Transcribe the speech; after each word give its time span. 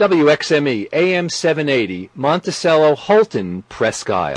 WXME 0.00 0.88
AM 0.94 1.28
780 1.28 2.08
Monticello 2.14 2.96
Houlton 2.96 3.64
Presque 3.68 4.08
Isle. 4.08 4.36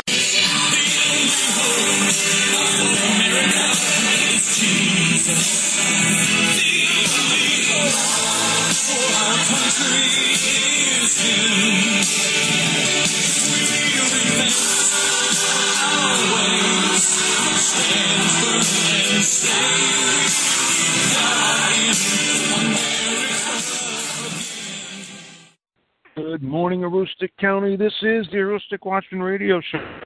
Good 26.44 26.50
morning, 26.50 26.82
Aroostook 26.82 27.30
County. 27.40 27.78
This 27.78 27.94
is 28.02 28.28
the 28.30 28.40
Aroostook 28.40 28.84
Watchman 28.84 29.22
Radio 29.22 29.62
Show. 29.72 30.02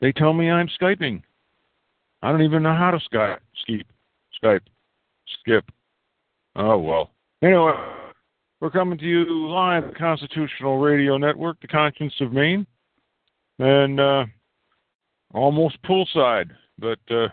They 0.00 0.10
tell 0.10 0.32
me 0.32 0.50
I'm 0.50 0.68
Skyping. 0.80 1.22
I 2.22 2.32
don't 2.32 2.42
even 2.42 2.64
know 2.64 2.74
how 2.74 2.90
to 2.90 2.98
Skype. 3.08 3.38
Skype. 3.68 3.84
Skype. 4.42 4.62
Skip. 5.38 5.64
Oh, 6.56 6.76
well. 6.76 7.10
Anyway, 7.40 7.70
we're 8.58 8.72
coming 8.72 8.98
to 8.98 9.04
you 9.04 9.46
live 9.46 9.84
at 9.84 9.96
Constitutional 9.96 10.78
Radio 10.78 11.16
Network, 11.18 11.60
the 11.60 11.68
conscience 11.68 12.14
of 12.20 12.32
Maine, 12.32 12.66
and 13.60 14.00
uh, 14.00 14.24
almost 15.32 15.80
poolside, 15.84 16.50
but 16.80 16.98
uh, 17.12 17.28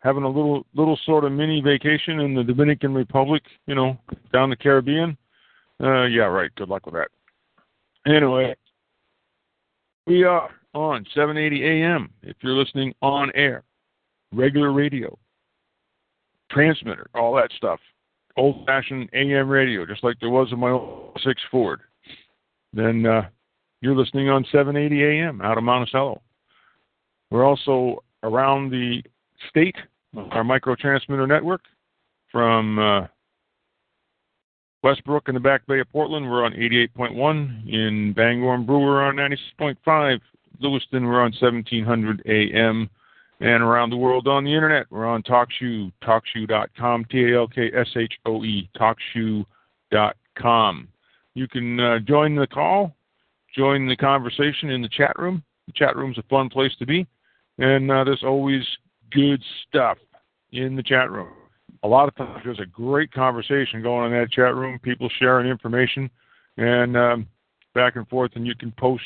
having 0.00 0.24
a 0.24 0.28
little 0.28 0.66
little 0.74 0.98
sort 1.06 1.22
of 1.22 1.30
mini 1.30 1.60
vacation 1.60 2.18
in 2.18 2.34
the 2.34 2.42
Dominican 2.42 2.92
Republic, 2.94 3.44
you 3.68 3.76
know, 3.76 3.96
down 4.32 4.50
the 4.50 4.56
Caribbean. 4.56 5.16
Uh, 5.80 6.06
yeah, 6.06 6.24
right. 6.24 6.52
Good 6.56 6.68
luck 6.68 6.84
with 6.84 6.94
that. 6.96 7.10
Anyway, 8.06 8.54
we 10.06 10.22
are 10.22 10.48
on 10.74 11.04
780 11.12 11.64
AM 11.64 12.10
if 12.22 12.36
you're 12.40 12.54
listening 12.54 12.94
on 13.02 13.32
air, 13.34 13.64
regular 14.32 14.72
radio, 14.72 15.18
transmitter, 16.50 17.08
all 17.14 17.34
that 17.34 17.50
stuff. 17.56 17.80
Old 18.36 18.64
fashioned 18.66 19.08
AM 19.12 19.48
radio, 19.48 19.84
just 19.84 20.04
like 20.04 20.16
there 20.20 20.30
was 20.30 20.52
in 20.52 20.60
my 20.60 20.70
old 20.70 21.18
6 21.24 21.42
Ford. 21.50 21.80
Then 22.72 23.06
uh, 23.06 23.22
you're 23.80 23.96
listening 23.96 24.28
on 24.28 24.44
780 24.52 25.02
AM 25.02 25.40
out 25.40 25.58
of 25.58 25.64
Monticello. 25.64 26.22
We're 27.30 27.44
also 27.44 28.04
around 28.22 28.70
the 28.70 29.02
state, 29.48 29.76
our 30.30 30.44
micro 30.44 30.76
transmitter 30.76 31.26
network 31.26 31.62
from 32.30 32.78
uh, 32.78 33.06
Westbrook 34.86 35.28
in 35.28 35.34
the 35.34 35.40
Back 35.40 35.66
Bay 35.66 35.80
of 35.80 35.90
Portland, 35.90 36.30
we're 36.30 36.44
on 36.44 36.52
88.1. 36.52 37.68
In 37.68 38.12
Bangor 38.12 38.54
and 38.54 38.64
Brewer, 38.64 38.78
we're 38.78 39.02
on 39.02 39.16
96.5. 39.16 40.20
Lewiston, 40.60 41.04
we're 41.04 41.22
on 41.22 41.32
1700 41.40 42.22
AM. 42.24 42.88
And 43.40 43.64
around 43.64 43.90
the 43.90 43.96
world 43.96 44.28
on 44.28 44.44
the 44.44 44.54
internet, 44.54 44.86
we're 44.90 45.04
on 45.04 45.24
TalkShoe, 45.24 45.90
talkshoe.com, 46.04 47.04
T 47.06 47.24
A 47.24 47.36
L 47.36 47.48
K 47.48 47.72
S 47.74 47.88
H 47.96 48.12
O 48.26 48.44
E, 48.44 48.70
talkshoe.com. 48.78 49.44
You 51.34 51.48
can 51.48 51.80
uh, 51.80 51.98
join 51.98 52.36
the 52.36 52.46
call, 52.46 52.94
join 53.56 53.88
the 53.88 53.96
conversation 53.96 54.70
in 54.70 54.82
the 54.82 54.88
chat 54.88 55.18
room. 55.18 55.42
The 55.66 55.72
chat 55.72 55.96
room's 55.96 56.18
a 56.18 56.22
fun 56.30 56.48
place 56.48 56.76
to 56.78 56.86
be. 56.86 57.08
And 57.58 57.90
uh, 57.90 58.04
there's 58.04 58.22
always 58.22 58.62
good 59.10 59.42
stuff 59.66 59.98
in 60.52 60.76
the 60.76 60.82
chat 60.84 61.10
room 61.10 61.32
a 61.82 61.88
lot 61.88 62.08
of 62.08 62.14
times 62.16 62.42
there's 62.44 62.60
a 62.60 62.66
great 62.66 63.12
conversation 63.12 63.82
going 63.82 64.06
on 64.06 64.12
in 64.12 64.20
that 64.20 64.30
chat 64.30 64.54
room, 64.54 64.78
people 64.78 65.08
sharing 65.18 65.48
information 65.48 66.10
and 66.56 66.96
um, 66.96 67.26
back 67.74 67.96
and 67.96 68.08
forth, 68.08 68.32
and 68.34 68.46
you 68.46 68.54
can 68.54 68.72
post 68.72 69.02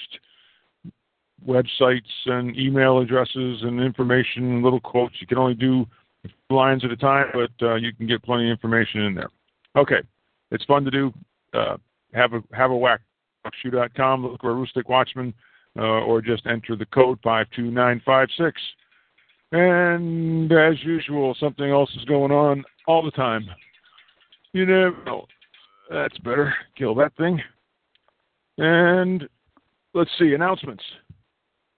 websites 1.47 2.01
and 2.27 2.57
email 2.57 2.99
addresses 2.99 3.63
and 3.63 3.81
information 3.81 4.55
and 4.55 4.63
little 4.63 4.81
quotes. 4.81 5.15
You 5.21 5.27
can 5.27 5.39
only 5.39 5.55
do 5.55 5.87
lines 6.51 6.85
at 6.85 6.91
a 6.91 6.97
time, 6.97 7.27
but 7.33 7.67
uh, 7.67 7.75
you 7.77 7.95
can 7.95 8.07
get 8.07 8.23
plenty 8.23 8.51
of 8.51 8.51
information 8.51 9.03
in 9.03 9.15
there. 9.15 9.31
Okay, 9.77 10.03
it's 10.51 10.65
fun 10.65 10.85
to 10.85 10.91
do. 10.91 11.13
Uh, 11.55 11.77
have 12.13 12.33
a 12.33 12.43
have 12.53 12.71
a 12.71 12.77
whack. 12.77 13.01
Shoe.com, 13.63 14.27
look 14.27 14.41
for 14.43 14.53
Aroostook 14.53 14.89
Watchman, 14.89 15.33
uh, 15.79 15.81
or 15.81 16.21
just 16.21 16.47
enter 16.47 16.77
the 16.77 16.85
code 16.87 17.19
52956. 17.23 18.61
And 19.53 20.51
as 20.53 20.75
usual, 20.85 21.37
something 21.41 21.69
else 21.69 21.91
is 21.97 22.05
going 22.05 22.31
on 22.31 22.65
all 22.87 23.03
the 23.03 23.11
time. 23.11 23.49
You 24.53 24.67
know. 24.67 25.27
That's 25.91 26.17
better. 26.19 26.55
Kill 26.77 26.95
that 26.97 27.17
thing. 27.17 27.43
And 28.59 29.29
let's 29.93 30.11
see, 30.19 30.35
announcements. 30.35 30.85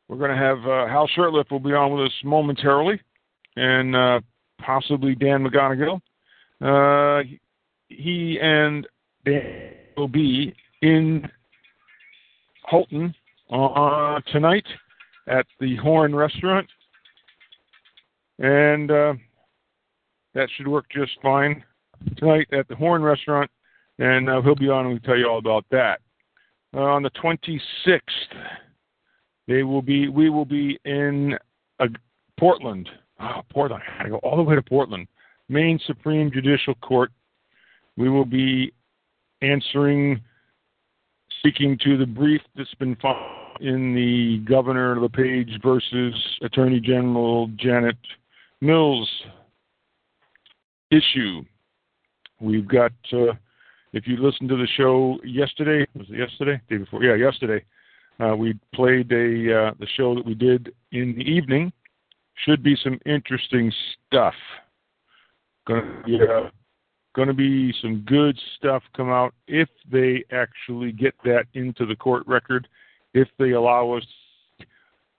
We're 0.08 0.18
going 0.18 0.30
to 0.30 0.36
have 0.36 0.58
uh, 0.58 0.86
Hal 0.86 1.08
Shurtleff 1.16 1.50
will 1.50 1.60
be 1.60 1.72
on 1.72 1.92
with 1.92 2.06
us 2.06 2.12
momentarily, 2.22 3.00
and 3.56 3.96
uh, 3.96 4.20
possibly 4.60 5.14
Dan 5.14 5.42
McGonigal. 5.42 6.00
Uh, 6.60 7.26
he 7.88 8.38
and 8.40 8.86
Dan 9.24 9.72
will 9.96 10.08
be 10.08 10.54
in 10.82 11.26
Houlton 12.70 13.14
uh, 13.50 14.20
tonight 14.30 14.66
at 15.26 15.46
the 15.60 15.76
Horn 15.76 16.14
Restaurant 16.14 16.68
and 18.38 18.90
uh, 18.90 19.14
that 20.34 20.48
should 20.56 20.68
work 20.68 20.86
just 20.90 21.12
fine 21.22 21.62
tonight 22.16 22.48
at 22.52 22.68
the 22.68 22.74
Horn 22.74 23.02
Restaurant, 23.02 23.50
and 23.98 24.28
uh, 24.28 24.40
he'll 24.42 24.54
be 24.54 24.68
on 24.68 24.86
and 24.86 24.94
we'll 24.94 25.00
tell 25.00 25.16
you 25.16 25.28
all 25.28 25.38
about 25.38 25.64
that. 25.70 26.00
Uh, 26.74 26.80
on 26.80 27.02
the 27.02 27.10
26th, 27.10 28.00
they 29.46 29.62
will 29.62 29.82
be. 29.82 30.08
We 30.08 30.30
will 30.30 30.44
be 30.44 30.78
in 30.84 31.36
uh, 31.80 31.86
Portland. 32.38 32.88
Oh, 33.20 33.42
Portland! 33.52 33.82
I 33.86 33.98
got 33.98 34.04
to 34.04 34.10
go 34.10 34.16
all 34.18 34.36
the 34.36 34.42
way 34.42 34.54
to 34.54 34.62
Portland, 34.62 35.06
Maine 35.48 35.78
Supreme 35.86 36.30
Judicial 36.32 36.74
Court. 36.76 37.10
We 37.96 38.08
will 38.08 38.24
be 38.24 38.72
answering, 39.42 40.20
speaking 41.38 41.78
to 41.84 41.98
the 41.98 42.06
brief 42.06 42.40
that's 42.56 42.74
been 42.76 42.96
filed 42.96 43.60
in 43.60 43.94
the 43.94 44.38
Governor 44.50 44.98
LePage 44.98 45.60
versus 45.62 46.14
Attorney 46.42 46.80
General 46.80 47.48
Janet 47.56 47.96
Mills 48.62 49.10
issue. 50.92 51.42
We've 52.40 52.68
got, 52.68 52.92
uh, 53.12 53.32
if 53.92 54.06
you 54.06 54.16
listened 54.16 54.48
to 54.50 54.56
the 54.56 54.68
show 54.76 55.18
yesterday, 55.24 55.84
was 55.96 56.06
it 56.08 56.16
yesterday? 56.16 56.60
Day 56.70 56.76
before? 56.76 57.02
Yeah, 57.02 57.16
yesterday. 57.16 57.64
Uh, 58.20 58.36
we 58.36 58.56
played 58.72 59.10
a 59.10 59.68
uh, 59.68 59.74
the 59.80 59.86
show 59.96 60.14
that 60.14 60.24
we 60.24 60.34
did 60.34 60.72
in 60.92 61.12
the 61.16 61.24
evening. 61.24 61.72
Should 62.46 62.62
be 62.62 62.76
some 62.84 63.00
interesting 63.04 63.72
stuff. 64.06 64.34
Gonna 65.66 66.02
be, 66.06 66.20
uh, 66.20 66.50
gonna 67.16 67.34
be 67.34 67.74
some 67.82 68.04
good 68.06 68.38
stuff 68.56 68.84
come 68.96 69.10
out 69.10 69.34
if 69.48 69.68
they 69.90 70.22
actually 70.30 70.92
get 70.92 71.14
that 71.24 71.46
into 71.54 71.84
the 71.84 71.96
court 71.96 72.22
record. 72.28 72.68
If 73.12 73.26
they 73.40 73.50
allow 73.50 73.90
us 73.90 74.04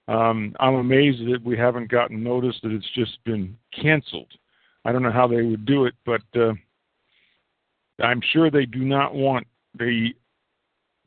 um, 0.08 0.56
I'm 0.60 0.76
amazed 0.76 1.20
that 1.32 1.44
we 1.44 1.58
haven't 1.58 1.90
gotten 1.90 2.24
notice 2.24 2.56
that 2.64 2.72
it's 2.72 2.90
just 2.94 3.24
been 3.24 3.58
canceled. 3.82 4.32
I 4.86 4.92
don't 4.92 5.04
know 5.04 5.12
how 5.12 5.28
they 5.28 5.42
would 5.42 5.66
do 5.66 5.86
it, 5.86 5.94
but 6.06 6.22
uh, 6.36 6.54
I'm 8.02 8.22
sure 8.32 8.52
they 8.52 8.66
do 8.66 8.80
not 8.80 9.14
want 9.14 9.48
the 9.78 10.10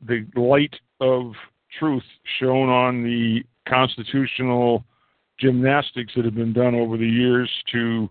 the 0.05 0.27
light 0.35 0.73
of 0.99 1.33
truth 1.79 2.03
shown 2.39 2.69
on 2.69 3.03
the 3.03 3.43
constitutional 3.67 4.83
gymnastics 5.39 6.13
that 6.15 6.25
have 6.25 6.35
been 6.35 6.53
done 6.53 6.75
over 6.75 6.97
the 6.97 7.07
years 7.07 7.49
to 7.71 8.09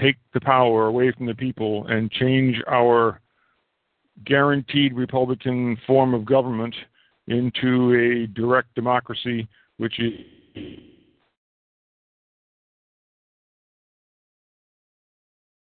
take 0.00 0.16
the 0.32 0.40
power 0.40 0.86
away 0.86 1.12
from 1.12 1.26
the 1.26 1.34
people 1.34 1.86
and 1.88 2.10
change 2.12 2.56
our 2.68 3.20
guaranteed 4.24 4.94
Republican 4.94 5.76
form 5.86 6.14
of 6.14 6.24
government 6.24 6.74
into 7.26 7.92
a 7.94 8.26
direct 8.28 8.74
democracy 8.74 9.48
which 9.80 9.98
is 9.98 10.12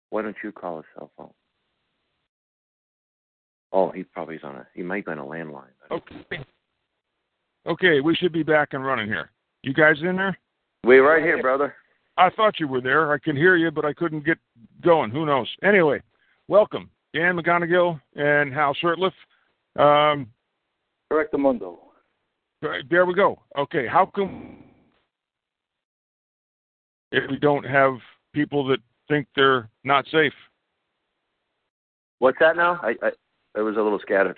Why 0.10 0.22
don't 0.22 0.38
you 0.42 0.54
call 0.54 0.78
his 0.78 0.86
cell 0.96 1.12
phone? 1.18 1.32
Oh, 3.74 3.92
he 3.92 4.04
probably 4.04 4.36
is 4.36 4.44
on 4.46 4.56
a. 4.56 4.66
He 4.74 4.82
might 4.82 5.06
be 5.06 5.12
on 5.12 5.20
a 5.20 5.26
landline. 5.26 5.74
Okay. 5.92 6.46
Okay, 7.68 8.00
we 8.00 8.16
should 8.16 8.32
be 8.32 8.44
back 8.44 8.70
and 8.72 8.86
running 8.86 9.08
here. 9.08 9.32
You 9.64 9.74
guys 9.74 9.98
in 10.02 10.16
there? 10.16 10.38
We 10.86 11.00
right 11.00 11.22
here, 11.22 11.42
brother. 11.42 11.76
I 12.16 12.30
thought 12.30 12.62
you 12.62 12.70
were 12.70 12.80
there. 12.80 13.12
I 13.12 13.18
can 13.18 13.36
hear 13.36 13.58
you, 13.58 13.72
but 13.72 13.84
I 13.84 13.92
couldn't 13.92 14.26
get 14.26 14.38
going. 14.82 15.12
Who 15.12 15.26
knows? 15.26 15.50
Anyway, 15.62 16.02
welcome, 16.48 16.90
Dan 17.14 17.36
McGonigal 17.36 18.00
and 18.16 18.54
Hal 18.54 18.74
Shurtleff. 18.82 19.12
Um, 19.78 20.28
Correct, 21.12 21.38
Mundo. 21.38 21.85
There 22.90 23.06
we 23.06 23.14
go. 23.14 23.40
Okay, 23.58 23.88
how 23.88 24.06
come 24.16 24.58
if 27.12 27.30
we 27.30 27.38
don't 27.38 27.64
have 27.66 27.96
people 28.34 28.66
that 28.68 28.80
think 29.08 29.28
they're 29.36 29.70
not 29.84 30.06
safe? 30.12 30.34
What's 32.20 32.38
that 32.40 32.56
now? 32.56 32.80
I, 32.82 32.96
I 33.02 33.12
it 33.58 33.62
was 33.62 33.78
a 33.78 33.82
little 33.82 34.00
scattered. 34.00 34.38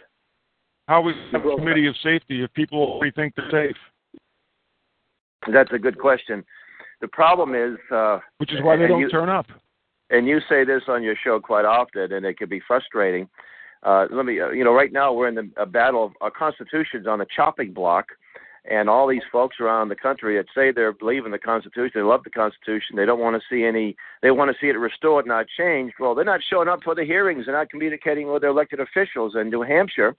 How 0.88 1.02
we 1.02 1.14
have 1.32 1.46
a 1.46 1.56
committee 1.56 1.88
of 1.88 1.96
safety 2.04 2.44
if 2.44 2.54
people 2.54 2.80
already 2.80 3.12
think 3.12 3.34
they're 3.36 3.52
safe? 3.52 3.78
That's 5.52 5.72
a 5.74 5.80
good 5.80 5.98
question. 6.00 6.44
The 7.02 7.08
problem 7.08 7.56
is, 7.56 7.78
uh, 7.92 8.20
Which 8.38 8.54
is 8.54 8.62
why 8.62 8.76
they 8.78 8.88
don't 8.88 9.00
you- 9.02 9.10
turn 9.10 9.30
up. 9.30 9.48
and 10.10 10.28
you 10.28 10.40
say 10.50 10.64
this 10.64 10.84
on 10.88 11.04
your 11.04 11.16
show 11.24 11.40
quite 11.40 11.66
often, 11.66 12.14
and 12.14 12.26
it 12.26 12.38
can 12.38 12.50
be 12.50 12.60
frustrating. 12.62 13.28
Uh, 13.88 14.06
let 14.12 14.25
me, 14.25 14.42
uh, 14.42 14.50
you 14.50 14.66
know, 14.66 14.74
right 14.74 14.92
now 14.92 15.13
we're 15.13 15.30
in 15.30 15.36
the 15.36 15.50
a 15.56 15.66
battle 15.66 16.04
of 16.04 16.12
our 16.19 16.30
Constitution's 16.30 17.07
on 17.07 17.19
the 17.19 17.25
chopping 17.34 17.72
block, 17.72 18.07
and 18.69 18.89
all 18.89 19.07
these 19.07 19.22
folks 19.31 19.62
around 19.62 19.88
the 19.88 19.95
country 19.95 20.36
that 20.36 20.48
say 20.54 20.72
they 20.72 20.86
believe 21.00 21.25
in 21.25 21.31
the 21.31 21.39
Constitution, 21.39 21.92
they 21.95 22.01
love 22.01 22.25
the 22.25 22.30
Constitution, 22.30 22.98
they 22.98 23.06
don't 23.06 23.22
want 23.22 23.42
to 23.42 23.48
see 23.50 23.63
any, 23.63 23.95
they 24.22 24.30
want 24.30 24.51
to 24.51 24.57
see 24.60 24.68
it 24.68 24.78
restored, 24.78 25.25
not 25.25 25.45
changed. 25.57 25.95
Well, 26.01 26.13
they're 26.13 26.25
not 26.25 26.42
showing 26.50 26.68
up 26.68 26.84
for 26.84 26.95
the 26.95 27.06
hearings, 27.06 27.45
they're 27.45 27.56
not 27.56 27.69
communicating 27.69 28.30
with 28.30 28.42
their 28.42 28.50
elected 28.50 28.81
officials. 28.81 29.36
In 29.39 29.50
New 29.50 29.62
Hampshire, 29.62 30.18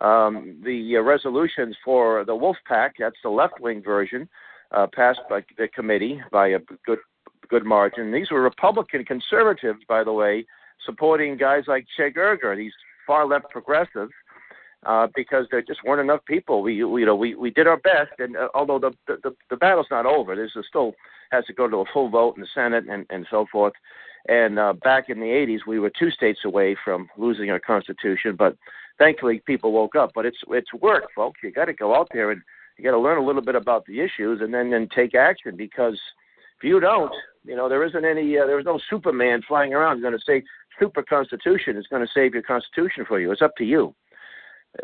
um, 0.00 0.62
the 0.64 0.98
uh, 0.98 1.00
resolutions 1.00 1.76
for 1.84 2.24
the 2.24 2.36
Wolf 2.36 2.58
PAC, 2.68 2.94
that's 3.00 3.16
the 3.24 3.28
left-wing 3.28 3.82
version, 3.82 4.28
uh, 4.70 4.86
passed 4.94 5.22
by 5.28 5.40
the 5.58 5.66
committee 5.66 6.22
by 6.30 6.46
a 6.48 6.60
good 6.86 7.00
good 7.48 7.64
margin. 7.64 8.12
These 8.12 8.30
were 8.30 8.40
Republican 8.40 9.04
conservatives, 9.04 9.80
by 9.88 10.04
the 10.04 10.12
way, 10.12 10.46
supporting 10.84 11.36
guys 11.36 11.64
like 11.66 11.86
Che 11.96 12.10
Gerger, 12.10 12.56
these 12.56 12.72
far 13.06 13.26
left 13.26 13.50
progressives, 13.50 14.12
uh, 14.86 15.08
because 15.14 15.46
there 15.50 15.62
just 15.62 15.80
weren't 15.84 16.00
enough 16.00 16.24
people. 16.26 16.62
We, 16.62 16.82
we 16.84 17.00
you 17.00 17.06
know 17.06 17.16
we, 17.16 17.34
we 17.34 17.50
did 17.50 17.66
our 17.66 17.78
best, 17.78 18.12
and 18.18 18.36
uh, 18.36 18.48
although 18.54 18.78
the, 18.78 18.92
the 19.06 19.34
the 19.50 19.56
battle's 19.56 19.86
not 19.90 20.06
over, 20.06 20.34
there's 20.36 20.56
still 20.68 20.94
has 21.30 21.44
to 21.46 21.52
go 21.52 21.68
to 21.68 21.78
a 21.78 21.84
full 21.92 22.08
vote 22.08 22.36
in 22.36 22.42
the 22.42 22.48
Senate 22.54 22.84
and 22.88 23.06
and 23.10 23.26
so 23.30 23.46
forth. 23.50 23.72
And 24.26 24.58
uh, 24.58 24.72
back 24.82 25.10
in 25.10 25.20
the 25.20 25.26
80s, 25.26 25.60
we 25.66 25.78
were 25.78 25.90
two 25.90 26.10
states 26.10 26.40
away 26.46 26.74
from 26.82 27.08
losing 27.18 27.50
our 27.50 27.58
constitution, 27.58 28.36
but 28.38 28.56
thankfully 28.98 29.42
people 29.44 29.70
woke 29.70 29.96
up. 29.96 30.12
But 30.14 30.24
it's 30.26 30.38
it's 30.48 30.72
work, 30.74 31.04
folks. 31.14 31.40
You 31.42 31.52
got 31.52 31.66
to 31.66 31.74
go 31.74 31.94
out 31.94 32.08
there 32.12 32.30
and 32.30 32.40
you 32.78 32.84
got 32.84 32.92
to 32.92 32.98
learn 32.98 33.18
a 33.18 33.24
little 33.24 33.42
bit 33.42 33.54
about 33.54 33.84
the 33.86 34.00
issues 34.00 34.40
and 34.40 34.52
then 34.52 34.70
then 34.70 34.88
take 34.94 35.14
action 35.14 35.56
because 35.56 36.00
if 36.58 36.64
you 36.64 36.80
don't, 36.80 37.12
you 37.44 37.56
know, 37.56 37.68
there 37.68 37.84
isn't 37.84 38.04
any, 38.04 38.38
uh, 38.38 38.46
there's 38.46 38.64
no 38.64 38.80
Superman 38.88 39.42
flying 39.46 39.74
around 39.74 40.00
going 40.00 40.14
to 40.14 40.24
say 40.26 40.42
super 40.78 41.02
constitution 41.02 41.76
is 41.76 41.86
going 41.88 42.04
to 42.04 42.12
save 42.12 42.34
your 42.34 42.42
constitution 42.42 43.04
for 43.06 43.20
you. 43.20 43.30
It's 43.32 43.42
up 43.42 43.56
to 43.56 43.64
you. 43.64 43.94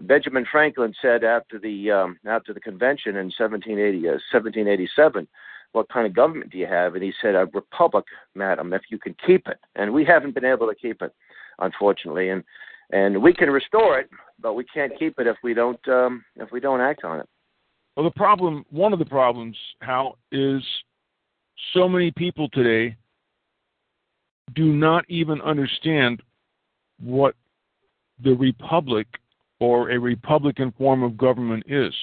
Benjamin 0.02 0.46
Franklin 0.50 0.94
said 1.02 1.24
after 1.24 1.58
the 1.58 1.90
um, 1.90 2.18
after 2.26 2.54
the 2.54 2.60
convention 2.60 3.16
in 3.16 3.26
1780, 3.36 3.98
uh, 4.08 4.22
1787, 4.30 5.26
what 5.72 5.88
kind 5.88 6.06
of 6.06 6.14
government 6.14 6.52
do 6.52 6.58
you 6.58 6.66
have? 6.66 6.94
And 6.94 7.02
he 7.02 7.12
said, 7.20 7.34
a 7.34 7.46
republic, 7.52 8.04
madam, 8.34 8.72
if 8.72 8.82
you 8.88 8.98
can 8.98 9.16
keep 9.26 9.48
it. 9.48 9.58
And 9.74 9.92
we 9.92 10.04
haven't 10.04 10.34
been 10.34 10.44
able 10.44 10.68
to 10.68 10.74
keep 10.74 11.02
it, 11.02 11.12
unfortunately. 11.58 12.30
And 12.30 12.44
and 12.92 13.22
we 13.22 13.32
can 13.32 13.50
restore 13.50 13.98
it, 14.00 14.10
but 14.40 14.54
we 14.54 14.64
can't 14.64 14.96
keep 14.98 15.18
it 15.18 15.26
if 15.26 15.36
we 15.42 15.54
don't 15.54 15.88
um, 15.88 16.24
if 16.36 16.50
we 16.52 16.60
don't 16.60 16.80
act 16.80 17.04
on 17.04 17.20
it. 17.20 17.28
Well, 17.96 18.04
the 18.04 18.16
problem, 18.16 18.64
one 18.70 18.92
of 18.92 18.98
the 18.98 19.04
problems, 19.04 19.56
Hal, 19.82 20.16
is 20.30 20.62
so 21.74 21.88
many 21.88 22.10
people 22.12 22.48
today 22.50 22.96
do 24.54 24.66
not 24.72 25.04
even 25.08 25.40
understand 25.40 26.22
what 27.02 27.34
the 28.22 28.32
republic 28.32 29.06
or 29.60 29.90
a 29.90 29.98
republican 29.98 30.72
form 30.72 31.02
of 31.02 31.16
government 31.16 31.64
is. 31.66 31.94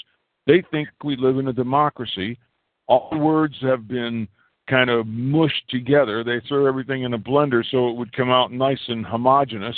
They 0.46 0.64
think 0.72 0.88
we 1.04 1.16
live 1.16 1.38
in 1.38 1.48
a 1.48 1.54
democracy. 1.54 2.40
All 2.88 3.10
words 3.20 3.56
have 3.62 3.88
been 3.88 4.28
kind 4.70 4.90
of 4.90 5.08
mushed 5.08 5.70
together. 5.70 6.24
They 6.24 6.40
throw 6.48 6.66
everything 6.68 7.04
in 7.04 7.14
a 7.14 7.20
blender 7.20 7.64
so 7.70 7.90
it 7.90 7.96
would 7.96 8.14
come 8.14 8.30
out 8.30 8.52
nice 8.52 8.80
and 8.88 9.06
homogeneous 9.06 9.76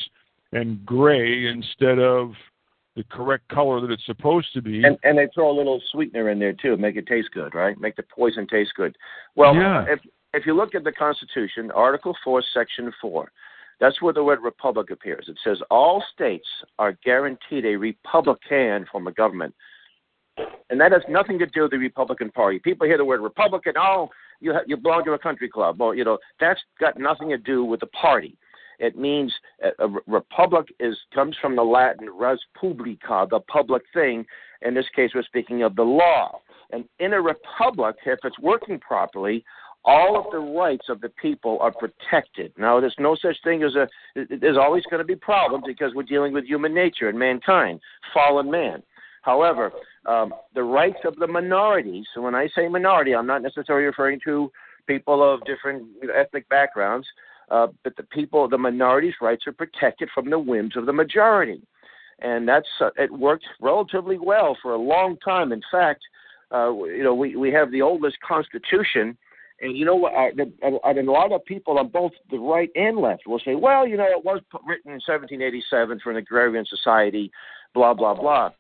and 0.52 0.84
gray 0.86 1.48
instead 1.48 2.00
of 2.00 2.34
the 2.96 3.04
correct 3.04 3.48
color 3.50 3.80
that 3.82 3.92
it's 3.92 4.06
supposed 4.06 4.52
to 4.54 4.62
be. 4.62 4.84
And 4.84 4.98
and 5.04 5.18
they 5.18 5.28
throw 5.34 5.50
a 5.50 5.56
little 5.56 5.82
sweetener 5.92 6.30
in 6.30 6.40
there 6.40 6.54
too, 6.54 6.76
make 6.78 6.96
it 6.96 7.08
taste 7.08 7.30
good, 7.34 7.56
right? 7.56 7.80
Make 7.80 7.96
the 7.96 8.04
poison 8.04 8.48
taste 8.48 8.72
good. 8.76 8.96
Well, 9.36 9.56
Yeah. 9.56 9.86
if 9.88 10.00
if 10.34 10.46
you 10.46 10.56
look 10.56 10.76
at 10.76 10.84
the 10.84 10.92
Constitution, 10.92 11.72
Article 11.72 12.16
Four, 12.24 12.44
Section 12.54 12.92
Four, 13.02 13.32
that's 13.80 14.02
where 14.02 14.14
the 14.14 14.24
word 14.24 14.40
republic 14.44 14.92
appears. 14.92 15.26
It 15.28 15.38
says 15.44 15.58
all 15.72 16.04
states 16.14 16.48
are 16.78 16.98
guaranteed 17.04 17.66
a 17.66 17.76
republican 17.76 18.86
form 18.92 19.08
of 19.08 19.16
government. 19.16 19.56
And 20.70 20.80
that 20.80 20.92
has 20.92 21.02
nothing 21.10 21.40
to 21.40 21.46
do 21.48 21.64
with 21.64 21.72
the 21.72 21.78
Republican 21.78 22.32
Party. 22.32 22.60
People 22.60 22.88
hear 22.88 22.98
the 22.98 23.06
word 23.06 23.22
Republican, 23.22 23.74
oh, 23.78 24.10
you 24.40 24.54
ha- 24.54 24.64
you 24.66 24.78
belong 24.78 25.04
to 25.06 25.14
a 25.14 25.20
country 25.20 25.50
club. 25.50 25.80
Well, 25.80 25.94
you 25.94 26.04
know 26.04 26.18
that's 26.40 26.62
got 26.80 26.98
nothing 26.98 27.30
to 27.30 27.38
do 27.38 27.66
with 27.66 27.80
the 27.82 27.88
party. 27.88 28.38
It 28.80 28.98
means 28.98 29.34
uh, 29.64 29.72
a, 29.80 29.88
a 29.88 30.00
republic 30.08 30.68
is 30.80 30.98
comes 31.14 31.36
from 31.42 31.56
the 31.56 31.64
Latin 31.64 32.08
res 32.10 32.40
publica, 32.60 33.28
the 33.30 33.42
public 33.42 33.84
thing. 33.94 34.26
In 34.62 34.74
this 34.74 34.86
case, 34.96 35.12
we're 35.14 35.24
speaking 35.24 35.64
of 35.64 35.76
the 35.76 35.84
law. 35.84 36.40
And 36.72 36.86
in 37.00 37.14
a 37.14 37.22
republic, 37.22 37.96
if 38.06 38.20
it's 38.24 38.40
working 38.40 38.80
properly, 38.80 39.44
all 39.86 40.18
of 40.18 40.32
the 40.32 40.40
rights 40.40 40.88
of 40.90 41.02
the 41.02 41.10
people 41.10 41.58
are 41.62 41.72
protected. 41.72 42.52
Now, 42.58 42.80
there's 42.80 42.96
no 43.00 43.16
such 43.16 43.38
thing 43.44 43.64
as 43.64 43.76
a. 43.76 43.88
There's 44.16 44.58
always 44.58 44.84
going 44.90 45.00
to 45.00 45.06
be 45.06 45.16
problems 45.16 45.64
because 45.66 45.94
we're 45.96 46.04
dealing 46.04 46.34
with 46.34 46.46
human 46.46 46.74
nature 46.74 47.10
and 47.10 47.18
mankind, 47.18 47.80
fallen 48.14 48.52
man. 48.52 48.84
However, 49.22 49.72
um, 50.06 50.34
the 50.56 50.64
rights 50.64 51.00
of 51.06 51.16
the 51.18 51.28
minorities. 51.28 52.06
So 52.14 52.22
when 52.22 52.36
I 52.36 52.48
say 52.56 52.68
minority, 52.68 53.16
I'm 53.16 53.28
not 53.28 53.42
necessarily 53.42 53.86
referring 53.86 54.20
to 54.26 54.52
people 54.88 55.22
of 55.22 55.46
different 55.46 55.88
ethnic 56.16 56.48
backgrounds, 56.50 57.08
uh, 57.52 57.68
but 57.84 57.96
the 57.96 58.04
people, 58.04 58.48
the 58.48 58.58
minorities' 58.58 59.14
rights 59.22 59.46
are 59.48 59.52
protected 59.54 60.10
from 60.14 60.30
the 60.30 60.40
whims 60.40 60.76
of 60.76 60.86
the 60.86 60.94
majority, 60.94 61.62
and 62.20 62.48
that's 62.48 62.68
uh, 62.82 62.90
it 62.98 63.12
worked 63.12 63.46
relatively 63.62 64.18
well 64.18 64.58
for 64.62 64.74
a 64.74 64.78
long 64.78 65.18
time. 65.24 65.52
In 65.52 65.62
fact, 65.72 66.02
uh, 66.52 66.72
you 66.86 67.04
know, 67.04 67.14
we 67.14 67.36
we 67.36 67.52
have 67.52 67.72
the 67.72 67.82
oldest 67.82 68.18
constitution. 68.28 69.18
And 69.62 69.78
you 69.78 69.86
know 69.86 69.96
what? 69.96 70.14
The, 70.36 70.52
uh, 70.64 70.90
and 70.90 71.08
a 71.08 71.12
lot 71.12 71.32
of 71.32 71.44
people 71.46 71.78
on 71.80 71.90
both 71.90 72.12
the 72.32 72.38
right 72.38 72.70
and 72.76 72.98
left 72.98 73.28
will 73.28 73.40
say, 73.40 73.56
"Well, 73.56 73.86
you 73.86 73.98
know, 73.98 74.06
it 74.06 74.24
was 74.24 74.42
written 74.66 74.92
in 74.92 75.02
1787 75.06 76.00
for 76.00 76.12
an 76.12 76.18
agrarian 76.18 76.66
society, 76.66 77.32
blah 77.74 77.94
blah 77.94 78.14
blah." 78.14 78.52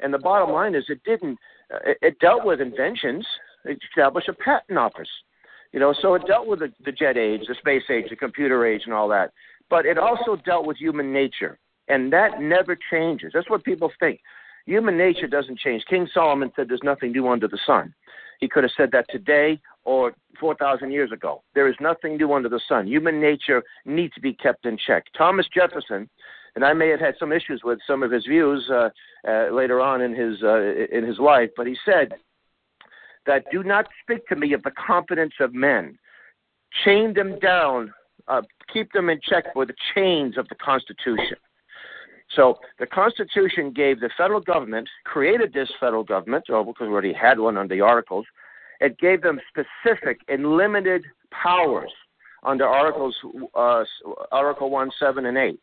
And 0.00 0.12
the 0.12 0.18
bottom 0.18 0.52
line 0.52 0.74
is, 0.74 0.84
it 0.88 1.02
didn't. 1.04 1.38
Uh, 1.72 1.78
it, 1.86 1.98
it 2.02 2.18
dealt 2.20 2.44
with 2.44 2.60
inventions. 2.60 3.26
It 3.64 3.78
established 3.90 4.28
a 4.28 4.32
patent 4.34 4.78
office. 4.78 5.08
You 5.72 5.80
know, 5.80 5.94
so 6.00 6.14
it 6.14 6.22
dealt 6.26 6.46
with 6.46 6.60
the, 6.60 6.72
the 6.84 6.92
jet 6.92 7.16
age, 7.16 7.42
the 7.48 7.56
space 7.56 7.82
age, 7.90 8.06
the 8.08 8.16
computer 8.16 8.64
age, 8.64 8.82
and 8.84 8.94
all 8.94 9.08
that. 9.08 9.32
But 9.70 9.86
it 9.86 9.98
also 9.98 10.36
dealt 10.36 10.66
with 10.66 10.76
human 10.76 11.12
nature, 11.12 11.58
and 11.88 12.12
that 12.12 12.40
never 12.40 12.78
changes. 12.92 13.32
That's 13.34 13.50
what 13.50 13.64
people 13.64 13.90
think. 13.98 14.20
Human 14.66 14.96
nature 14.96 15.26
doesn't 15.26 15.58
change. 15.58 15.84
King 15.90 16.08
Solomon 16.14 16.52
said, 16.54 16.68
"There's 16.68 16.84
nothing 16.84 17.10
new 17.10 17.26
under 17.28 17.48
the 17.48 17.58
sun." 17.66 17.92
He 18.38 18.48
could 18.48 18.62
have 18.62 18.72
said 18.76 18.90
that 18.92 19.06
today 19.10 19.60
or 19.84 20.14
4,000 20.40 20.90
years 20.90 21.12
ago. 21.12 21.42
There 21.54 21.68
is 21.68 21.76
nothing 21.80 22.16
new 22.16 22.32
under 22.32 22.48
the 22.48 22.60
sun. 22.68 22.86
Human 22.86 23.20
nature 23.20 23.62
needs 23.84 24.14
to 24.14 24.20
be 24.20 24.34
kept 24.34 24.66
in 24.66 24.78
check. 24.86 25.04
Thomas 25.16 25.46
Jefferson, 25.54 26.08
and 26.54 26.64
I 26.64 26.72
may 26.72 26.88
have 26.88 27.00
had 27.00 27.14
some 27.18 27.32
issues 27.32 27.62
with 27.64 27.78
some 27.86 28.02
of 28.02 28.10
his 28.10 28.24
views 28.24 28.68
uh, 28.70 28.88
uh, 29.28 29.48
later 29.52 29.80
on 29.80 30.00
in 30.00 30.14
his 30.14 30.42
uh, 30.42 30.60
in 30.92 31.04
his 31.04 31.18
life, 31.18 31.50
but 31.56 31.66
he 31.66 31.76
said 31.84 32.14
that 33.26 33.44
do 33.50 33.62
not 33.62 33.86
speak 34.02 34.26
to 34.28 34.36
me 34.36 34.52
of 34.52 34.62
the 34.62 34.70
confidence 34.72 35.34
of 35.40 35.54
men. 35.54 35.98
Chain 36.84 37.14
them 37.14 37.38
down, 37.38 37.92
uh, 38.28 38.42
keep 38.72 38.92
them 38.92 39.08
in 39.08 39.20
check 39.22 39.54
with 39.54 39.68
the 39.68 39.74
chains 39.94 40.36
of 40.36 40.48
the 40.48 40.54
Constitution. 40.56 41.36
So 42.34 42.58
the 42.78 42.86
Constitution 42.86 43.70
gave 43.70 44.00
the 44.00 44.10
federal 44.16 44.40
government, 44.40 44.88
created 45.04 45.52
this 45.52 45.70
federal 45.78 46.04
government, 46.04 46.44
or 46.48 46.64
because 46.64 46.88
we 46.88 46.92
already 46.92 47.12
had 47.12 47.38
one 47.38 47.56
under 47.56 47.74
the 47.74 47.80
Articles, 47.80 48.26
it 48.80 48.98
gave 48.98 49.22
them 49.22 49.40
specific 49.48 50.20
and 50.28 50.56
limited 50.56 51.04
powers 51.30 51.90
under 52.42 52.66
Articles 52.66 53.16
uh, 53.54 53.84
Article 54.32 54.70
One, 54.70 54.90
Seven, 54.98 55.26
and 55.26 55.38
Eight. 55.38 55.60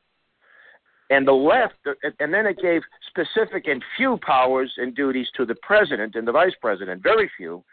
And 1.10 1.28
the 1.28 1.34
left, 1.34 1.76
and 2.20 2.34
then 2.34 2.46
it 2.46 2.58
gave 2.62 2.82
specific 3.08 3.68
and 3.68 3.84
few 3.98 4.18
powers 4.26 4.72
and 4.78 4.96
duties 4.96 5.28
to 5.36 5.46
the 5.46 5.56
president 5.62 6.16
and 6.16 6.26
the 6.26 6.32
vice 6.32 6.54
president, 6.62 7.04
very 7.04 7.30
few. 7.36 7.64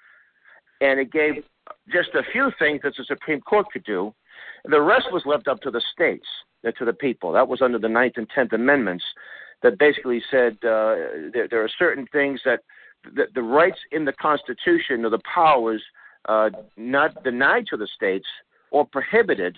And 0.81 0.99
it 0.99 1.13
gave 1.13 1.45
just 1.93 2.11
a 2.15 2.23
few 2.33 2.51
things 2.59 2.81
that 2.83 2.95
the 2.99 3.05
Supreme 3.05 3.41
Court 3.41 3.67
could 3.73 3.85
do. 3.85 4.13
The 4.65 4.81
rest 4.81 5.07
was 5.13 5.23
left 5.25 5.47
up 5.47 5.61
to 5.63 5.71
the 5.71 5.83
states, 5.93 6.27
uh, 6.67 6.73
to 6.79 6.85
the 6.85 6.93
people. 6.93 7.33
That 7.33 7.47
was 7.47 7.63
under 7.63 7.79
the 7.79 7.89
Ninth 7.89 8.15
and 8.17 8.29
Tenth 8.35 8.53
Amendments 8.53 9.05
that 9.63 9.79
basically 9.79 10.23
said 10.31 10.55
uh, 10.63 11.31
there, 11.33 11.49
there 11.49 11.63
are 11.63 11.71
certain 11.79 12.07
things 12.13 12.41
that 12.45 12.61
the, 13.05 13.25
the 13.35 13.43
rights 13.43 13.79
in 13.93 14.05
the 14.05 14.13
Constitution 14.13 15.05
or 15.05 15.11
the 15.11 15.21
powers 15.33 15.83
uh, 16.29 16.51
not 16.77 17.23
denied 17.25 17.67
to 17.71 17.77
the 17.77 17.89
states 17.95 18.27
or 18.71 18.85
prohibited 18.87 19.57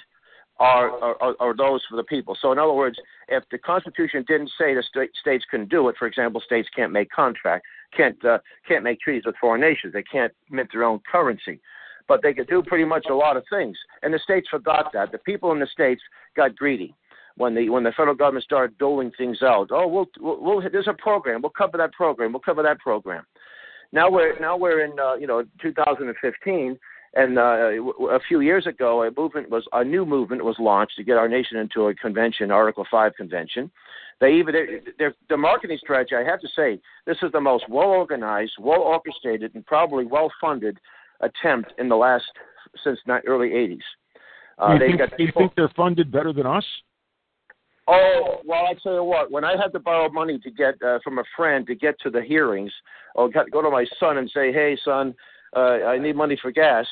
are, 0.59 0.90
are, 1.23 1.35
are 1.40 1.56
those 1.56 1.80
for 1.88 1.97
the 1.97 2.04
people. 2.04 2.37
So, 2.40 2.52
in 2.52 2.59
other 2.59 2.75
words, 2.75 2.99
if 3.28 3.42
the 3.50 3.59
Constitution 3.59 4.25
didn't 4.28 4.50
say 4.59 4.75
the 4.75 4.82
state, 4.82 5.11
states 5.18 5.44
couldn't 5.50 5.70
do 5.70 5.88
it, 5.88 5.97
for 5.99 6.06
example, 6.06 6.40
states 6.44 6.68
can't 6.76 6.92
make 6.92 7.11
contracts, 7.11 7.66
can't 7.97 8.23
uh, 8.25 8.38
can't 8.68 8.85
make 8.85 9.00
treaties 9.00 9.25
with 9.25 9.37
foreign 9.40 9.62
nations, 9.62 9.94
they 9.94 10.02
can't 10.02 10.32
mint 10.50 10.68
their 10.73 10.85
own 10.85 11.00
currency, 11.11 11.61
but 12.09 12.20
they 12.23 12.35
could 12.35 12.47
do 12.47 12.62
pretty 12.62 12.85
much 12.85 13.06
a 13.11 13.14
lot 13.14 13.38
of 13.38 13.44
things. 13.49 13.76
And 14.02 14.12
the 14.12 14.18
states 14.18 14.49
forgot 14.50 14.92
that. 14.92 15.12
The 15.12 15.18
people 15.18 15.50
in 15.52 15.61
the 15.61 15.66
states 15.66 16.02
got 16.37 16.54
greedy. 16.54 16.94
When 17.40 17.54
the 17.54 17.70
when 17.70 17.82
the 17.82 17.92
federal 17.92 18.14
government 18.14 18.44
started 18.44 18.76
doling 18.76 19.11
things 19.16 19.42
out. 19.42 19.68
Oh, 19.70 19.88
we'll, 19.88 20.06
we'll, 20.20 20.40
we'll 20.40 20.70
there's 20.70 20.88
a 20.88 21.02
program. 21.02 21.40
We'll 21.40 21.50
cover 21.50 21.78
that 21.78 21.92
program. 21.92 22.32
We'll 22.32 22.40
cover 22.40 22.62
that 22.62 22.78
program. 22.78 23.25
Now 23.92 24.11
we're 24.11 24.38
now 24.38 24.59
we're 24.59 24.85
in 24.85 24.99
uh, 25.00 25.14
you 25.14 25.26
know 25.26 25.42
2015, 25.62 26.78
and 27.14 27.38
uh, 27.38 27.42
a 28.11 28.20
few 28.28 28.40
years 28.40 28.66
ago, 28.66 29.04
a 29.04 29.11
movement 29.16 29.49
was 29.49 29.64
a 29.73 29.82
new 29.82 30.04
movement 30.04 30.44
was 30.44 30.56
launched 30.59 30.97
to 30.97 31.02
get 31.02 31.16
our 31.16 31.28
nation 31.28 31.56
into 31.56 31.87
a 31.87 31.94
convention, 31.94 32.50
Article 32.50 32.87
Five 32.90 33.14
convention. 33.16 33.70
They 34.20 34.35
even 34.35 34.54
their 34.99 35.14
the 35.30 35.37
marketing 35.38 35.78
strategy. 35.80 36.14
I 36.14 36.25
have 36.25 36.40
to 36.42 36.49
say, 36.54 36.78
this 37.06 37.16
is 37.23 37.32
the 37.32 37.40
most 37.40 37.64
well 37.70 37.88
organized, 37.88 38.52
well 38.61 38.82
orchestrated, 38.82 39.54
and 39.54 39.64
probably 39.64 40.04
well 40.04 40.30
funded 40.42 40.78
attempt 41.20 41.73
in 41.78 41.88
the 41.88 41.97
last 41.97 42.25
since 42.85 42.99
the 43.06 43.20
early 43.26 43.49
80s. 43.49 43.78
Uh, 44.59 44.75
you, 44.75 44.78
think, 44.78 45.16
do 45.16 45.25
you 45.25 45.32
think 45.35 45.52
they're 45.56 45.73
funded 45.75 46.12
better 46.12 46.35
than 46.35 46.47
us? 46.47 46.64
Oh 47.92 48.37
well, 48.44 48.66
I 48.66 48.75
tell 48.80 48.94
you 48.94 49.04
what. 49.04 49.32
When 49.32 49.42
I 49.42 49.56
had 49.61 49.73
to 49.73 49.80
borrow 49.80 50.09
money 50.11 50.38
to 50.38 50.50
get 50.50 50.80
uh, 50.80 51.00
from 51.02 51.18
a 51.18 51.25
friend 51.37 51.66
to 51.66 51.75
get 51.75 51.99
to 52.02 52.11
the 52.11 52.23
hearings, 52.23 52.73
or 53.16 53.28
go 53.28 53.62
to 53.62 53.70
my 53.70 53.85
son 53.99 54.18
and 54.18 54.30
say, 54.32 54.52
"Hey, 54.52 54.78
son, 54.85 55.12
uh, 55.56 55.82
I 55.87 55.99
need 55.99 56.14
money 56.14 56.38
for 56.40 56.52
gas," 56.52 56.87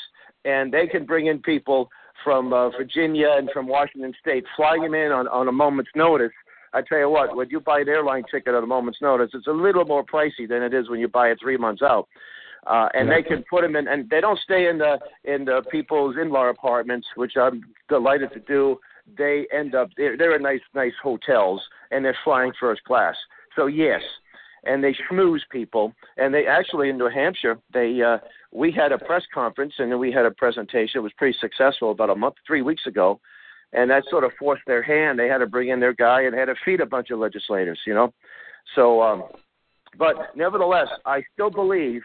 and 0.44 0.72
they 0.72 0.88
can 0.88 1.06
bring 1.06 1.26
in 1.26 1.38
people 1.38 1.88
from 2.24 2.52
uh, 2.52 2.70
Virginia 2.70 3.28
and 3.36 3.48
from 3.52 3.68
Washington 3.68 4.12
State, 4.20 4.44
fly 4.56 4.76
them 4.82 4.94
in 4.94 5.12
on, 5.12 5.28
on 5.28 5.46
a 5.46 5.52
moment's 5.52 5.92
notice. 5.94 6.32
I 6.72 6.82
tell 6.82 6.98
you 6.98 7.08
what, 7.08 7.36
when 7.36 7.48
you 7.48 7.60
buy 7.60 7.80
an 7.80 7.88
airline 7.88 8.24
ticket 8.28 8.54
at 8.54 8.62
a 8.62 8.66
moment's 8.66 9.00
notice, 9.00 9.30
it's 9.34 9.46
a 9.46 9.52
little 9.52 9.84
more 9.84 10.04
pricey 10.04 10.48
than 10.48 10.64
it 10.64 10.74
is 10.74 10.90
when 10.90 10.98
you 10.98 11.06
buy 11.06 11.28
it 11.28 11.38
three 11.40 11.56
months 11.56 11.80
out. 11.80 12.08
Uh, 12.66 12.88
and 12.92 13.08
they 13.08 13.22
can 13.22 13.44
put 13.48 13.62
them 13.62 13.76
in, 13.76 13.86
and 13.86 14.10
they 14.10 14.20
don't 14.20 14.38
stay 14.40 14.66
in 14.66 14.78
the 14.78 14.98
in 15.24 15.44
the 15.44 15.62
people's 15.70 16.16
in-law 16.20 16.48
apartments, 16.48 17.06
which 17.14 17.34
I'm 17.36 17.62
delighted 17.88 18.32
to 18.32 18.40
do 18.40 18.78
they 19.16 19.46
end 19.52 19.74
up 19.74 19.88
they're, 19.96 20.16
they're 20.16 20.36
in 20.36 20.42
nice 20.42 20.60
nice 20.74 20.92
hotels 21.02 21.62
and 21.90 22.04
they're 22.04 22.16
flying 22.24 22.52
first 22.58 22.82
class. 22.84 23.14
So 23.56 23.66
yes, 23.66 24.02
and 24.64 24.82
they 24.82 24.94
schmooze 24.94 25.40
people. 25.50 25.94
And 26.16 26.32
they 26.32 26.46
actually 26.46 26.90
in 26.90 26.98
New 26.98 27.08
Hampshire 27.08 27.58
they 27.72 28.00
uh, 28.02 28.18
we 28.52 28.72
had 28.72 28.92
a 28.92 28.98
press 28.98 29.22
conference 29.32 29.74
and 29.78 29.90
then 29.90 29.98
we 29.98 30.12
had 30.12 30.26
a 30.26 30.30
presentation. 30.30 30.98
It 30.98 31.02
was 31.02 31.12
pretty 31.16 31.36
successful 31.40 31.90
about 31.90 32.10
a 32.10 32.14
month, 32.14 32.34
three 32.46 32.62
weeks 32.62 32.86
ago, 32.86 33.20
and 33.72 33.90
that 33.90 34.04
sort 34.10 34.24
of 34.24 34.32
forced 34.38 34.62
their 34.66 34.82
hand. 34.82 35.18
They 35.18 35.28
had 35.28 35.38
to 35.38 35.46
bring 35.46 35.68
in 35.68 35.80
their 35.80 35.94
guy 35.94 36.22
and 36.22 36.34
had 36.34 36.46
to 36.46 36.54
feed 36.64 36.80
a 36.80 36.86
bunch 36.86 37.10
of 37.10 37.18
legislators. 37.18 37.78
You 37.86 37.94
know, 37.94 38.12
so 38.74 39.02
um, 39.02 39.24
but 39.98 40.36
nevertheless, 40.36 40.88
I 41.06 41.22
still 41.32 41.50
believe 41.50 42.02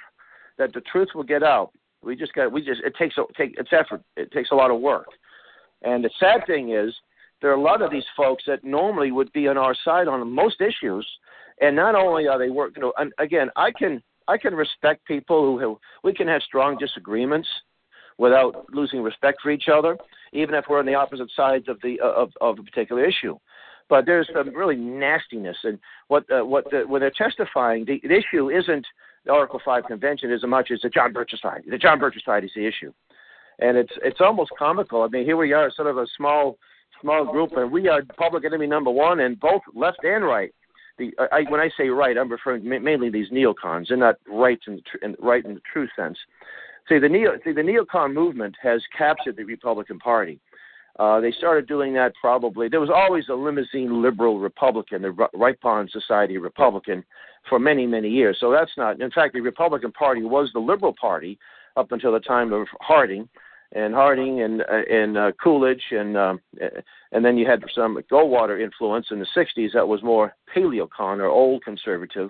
that 0.58 0.74
the 0.74 0.82
truth 0.82 1.10
will 1.16 1.24
get 1.24 1.44
out. 1.44 1.72
We 2.04 2.16
just 2.16 2.34
got 2.34 2.52
we 2.52 2.64
just 2.64 2.82
it 2.84 2.96
takes 2.98 3.18
a 3.18 3.24
take 3.38 3.56
it's 3.58 3.72
effort. 3.72 4.02
It 4.18 4.32
takes 4.32 4.52
a 4.52 4.56
lot 4.56 4.72
of 4.72 4.80
work. 4.80 5.08
And 5.84 6.04
the 6.04 6.10
sad 6.20 6.46
thing 6.48 6.72
is, 6.72 6.94
there 7.42 7.52
are 7.52 7.56
a 7.56 7.62
lot 7.62 7.82
of 7.82 7.92
these 7.92 8.06
folks 8.16 8.44
that 8.48 8.64
normally 8.64 9.12
would 9.12 9.32
be 9.34 9.48
on 9.48 9.58
our 9.58 9.76
side 9.84 10.08
on 10.08 10.32
most 10.32 10.62
issues, 10.62 11.06
and 11.60 11.76
not 11.76 11.94
only 11.94 12.28
are 12.28 12.40
they 12.40 12.50
working. 12.50 12.82
You 12.82 12.88
know, 12.88 12.94
and 12.98 13.12
again, 13.20 13.50
I 13.56 13.72
can 13.72 14.02
I 14.28 14.38
can 14.38 14.56
respect 14.56 15.06
people 15.06 15.46
who 15.46 15.60
have, 15.60 15.78
we 16.04 16.14
can 16.14 16.28
have 16.30 16.42
strong 16.44 16.78
disagreements 16.78 17.48
without 18.18 18.66
losing 18.72 19.02
respect 19.02 19.42
for 19.42 19.52
each 19.52 19.68
other, 19.68 19.98
even 20.32 20.56
if 20.56 20.66
we're 20.70 20.80
on 20.80 20.86
the 20.86 20.94
opposite 20.94 21.30
sides 21.36 21.68
of 21.68 21.80
the 21.82 22.00
of, 22.00 22.32
of 22.40 22.60
a 22.60 22.64
particular 22.64 23.04
issue. 23.06 23.38
But 23.90 24.06
there's 24.06 24.30
some 24.34 24.56
really 24.56 24.78
nastiness, 24.78 25.58
and 25.64 25.78
what 26.08 26.24
uh, 26.32 26.46
what 26.46 26.64
the, 26.72 26.84
when 26.88 27.02
they're 27.02 27.12
testifying, 27.12 27.84
the, 27.84 28.00
the 28.04 28.16
issue 28.16 28.50
isn't 28.50 28.86
the 29.26 29.34
Article 29.34 29.62
Five 29.66 29.84
Convention 29.86 30.32
as 30.32 30.44
much 30.44 30.72
as 30.72 30.80
the 30.82 30.90
John 30.90 31.12
Birch 31.12 31.32
Society. 31.32 31.70
The 31.70 31.78
John 31.78 32.00
Birch 32.00 32.16
Society 32.16 32.48
is 32.48 32.54
the 32.56 32.66
issue 32.66 32.94
and 33.60 33.78
it's 33.78 33.94
it's 34.04 34.22
almost 34.22 34.52
comical. 34.58 35.04
I 35.04 35.08
mean, 35.08 35.26
here 35.26 35.38
we 35.38 35.54
are, 35.54 35.72
sort 35.72 35.88
of 35.88 35.98
a 35.98 36.06
small 36.18 36.58
small 37.02 37.26
group, 37.26 37.52
and 37.56 37.72
we 37.72 37.88
are 37.88 38.02
public 38.18 38.46
enemy 38.46 38.68
number 38.68 38.92
one, 38.92 39.20
and 39.22 39.40
both 39.40 39.62
left 39.74 40.04
and 40.04 40.24
right. 40.26 40.54
The 40.98 41.12
I, 41.32 41.44
when 41.50 41.60
I 41.60 41.70
say 41.78 41.90
right, 41.90 42.18
I'm 42.18 42.32
referring 42.32 42.68
mainly 42.68 43.10
these 43.10 43.30
neocons. 43.30 43.88
They're 43.90 43.98
not 43.98 44.16
right 44.28 44.60
in, 44.68 44.82
in 45.02 45.16
right 45.20 45.44
in 45.44 45.56
the 45.56 45.62
true 45.72 45.88
sense. 45.96 46.18
See, 46.90 47.00
the 47.00 47.10
neo 47.10 47.38
see 47.44 47.52
the 47.52 47.62
neocon 47.62 48.14
movement 48.14 48.56
has 48.62 48.82
captured 48.98 49.36
the 49.36 49.44
Republican 49.44 50.00
Party. 50.00 50.40
Uh, 51.00 51.20
they 51.20 51.32
started 51.32 51.68
doing 51.68 51.94
that 51.94 52.14
probably. 52.22 52.70
There 52.70 52.80
was 52.80 52.92
always 52.94 53.28
a 53.30 53.34
limousine 53.34 54.04
liberal 54.04 54.40
Republican, 54.40 55.02
the 55.02 55.28
Ripon 55.34 55.90
Society 55.92 56.38
Republican, 56.38 57.04
for 57.50 57.58
many, 57.58 57.88
many 57.88 58.10
years. 58.10 58.38
So 58.40 58.52
that's 58.52 58.72
not. 58.78 59.02
In 59.02 59.10
fact, 59.10 59.34
the 59.34 59.42
Republican 59.42 59.92
Party 59.92 60.22
was 60.22 60.52
the 60.54 60.60
Liberal 60.60 60.94
Party 61.00 61.40
up 61.78 61.92
until 61.92 62.12
the 62.12 62.20
time 62.20 62.54
of 62.54 62.68
Harding, 62.80 63.28
and 63.74 63.94
Harding 63.94 64.42
and 64.42 64.62
uh, 64.62 64.84
and 64.90 65.18
uh, 65.18 65.32
Coolidge 65.44 65.84
and 65.92 66.16
um, 66.16 66.40
and 67.12 67.26
then 67.26 67.38
you 67.38 67.48
had 67.48 67.64
some 67.74 68.00
Goldwater 68.12 68.62
influence 68.62 69.08
in 69.12 69.20
the 69.20 69.28
60s 69.36 69.74
that 69.74 69.88
was 69.88 70.04
more 70.04 70.36
paleocon 70.56 71.20
or 71.20 71.26
old 71.26 71.64
conservative. 71.64 72.30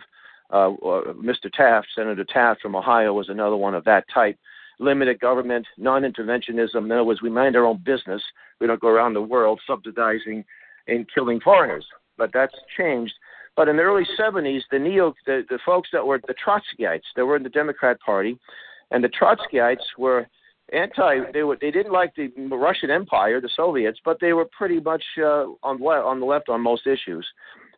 Uh, 0.52 0.72
uh, 0.74 1.14
Mr. 1.14 1.52
Taft, 1.52 1.88
Senator 1.96 2.26
Taft 2.26 2.62
from 2.62 2.76
Ohio, 2.76 3.14
was 3.14 3.30
another 3.30 3.58
one 3.58 3.74
of 3.74 3.84
that 3.86 4.06
type. 4.14 4.38
Limited 4.80 5.20
government, 5.20 5.66
non-interventionism. 5.78 6.76
In 6.76 6.92
other 6.92 7.04
words, 7.04 7.22
we 7.22 7.30
mind 7.30 7.56
our 7.56 7.66
own 7.66 7.82
business. 7.84 8.22
We 8.60 8.68
don't 8.68 8.82
go 8.82 8.90
around 8.90 9.14
the 9.14 9.22
world 9.22 9.62
subsidizing 9.66 10.44
and 10.88 11.08
killing 11.14 11.40
foreigners. 11.40 11.86
But 12.18 12.32
that's 12.34 12.54
changed. 12.78 13.14
But 13.56 13.68
in 13.68 13.78
the 13.78 13.84
early 13.84 14.06
70s, 14.20 14.62
the 14.72 14.80
neo, 14.80 15.14
the, 15.26 15.44
the 15.50 15.60
folks 15.66 15.90
that 15.94 16.06
were 16.06 16.20
the 16.28 16.36
Trotskyites, 16.46 17.02
that 17.16 17.26
were 17.26 17.36
in 17.36 17.44
the 17.44 17.50
Democrat 17.50 18.00
Party, 18.02 18.38
and 18.92 19.04
the 19.04 19.10
Trotskyites 19.10 19.84
were 19.98 20.28
anti. 20.74 21.32
They 21.32 21.44
were 21.44 21.58
they 21.60 21.72
didn't 21.72 21.92
like 21.92 22.16
the 22.16 22.30
Russian 22.38 22.92
Empire, 22.92 23.40
the 23.40 23.50
Soviets, 23.56 24.00
but 24.04 24.18
they 24.20 24.34
were 24.34 24.48
pretty 24.58 24.80
much 24.80 25.04
uh, 25.18 25.46
on 25.64 25.82
on 25.82 26.20
the 26.20 26.26
left 26.26 26.50
on 26.50 26.62
most 26.62 26.88
issues, 26.88 27.26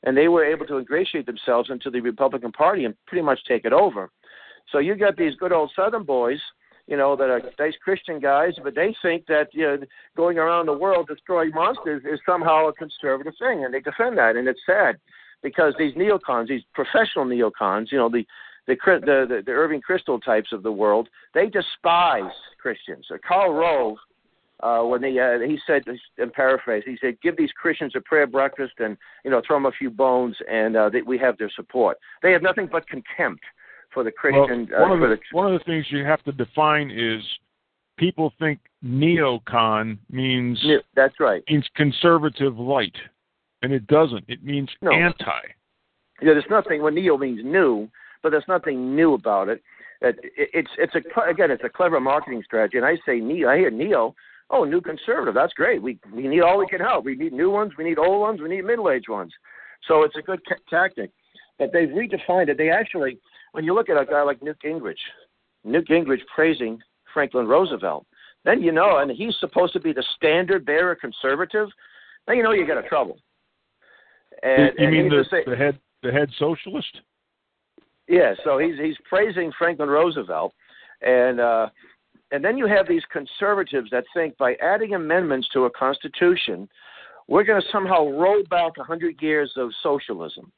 and 0.03 0.15
they 0.15 0.27
were 0.27 0.45
able 0.45 0.65
to 0.67 0.77
ingratiate 0.77 1.25
themselves 1.25 1.69
into 1.69 1.89
the 1.89 2.01
Republican 2.01 2.51
Party 2.51 2.85
and 2.85 2.95
pretty 3.07 3.23
much 3.23 3.39
take 3.47 3.65
it 3.65 3.73
over. 3.73 4.09
So 4.71 4.79
you 4.79 4.95
got 4.95 5.17
these 5.17 5.35
good 5.35 5.51
old 5.51 5.71
Southern 5.75 6.03
boys, 6.03 6.39
you 6.87 6.97
know, 6.97 7.15
that 7.15 7.29
are 7.29 7.41
nice 7.59 7.75
Christian 7.83 8.19
guys, 8.19 8.53
but 8.63 8.75
they 8.75 8.95
think 9.01 9.25
that 9.27 9.49
you 9.53 9.63
know, 9.63 9.77
going 10.15 10.37
around 10.37 10.65
the 10.67 10.73
world 10.73 11.07
destroying 11.07 11.51
monsters 11.53 12.03
is 12.05 12.19
somehow 12.25 12.67
a 12.67 12.73
conservative 12.73 13.33
thing, 13.39 13.65
and 13.65 13.73
they 13.73 13.81
defend 13.81 14.17
that, 14.17 14.35
and 14.35 14.47
it's 14.47 14.61
sad 14.65 14.97
because 15.43 15.73
these 15.77 15.93
neocons, 15.93 16.47
these 16.47 16.63
professional 16.73 17.25
neocons, 17.25 17.91
you 17.91 17.97
know, 17.97 18.09
the 18.09 18.25
the, 18.67 18.75
the, 18.85 19.41
the, 19.45 19.51
Irving 19.51 19.81
Kristol 19.81 20.23
types 20.23 20.51
of 20.51 20.63
the 20.63 20.71
world, 20.71 21.09
they 21.33 21.47
despise 21.47 22.31
Christians. 22.61 23.05
Uh, 23.11 23.17
Karl 23.27 23.53
Rove, 23.53 23.97
uh, 24.61 24.81
when 24.81 25.03
he 25.03 25.19
uh, 25.19 25.39
he 25.39 25.59
said, 25.67 25.83
in 26.17 26.29
paraphrase, 26.31 26.83
he 26.85 26.97
said, 27.01 27.19
"Give 27.21 27.35
these 27.37 27.51
Christians 27.51 27.93
a 27.95 28.01
prayer 28.01 28.25
breakfast, 28.25 28.73
and 28.79 28.97
you 29.23 29.31
know, 29.31 29.41
throw 29.45 29.57
them 29.57 29.65
a 29.65 29.71
few 29.71 29.89
bones, 29.89 30.35
and 30.49 30.75
uh, 30.75 30.89
they, 30.89 31.01
we 31.01 31.17
have 31.17 31.37
their 31.37 31.51
support." 31.55 31.97
They 32.23 32.31
have 32.31 32.41
nothing 32.41 32.69
but 32.71 32.87
contempt 32.87 33.43
for 33.93 34.03
the 34.03 34.11
Christian. 34.11 34.67
Well, 34.71 34.89
one, 34.89 34.91
uh, 34.91 35.05
of 35.05 35.09
the, 35.09 35.15
the, 35.15 35.21
one 35.31 35.53
of 35.53 35.59
the 35.59 35.63
things 35.65 35.85
you 35.89 36.05
have 36.05 36.23
to 36.23 36.31
define 36.31 36.89
is 36.89 37.21
people 37.97 38.33
think 38.39 38.59
neocon 38.83 39.97
means 40.09 40.63
that's 40.95 41.19
right 41.19 41.43
means 41.49 41.65
conservative 41.75 42.57
light, 42.57 42.95
and 43.61 43.73
it 43.73 43.85
doesn't. 43.87 44.23
It 44.27 44.43
means 44.43 44.69
no. 44.81 44.91
anti. 44.91 45.41
Yeah, 46.21 46.33
there's 46.33 46.45
nothing. 46.49 46.81
When 46.81 46.95
neo 46.95 47.17
means 47.17 47.41
new, 47.43 47.89
but 48.25 48.31
there's 48.31 48.43
nothing 48.47 48.95
new 48.95 49.13
about 49.13 49.49
it. 49.49 49.61
Uh, 50.03 50.11
it's 50.35 50.71
it's 50.79 50.95
a 50.95 51.29
again 51.29 51.51
it's 51.51 51.63
a 51.63 51.69
clever 51.69 51.99
marketing 51.99 52.41
strategy, 52.43 52.77
and 52.77 52.85
I 52.85 52.95
say 53.05 53.19
neo. 53.19 53.47
I 53.47 53.57
hear 53.57 53.69
neo. 53.69 54.15
Oh, 54.49 54.63
new 54.63 54.81
conservative. 54.81 55.35
That's 55.35 55.53
great. 55.53 55.79
We 55.79 55.99
we 56.11 56.27
need 56.27 56.41
all 56.41 56.57
we 56.57 56.65
can 56.65 56.79
help. 56.79 57.05
We 57.05 57.15
need 57.15 57.33
new 57.33 57.51
ones. 57.51 57.73
We 57.77 57.83
need 57.83 57.99
old 57.99 58.21
ones. 58.21 58.41
We 58.41 58.49
need 58.49 58.65
middle 58.65 58.89
aged 58.89 59.09
ones. 59.09 59.31
So 59.87 60.01
it's 60.01 60.15
a 60.17 60.23
good 60.23 60.43
ca- 60.47 60.55
tactic. 60.71 61.11
But 61.59 61.69
they've 61.71 61.87
redefined 61.87 62.49
it. 62.49 62.57
They 62.57 62.71
actually, 62.71 63.19
when 63.51 63.63
you 63.63 63.75
look 63.75 63.89
at 63.89 64.01
a 64.01 64.05
guy 64.07 64.23
like 64.23 64.41
Newt 64.41 64.57
Gingrich, 64.65 64.95
Newt 65.63 65.87
Gingrich 65.87 66.21
praising 66.33 66.79
Franklin 67.13 67.45
Roosevelt, 67.45 68.07
then 68.43 68.59
you 68.59 68.71
know, 68.71 68.97
and 68.97 69.11
he's 69.11 69.35
supposed 69.39 69.73
to 69.73 69.79
be 69.79 69.93
the 69.93 70.03
standard 70.15 70.65
bearer 70.65 70.95
conservative. 70.95 71.67
Then 72.25 72.37
you 72.37 72.43
know 72.43 72.53
you 72.53 72.65
got 72.65 72.83
a 72.83 72.89
trouble. 72.89 73.19
And, 74.41 74.71
you 74.79 74.89
mean 74.89 75.09
the, 75.09 75.25
say, 75.29 75.43
the 75.45 75.55
head 75.55 75.77
the 76.01 76.11
head 76.11 76.31
socialist? 76.39 77.01
Yeah, 78.07 78.33
so 78.43 78.57
he's 78.57 78.77
he's 78.79 78.97
praising 79.09 79.51
Franklin 79.57 79.89
Roosevelt, 79.89 80.53
and 81.01 81.39
uh, 81.39 81.69
and 82.31 82.43
then 82.43 82.57
you 82.57 82.67
have 82.67 82.87
these 82.87 83.03
conservatives 83.11 83.89
that 83.91 84.03
think 84.13 84.37
by 84.37 84.55
adding 84.55 84.93
amendments 84.93 85.47
to 85.53 85.65
a 85.65 85.69
constitution, 85.71 86.69
we're 87.27 87.43
going 87.43 87.61
to 87.61 87.67
somehow 87.71 88.07
roll 88.09 88.43
back 88.49 88.73
a 88.79 88.83
hundred 88.83 89.21
years 89.21 89.51
of 89.57 89.71
socialism 89.81 90.51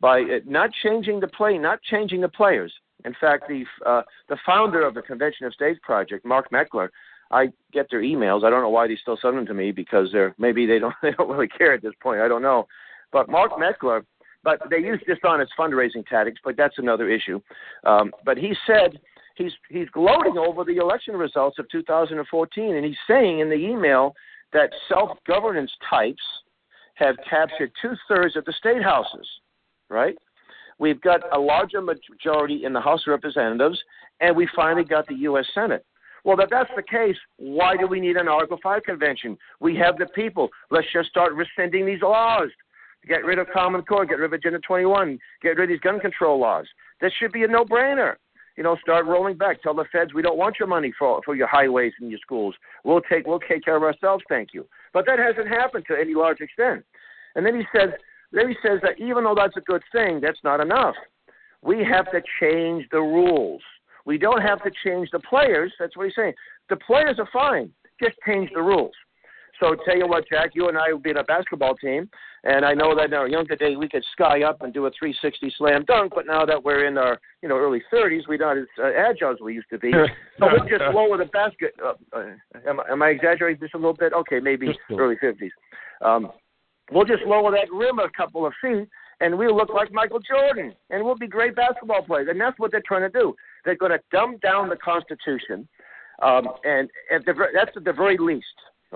by 0.00 0.20
uh, 0.20 0.38
not 0.46 0.70
changing 0.82 1.20
the 1.20 1.28
play, 1.28 1.58
not 1.58 1.82
changing 1.82 2.20
the 2.20 2.28
players. 2.28 2.72
In 3.04 3.14
fact, 3.20 3.44
the 3.48 3.64
uh, 3.84 4.02
the 4.28 4.36
founder 4.46 4.86
of 4.86 4.94
the 4.94 5.02
Convention 5.02 5.46
of 5.46 5.54
States 5.54 5.80
Project, 5.82 6.24
Mark 6.24 6.50
Meckler, 6.50 6.88
I 7.30 7.48
get 7.72 7.88
their 7.90 8.02
emails. 8.02 8.44
I 8.44 8.50
don't 8.50 8.62
know 8.62 8.70
why 8.70 8.86
they 8.86 8.96
still 8.96 9.18
send 9.20 9.36
them 9.36 9.46
to 9.46 9.54
me 9.54 9.72
because 9.72 10.08
they're 10.12 10.34
maybe 10.38 10.66
they 10.66 10.78
don't 10.78 10.94
they 11.02 11.10
don't 11.12 11.28
really 11.28 11.48
care 11.48 11.74
at 11.74 11.82
this 11.82 11.94
point. 12.00 12.20
I 12.20 12.28
don't 12.28 12.42
know, 12.42 12.66
but 13.12 13.28
Mark 13.28 13.52
Meckler 13.52 14.04
but 14.46 14.60
they 14.70 14.78
use 14.78 15.02
dishonest 15.08 15.52
fundraising 15.58 16.06
tactics, 16.06 16.40
but 16.44 16.56
that's 16.56 16.78
another 16.78 17.10
issue. 17.10 17.40
Um, 17.82 18.12
but 18.24 18.38
he 18.38 18.54
said 18.64 19.00
he's 19.34 19.50
he's 19.68 19.88
gloating 19.88 20.38
over 20.38 20.62
the 20.62 20.76
election 20.76 21.16
results 21.16 21.58
of 21.58 21.68
2014, 21.68 22.76
and 22.76 22.84
he's 22.84 22.96
saying 23.08 23.40
in 23.40 23.48
the 23.50 23.56
email 23.56 24.14
that 24.52 24.70
self-governance 24.88 25.72
types 25.90 26.22
have 26.94 27.16
captured 27.28 27.72
two 27.82 27.94
thirds 28.08 28.36
of 28.36 28.44
the 28.44 28.52
state 28.52 28.84
houses, 28.84 29.26
right? 29.90 30.16
We've 30.78 31.00
got 31.00 31.20
a 31.34 31.38
larger 31.38 31.82
majority 31.82 32.64
in 32.64 32.72
the 32.72 32.80
House 32.80 33.00
of 33.04 33.10
Representatives, 33.10 33.82
and 34.20 34.36
we 34.36 34.48
finally 34.54 34.84
got 34.84 35.08
the 35.08 35.16
U.S. 35.30 35.46
Senate. 35.54 35.84
Well, 36.22 36.38
if 36.40 36.50
that's 36.50 36.70
the 36.76 36.82
case, 36.82 37.16
why 37.36 37.76
do 37.76 37.88
we 37.88 37.98
need 37.98 38.16
an 38.16 38.28
Article 38.28 38.58
5 38.62 38.82
convention? 38.84 39.36
We 39.60 39.74
have 39.76 39.96
the 39.96 40.06
people. 40.06 40.50
Let's 40.70 40.86
just 40.92 41.08
start 41.08 41.32
rescinding 41.34 41.84
these 41.84 42.02
laws. 42.02 42.48
Get 43.06 43.24
rid 43.24 43.38
of 43.38 43.46
Common 43.52 43.82
Core, 43.82 44.04
get 44.04 44.18
rid 44.18 44.26
of 44.26 44.32
Agenda 44.32 44.58
21, 44.58 45.18
get 45.42 45.50
rid 45.50 45.64
of 45.64 45.68
these 45.68 45.80
gun 45.80 46.00
control 46.00 46.40
laws. 46.40 46.66
This 47.00 47.12
should 47.18 47.32
be 47.32 47.44
a 47.44 47.48
no 47.48 47.64
brainer. 47.64 48.14
You 48.56 48.62
know, 48.62 48.76
start 48.80 49.04
rolling 49.04 49.36
back. 49.36 49.62
Tell 49.62 49.74
the 49.74 49.84
feds 49.92 50.14
we 50.14 50.22
don't 50.22 50.38
want 50.38 50.56
your 50.58 50.66
money 50.66 50.92
for 50.98 51.20
for 51.24 51.34
your 51.34 51.46
highways 51.46 51.92
and 52.00 52.10
your 52.10 52.18
schools. 52.20 52.54
We'll 52.84 53.02
take 53.02 53.26
we'll 53.26 53.40
take 53.40 53.64
care 53.64 53.76
of 53.76 53.82
ourselves, 53.82 54.24
thank 54.28 54.54
you. 54.54 54.66
But 54.94 55.04
that 55.06 55.18
hasn't 55.18 55.48
happened 55.48 55.84
to 55.88 55.96
any 55.98 56.14
large 56.14 56.40
extent. 56.40 56.84
And 57.34 57.44
then 57.44 57.54
he 57.54 57.64
says 57.76 57.90
then 58.32 58.48
he 58.48 58.56
says 58.66 58.80
that 58.82 58.98
even 58.98 59.24
though 59.24 59.34
that's 59.34 59.56
a 59.56 59.60
good 59.60 59.82
thing, 59.92 60.20
that's 60.22 60.42
not 60.42 60.60
enough. 60.60 60.94
We 61.62 61.84
have 61.84 62.10
to 62.12 62.22
change 62.40 62.86
the 62.90 63.00
rules. 63.00 63.62
We 64.06 64.18
don't 64.18 64.40
have 64.40 64.62
to 64.62 64.70
change 64.84 65.10
the 65.12 65.18
players. 65.18 65.72
That's 65.78 65.96
what 65.96 66.06
he's 66.06 66.14
saying. 66.16 66.34
The 66.70 66.76
players 66.76 67.18
are 67.18 67.28
fine. 67.32 67.72
Just 68.02 68.16
change 68.26 68.50
the 68.54 68.62
rules. 68.62 68.94
So 69.60 69.74
tell 69.84 69.96
you 69.96 70.06
what, 70.06 70.28
Jack, 70.28 70.50
you 70.54 70.68
and 70.68 70.76
I 70.76 70.92
would 70.92 71.02
be 71.02 71.10
in 71.10 71.16
a 71.16 71.24
basketball 71.24 71.74
team, 71.76 72.10
and 72.44 72.64
I 72.64 72.74
know 72.74 72.94
that 72.94 73.06
in 73.06 73.14
our 73.14 73.28
younger 73.28 73.56
day 73.56 73.76
we 73.76 73.88
could 73.88 74.04
sky 74.12 74.42
up 74.42 74.62
and 74.62 74.72
do 74.72 74.86
a 74.86 74.90
360 74.90 75.54
slam 75.56 75.84
dunk, 75.86 76.12
but 76.14 76.26
now 76.26 76.44
that 76.44 76.62
we're 76.62 76.86
in 76.86 76.98
our 76.98 77.18
you 77.42 77.48
know 77.48 77.56
early 77.56 77.82
30s, 77.92 78.22
we're 78.28 78.38
not 78.38 78.58
as 78.58 78.66
uh, 78.78 78.90
agile 78.96 79.32
as 79.32 79.40
we 79.42 79.54
used 79.54 79.70
to 79.70 79.78
be. 79.78 79.92
so 80.38 80.46
we'll 80.52 80.68
just 80.68 80.84
lower 80.94 81.16
the 81.16 81.24
basket. 81.26 81.74
Uh, 81.82 81.94
uh, 82.16 82.26
am, 82.68 82.80
am 82.90 83.02
I 83.02 83.08
exaggerating 83.08 83.60
just 83.60 83.74
a 83.74 83.78
little 83.78 83.94
bit? 83.94 84.12
Okay, 84.12 84.40
maybe 84.40 84.68
early 84.90 85.16
50s. 85.16 85.50
Um, 86.04 86.30
we'll 86.92 87.06
just 87.06 87.22
lower 87.24 87.50
that 87.52 87.72
rim 87.72 87.98
a 87.98 88.10
couple 88.16 88.46
of 88.46 88.52
feet, 88.60 88.88
and 89.20 89.38
we'll 89.38 89.56
look 89.56 89.70
like 89.70 89.92
Michael 89.92 90.20
Jordan, 90.20 90.74
and 90.90 91.04
we'll 91.04 91.16
be 91.16 91.26
great 91.26 91.56
basketball 91.56 92.02
players. 92.02 92.28
And 92.30 92.40
that's 92.40 92.58
what 92.58 92.70
they're 92.70 92.82
trying 92.86 93.10
to 93.10 93.18
do. 93.18 93.34
They're 93.64 93.76
going 93.76 93.92
to 93.92 94.00
dumb 94.12 94.36
down 94.42 94.68
the 94.68 94.76
Constitution, 94.76 95.66
um, 96.22 96.48
and 96.64 96.90
at 97.14 97.24
the, 97.24 97.34
that's 97.54 97.76
at 97.76 97.84
the 97.84 97.92
very 97.92 98.18
least. 98.18 98.46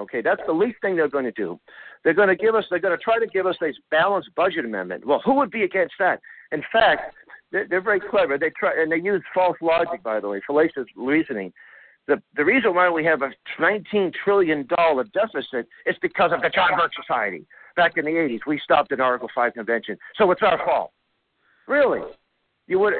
Okay, 0.01 0.23
that's 0.23 0.41
the 0.47 0.53
least 0.53 0.81
thing 0.81 0.97
they're 0.97 1.09
going 1.09 1.27
to 1.27 1.33
do. 1.33 1.61
They're 2.03 2.15
going 2.15 2.29
to 2.29 2.37
give 2.37 2.55
us. 2.55 2.65
They're 2.71 2.81
going 2.81 2.97
to 2.97 3.03
try 3.03 3.19
to 3.19 3.27
give 3.27 3.47
us 3.47 3.57
this 3.61 3.77
balanced 3.91 4.31
budget 4.35 4.65
amendment. 4.65 5.07
Well, 5.07 5.21
who 5.25 5.35
would 5.35 5.51
be 5.51 5.63
against 5.65 5.95
that? 5.99 6.21
In 6.53 6.63
fact, 6.73 7.15
they're, 7.53 7.67
they're 7.69 7.83
very 7.83 8.01
clever. 8.01 8.39
They 8.39 8.51
try 8.59 8.81
and 8.81 8.91
they 8.91 8.97
use 8.97 9.23
false 9.35 9.59
logic, 9.61 10.03
by 10.03 10.19
the 10.21 10.29
way, 10.29 10.41
fallacious 10.47 10.87
reasoning. 10.97 11.53
The 12.09 12.23
the 12.35 12.45
reason 12.45 12.75
why 12.75 12.89
we 12.89 13.05
have 13.05 13.21
a 13.21 13.31
19 13.61 14.13
trillion 14.25 14.67
dollar 14.75 15.05
deficit 15.05 15.69
is 15.85 15.97
because 16.01 16.33
of 16.33 16.41
the 16.41 16.49
John 16.49 16.71
Birch 16.79 16.95
Society. 16.99 17.47
Back 17.77 17.99
in 17.99 18.07
the 18.07 18.13
80s, 18.13 18.41
we 18.47 18.59
stopped 18.65 18.91
an 18.93 19.01
Article 19.01 19.29
5 19.35 19.55
convention, 19.55 19.97
so 20.17 20.31
it's 20.31 20.43
our 20.43 20.59
fault. 20.65 20.93
Really? 21.69 22.01
You 22.67 22.79
would, 22.81 22.95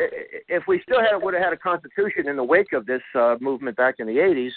if 0.49 0.65
we 0.69 0.81
still 0.83 1.01
had 1.01 1.17
would 1.17 1.35
have 1.35 1.43
had 1.43 1.53
a 1.53 1.57
constitution 1.57 2.29
in 2.29 2.37
the 2.37 2.45
wake 2.45 2.73
of 2.73 2.87
this 2.87 3.03
uh, 3.15 3.37
movement 3.41 3.77
back 3.77 3.97
in 3.99 4.07
the 4.07 4.17
80s, 4.17 4.51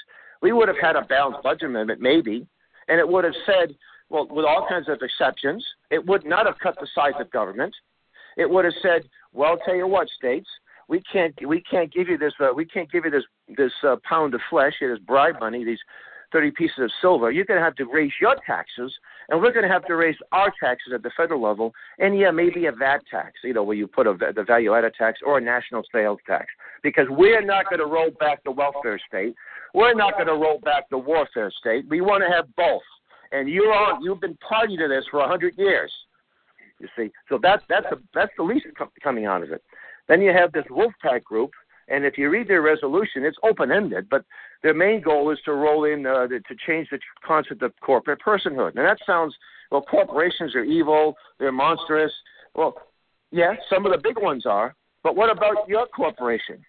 we 0.44 0.52
would 0.52 0.68
have 0.68 0.78
had 0.80 0.98
a 0.98 1.02
balanced 1.02 1.42
budget 1.42 1.70
amendment, 1.70 2.02
maybe, 2.02 2.46
and 2.90 3.00
it 3.00 3.08
would 3.08 3.24
have 3.24 3.34
said, 3.46 3.74
well, 4.10 4.28
with 4.30 4.46
all 4.46 4.68
kinds 4.70 4.90
of 4.90 5.00
exceptions, 5.02 5.66
it 5.90 6.06
would 6.06 6.26
not 6.26 6.46
have 6.46 6.60
cut 6.62 6.76
the 6.80 6.88
size 6.94 7.14
of 7.20 7.32
government. 7.32 7.74
It 8.36 8.48
would 8.48 8.66
have 8.66 8.74
said, 8.82 9.10
well, 9.32 9.58
tell 9.66 9.76
you 9.76 9.88
what, 9.88 10.10
states, 10.10 10.50
we 10.90 11.02
can't 11.12 11.34
we 11.48 11.62
can't 11.62 11.92
give 11.94 12.10
you 12.10 12.18
this 12.18 12.34
uh, 12.42 12.50
we 12.54 12.66
can't 12.66 12.92
give 12.92 13.06
you 13.06 13.10
this 13.10 13.24
this 13.56 13.72
uh, 13.88 13.96
pound 14.08 14.34
of 14.34 14.42
flesh, 14.50 14.74
this 14.82 15.00
bribe 15.00 15.40
money, 15.40 15.64
these 15.64 15.80
30 16.34 16.52
pieces 16.52 16.80
of 16.80 16.92
silver. 17.00 17.32
You're 17.32 17.46
going 17.46 17.60
to 17.60 17.64
have 17.64 17.76
to 17.76 17.86
raise 17.86 18.12
your 18.20 18.36
taxes, 18.46 18.92
and 19.30 19.40
we're 19.40 19.54
going 19.54 19.66
to 19.66 19.72
have 19.72 19.86
to 19.86 19.96
raise 19.96 20.18
our 20.34 20.52
taxes 20.62 20.92
at 20.94 21.04
the 21.04 21.12
federal 21.16 21.42
level. 21.42 21.72
And 22.00 22.20
yeah, 22.20 22.32
maybe 22.32 22.66
a 22.66 22.72
VAT 22.72 23.02
tax, 23.10 23.34
you 23.44 23.54
know, 23.54 23.64
where 23.64 23.78
you 23.78 23.88
put 23.88 24.08
a, 24.08 24.14
the 24.36 24.44
value 24.44 24.76
added 24.76 24.96
tax 24.98 25.20
or 25.26 25.38
a 25.38 25.42
national 25.42 25.84
sales 25.94 26.20
tax, 26.28 26.48
because 26.84 27.08
we're 27.10 27.42
not 27.42 27.66
going 27.70 27.80
to 27.80 27.86
roll 27.86 28.12
back 28.20 28.44
the 28.44 28.52
welfare 28.52 29.00
state. 29.08 29.34
We're 29.74 29.96
not 29.96 30.14
going 30.14 30.28
to 30.28 30.34
roll 30.34 30.60
back 30.60 30.90
the 30.92 30.98
warfare 30.98 31.52
state. 31.60 31.86
We 31.90 32.02
want 32.02 32.24
to 32.24 32.30
have 32.30 32.54
both. 32.56 32.82
And 33.32 33.50
you're 33.50 33.74
on. 33.74 34.04
You've 34.04 34.22
been 34.22 34.38
party 34.48 34.78
to 34.78 34.88
this 34.88 35.06
for 35.10 35.22
a 35.22 35.28
hundred 35.28 35.58
years. 35.58 35.92
You 36.80 36.88
see, 36.96 37.12
so 37.30 37.40
that's 37.42 37.64
that's 37.70 37.86
a, 37.92 37.98
that's 38.14 38.32
the 38.38 38.44
least 38.44 38.66
coming 39.02 39.26
out 39.26 39.42
of 39.42 39.52
it. 39.52 39.64
Then 40.08 40.22
you 40.22 40.32
have 40.32 40.52
this 40.52 40.66
Wolf-PAC 40.70 41.24
group, 41.24 41.52
and 41.88 42.06
if 42.06 42.18
you 42.18 42.30
read 42.30 42.48
their 42.48 42.62
resolution, 42.62 43.24
it's 43.24 43.38
open 43.42 43.72
ended, 43.72 44.08
but 44.10 44.26
their 44.62 44.74
main 44.74 45.02
goal 45.02 45.32
is 45.32 45.40
to 45.46 45.54
roll 45.54 45.86
in 45.86 46.06
uh, 46.06 46.28
to 46.28 46.56
change 46.68 46.90
the 46.92 47.00
concept 47.26 47.64
of 47.64 47.72
corporate 47.82 48.20
personhood. 48.26 48.76
And 48.76 48.86
that 48.86 48.98
sounds 49.06 49.34
well, 49.72 49.82
corporations 49.82 50.54
are 50.56 50.64
evil, 50.64 51.16
they're 51.40 51.52
monstrous. 51.52 52.12
Well, 52.54 52.76
yeah, 53.32 53.56
some 53.68 53.86
of 53.88 53.92
the 53.92 53.98
big 53.98 54.22
ones 54.22 54.46
are, 54.46 54.76
but 55.02 55.16
what 55.16 55.32
about 55.32 55.68
your 55.68 55.88
corporation 55.88 56.64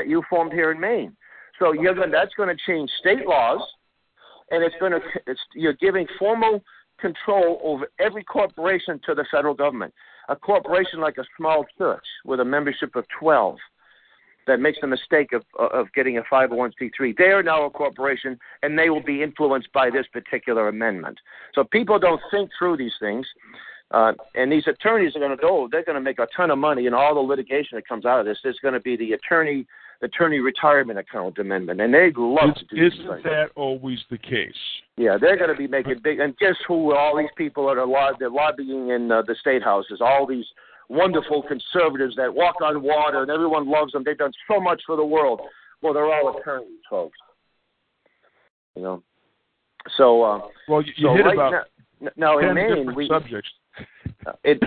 that 0.00 0.08
you 0.08 0.22
formed 0.30 0.52
here 0.52 0.72
in 0.72 0.80
Maine? 0.80 1.14
So 1.58 1.72
you're 1.72 1.94
going, 1.94 2.10
that's 2.10 2.32
going 2.34 2.48
to 2.48 2.62
change 2.66 2.90
state 3.00 3.26
laws, 3.26 3.60
and 4.50 4.64
it's 4.64 4.74
going 4.80 4.92
to 4.92 5.00
it's, 5.26 5.40
you're 5.54 5.74
giving 5.74 6.06
formal 6.18 6.62
control 6.98 7.60
over 7.62 7.86
every 7.98 8.24
corporation 8.24 8.98
to 9.06 9.14
the 9.14 9.24
federal 9.30 9.54
government. 9.54 9.92
A 10.30 10.36
corporation 10.36 11.00
like 11.00 11.18
a 11.18 11.24
small 11.36 11.66
church 11.76 12.04
with 12.24 12.40
a 12.40 12.44
membership 12.44 12.96
of 12.96 13.04
12 13.18 13.56
that 14.46 14.58
makes 14.58 14.78
the 14.80 14.86
mistake 14.86 15.32
of 15.32 15.42
of 15.58 15.92
getting 15.94 16.16
a 16.16 16.22
501c3. 16.22 17.16
They 17.16 17.24
are 17.24 17.42
now 17.42 17.66
a 17.66 17.70
corporation, 17.70 18.38
and 18.62 18.78
they 18.78 18.88
will 18.88 19.02
be 19.02 19.22
influenced 19.22 19.70
by 19.72 19.90
this 19.90 20.06
particular 20.12 20.68
amendment. 20.68 21.18
So 21.54 21.64
people 21.64 21.98
don't 21.98 22.20
think 22.30 22.50
through 22.58 22.78
these 22.78 22.94
things. 22.98 23.26
Uh, 23.92 24.12
and 24.36 24.52
these 24.52 24.68
attorneys 24.68 25.16
are 25.16 25.18
going 25.18 25.32
to 25.32 25.36
go, 25.36 25.68
they're 25.70 25.84
going 25.84 25.96
to 25.96 26.00
make 26.00 26.20
a 26.20 26.26
ton 26.36 26.52
of 26.52 26.58
money, 26.58 26.86
and 26.86 26.94
all 26.94 27.12
the 27.12 27.20
litigation 27.20 27.74
that 27.74 27.88
comes 27.88 28.06
out 28.06 28.20
of 28.20 28.24
this 28.24 28.38
is 28.44 28.56
going 28.62 28.72
to 28.72 28.78
be 28.78 28.96
the 28.96 29.14
attorney 29.14 29.66
attorney 30.02 30.38
retirement 30.38 30.98
account 30.98 31.38
amendment, 31.38 31.80
and 31.80 31.92
they'd 31.92 32.16
love 32.16 32.54
to 32.54 32.64
do 32.74 32.86
Isn't 32.86 33.22
that 33.24 33.50
always 33.54 33.98
the 34.10 34.18
case? 34.18 34.54
Yeah, 34.96 35.16
they're 35.20 35.36
going 35.36 35.50
to 35.50 35.56
be 35.56 35.66
making 35.66 36.00
big. 36.02 36.20
And 36.20 36.36
guess 36.38 36.56
who? 36.66 36.94
All 36.94 37.16
these 37.16 37.30
people 37.36 37.66
that 37.66 37.78
are 37.78 37.86
lob- 37.86 38.16
they're 38.18 38.30
lobbying 38.30 38.90
in 38.90 39.10
uh, 39.10 39.22
the 39.22 39.34
state 39.40 39.62
houses. 39.62 40.00
All 40.00 40.26
these 40.26 40.44
wonderful 40.88 41.42
conservatives 41.42 42.16
that 42.16 42.34
walk 42.34 42.56
on 42.62 42.82
water, 42.82 43.22
and 43.22 43.30
everyone 43.30 43.70
loves 43.70 43.92
them. 43.92 44.02
They've 44.04 44.18
done 44.18 44.32
so 44.50 44.60
much 44.60 44.82
for 44.86 44.96
the 44.96 45.04
world. 45.04 45.40
Well, 45.82 45.94
they're 45.94 46.12
all 46.12 46.36
attorneys, 46.36 46.80
folks. 46.88 47.18
You 48.76 48.82
know. 48.82 49.02
So. 49.96 50.22
Uh, 50.22 50.40
well, 50.68 50.82
you, 50.82 50.92
you 50.96 51.06
so 51.06 51.14
hit 51.14 51.24
right 51.24 51.34
about 51.34 51.66
now, 52.00 52.10
now 52.16 52.38
in 52.38 52.54
Maine, 52.54 52.94
we 52.94 53.08
subjects. 53.08 53.50
it, 54.44 54.60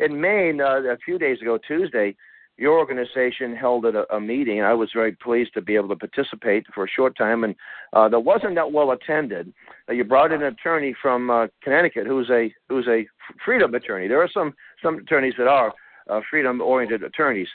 in 0.00 0.20
Maine 0.20 0.60
uh, 0.60 0.80
a 0.82 0.96
few 1.04 1.18
days 1.18 1.40
ago, 1.40 1.58
Tuesday, 1.66 2.16
your 2.62 2.78
organization 2.78 3.56
held 3.56 3.84
a, 3.86 4.04
a 4.14 4.20
meeting. 4.20 4.62
I 4.62 4.72
was 4.72 4.88
very 4.94 5.10
pleased 5.10 5.52
to 5.54 5.60
be 5.60 5.74
able 5.74 5.88
to 5.88 5.96
participate 5.96 6.64
for 6.72 6.84
a 6.84 6.88
short 6.88 7.18
time, 7.18 7.42
and 7.42 7.56
uh, 7.92 8.08
that 8.08 8.20
wasn't 8.20 8.54
that 8.54 8.70
well 8.70 8.92
attended. 8.92 9.52
Uh, 9.88 9.94
you 9.94 10.04
brought 10.04 10.30
in 10.30 10.42
an 10.42 10.54
attorney 10.54 10.94
from 11.02 11.28
uh, 11.28 11.48
Connecticut 11.60 12.06
who's 12.06 12.30
a 12.30 12.54
who's 12.68 12.86
a 12.86 13.04
freedom 13.44 13.74
attorney. 13.74 14.06
There 14.06 14.22
are 14.22 14.30
some 14.32 14.54
some 14.80 14.98
attorneys 14.98 15.34
that 15.38 15.48
are 15.48 15.72
uh, 16.08 16.20
freedom-oriented 16.30 17.02
attorneys, 17.02 17.48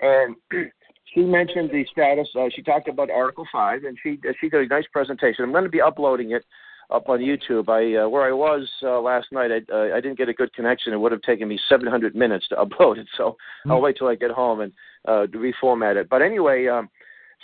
and 0.00 0.34
she 1.14 1.20
mentioned 1.20 1.70
the 1.70 1.86
status. 1.92 2.28
Uh, 2.36 2.48
she 2.52 2.62
talked 2.62 2.88
about 2.88 3.12
Article 3.12 3.46
Five, 3.52 3.84
and 3.84 3.96
she 4.02 4.18
she 4.40 4.48
did 4.48 4.64
a 4.64 4.66
nice 4.66 4.86
presentation. 4.92 5.44
I'm 5.44 5.52
going 5.52 5.62
to 5.62 5.70
be 5.70 5.80
uploading 5.80 6.32
it 6.32 6.44
up 6.90 7.08
on 7.08 7.20
YouTube. 7.20 7.68
I 7.68 8.04
uh, 8.04 8.08
where 8.08 8.24
I 8.24 8.32
was 8.32 8.68
uh, 8.82 9.00
last 9.00 9.26
night, 9.32 9.50
I, 9.50 9.72
uh, 9.72 9.96
I 9.96 10.00
didn't 10.00 10.18
get 10.18 10.28
a 10.28 10.34
good 10.34 10.52
connection. 10.54 10.92
It 10.92 11.00
would 11.00 11.12
have 11.12 11.22
taken 11.22 11.48
me 11.48 11.58
700 11.68 12.14
minutes 12.14 12.48
to 12.48 12.56
upload 12.64 12.98
it, 12.98 13.06
so 13.16 13.30
mm-hmm. 13.30 13.72
I'll 13.72 13.80
wait 13.80 13.96
till 13.98 14.08
I 14.08 14.14
get 14.14 14.30
home 14.30 14.60
and 14.60 14.72
uh, 15.06 15.26
reformat 15.26 15.96
it. 15.96 16.08
But 16.08 16.22
anyway, 16.22 16.66
um, 16.66 16.88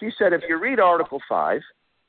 she 0.01 0.11
said 0.19 0.33
if 0.33 0.43
you 0.49 0.59
read 0.59 0.81
Article 0.81 1.21
Five, 1.29 1.61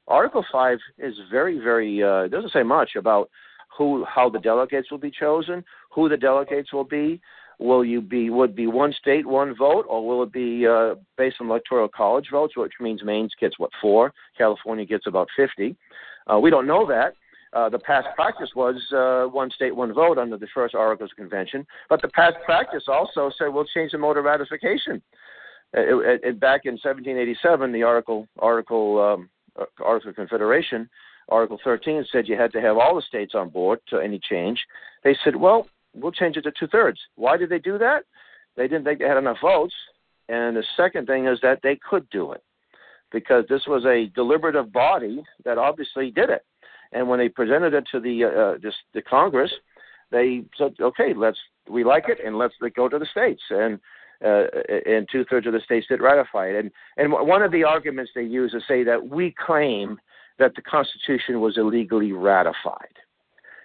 Article 0.08 0.46
Five 0.52 0.80
is 0.98 1.14
very, 1.30 1.60
very 1.60 2.02
uh, 2.04 2.28
doesn't 2.28 2.52
say 2.52 2.64
much 2.64 2.92
about 2.98 3.30
who, 3.78 4.06
how 4.06 4.30
the 4.30 4.40
delegates 4.40 4.90
will 4.92 4.98
be 4.98 5.12
chosen, 5.12 5.64
who 5.92 6.10
the 6.10 6.18
delegates 6.18 6.72
will 6.72 6.84
be. 6.84 7.22
Will 7.58 7.86
you 7.86 8.02
be 8.02 8.30
would 8.30 8.54
be 8.54 8.68
one 8.68 8.94
state 9.00 9.26
one 9.26 9.56
vote, 9.58 9.86
or 9.88 10.06
will 10.06 10.24
it 10.24 10.34
be 10.34 10.68
uh, 10.68 10.96
based 11.18 11.38
on 11.40 11.48
electoral 11.48 11.88
college 11.88 12.28
votes, 12.30 12.58
which 12.58 12.74
means 12.82 13.02
Maine 13.02 13.30
gets 13.40 13.58
what 13.58 13.72
four, 13.82 14.14
California 14.38 14.86
gets 14.86 15.08
about 15.08 15.30
fifty. 15.38 15.78
Uh, 16.28 16.38
we 16.38 16.50
don't 16.50 16.68
know 16.68 16.86
that. 16.88 17.14
Uh, 17.56 17.70
the 17.70 17.80
past 17.80 18.08
practice 18.16 18.50
was 18.54 18.76
uh, 18.94 19.30
one 19.32 19.50
state, 19.50 19.74
one 19.74 19.94
vote 19.94 20.18
under 20.18 20.38
the 20.38 20.48
first 20.54 20.76
Articles 20.76 21.12
Convention, 21.16 21.66
but 21.90 22.02
the 22.02 22.10
past 22.10 22.36
practice 22.44 22.84
also 22.90 23.32
said 23.38 23.48
we'll 23.48 23.66
change 23.74 23.94
the 23.94 23.98
mode 23.98 24.18
of 24.18 24.26
ratification. 24.26 25.02
Uh, 25.76 25.82
it, 25.82 26.22
it, 26.24 26.40
back 26.40 26.62
in 26.66 26.74
1787, 26.74 27.72
the 27.72 27.82
Article 27.82 28.28
Article 28.40 29.02
um, 29.02 29.30
uh, 29.58 29.64
Article 29.82 30.10
of 30.10 30.18
Confederation, 30.18 30.90
Article 31.30 31.58
13 31.64 32.06
said 32.12 32.28
you 32.28 32.38
had 32.38 32.52
to 32.52 32.62
have 32.62 32.78
all 32.78 32.94
the 32.94 33.02
states 33.02 33.34
on 33.34 33.50
board 33.50 33.80
to 33.88 34.00
any 34.00 34.20
change. 34.20 34.60
They 35.04 35.16
said, 35.24 35.36
well, 35.36 35.68
we'll 35.96 36.12
change 36.12 36.36
it 36.36 36.42
to 36.42 36.52
two 36.52 36.68
thirds. 36.68 37.00
Why 37.16 37.38
did 37.38 37.50
they 37.50 37.60
do 37.60 37.78
that? 37.78 38.04
They 38.58 38.68
didn't 38.68 38.84
think 38.84 39.00
they 39.00 39.08
had 39.08 39.18
enough 39.18 39.38
votes. 39.42 39.74
And 40.28 40.58
the 40.58 40.64
second 40.76 41.08
thing 41.08 41.28
is 41.28 41.40
that 41.42 41.60
they 41.64 41.80
could 41.90 42.10
do 42.10 42.32
it 42.34 42.44
because 43.12 43.46
this 43.48 43.62
was 43.68 43.86
a 43.86 44.12
deliberative 44.14 44.74
body 44.74 45.24
that 45.46 45.58
obviously 45.58 46.12
did 46.12 46.30
it. 46.30 46.44
And 46.92 47.08
when 47.10 47.20
they 47.20 47.30
presented 47.30 47.74
it 47.74 47.86
to 47.92 48.00
the 48.00 48.24
uh, 48.24 48.28
uh, 48.28 48.58
this, 48.62 48.76
the 48.94 49.02
Congress, 49.02 49.52
they 50.12 50.44
said, 50.58 50.76
okay, 50.80 51.14
let's 51.16 51.40
we 51.70 51.84
like 51.84 52.06
it 52.08 52.20
and 52.26 52.38
let's 52.38 52.54
go 52.76 52.88
to 52.88 53.00
the 53.00 53.08
states. 53.08 53.42
And 53.50 53.80
uh, 54.24 54.46
and 54.86 55.08
two 55.12 55.26
thirds 55.30 55.48
of 55.48 55.54
the 55.54 55.60
states 55.60 55.88
did 55.88 56.02
ratify 56.02 56.48
it. 56.48 56.56
And 56.56 56.72
and 56.98 57.12
one 57.12 57.42
of 57.42 57.52
the 57.52 57.64
arguments 57.64 58.12
they 58.16 58.24
use 58.24 58.54
is 58.54 58.64
say 58.68 58.84
that 58.84 59.10
we 59.10 59.34
claim 59.46 60.00
that 60.40 60.56
the 60.56 60.62
Constitution 60.62 61.42
was 61.42 61.58
illegally 61.58 62.12
ratified. 62.12 62.96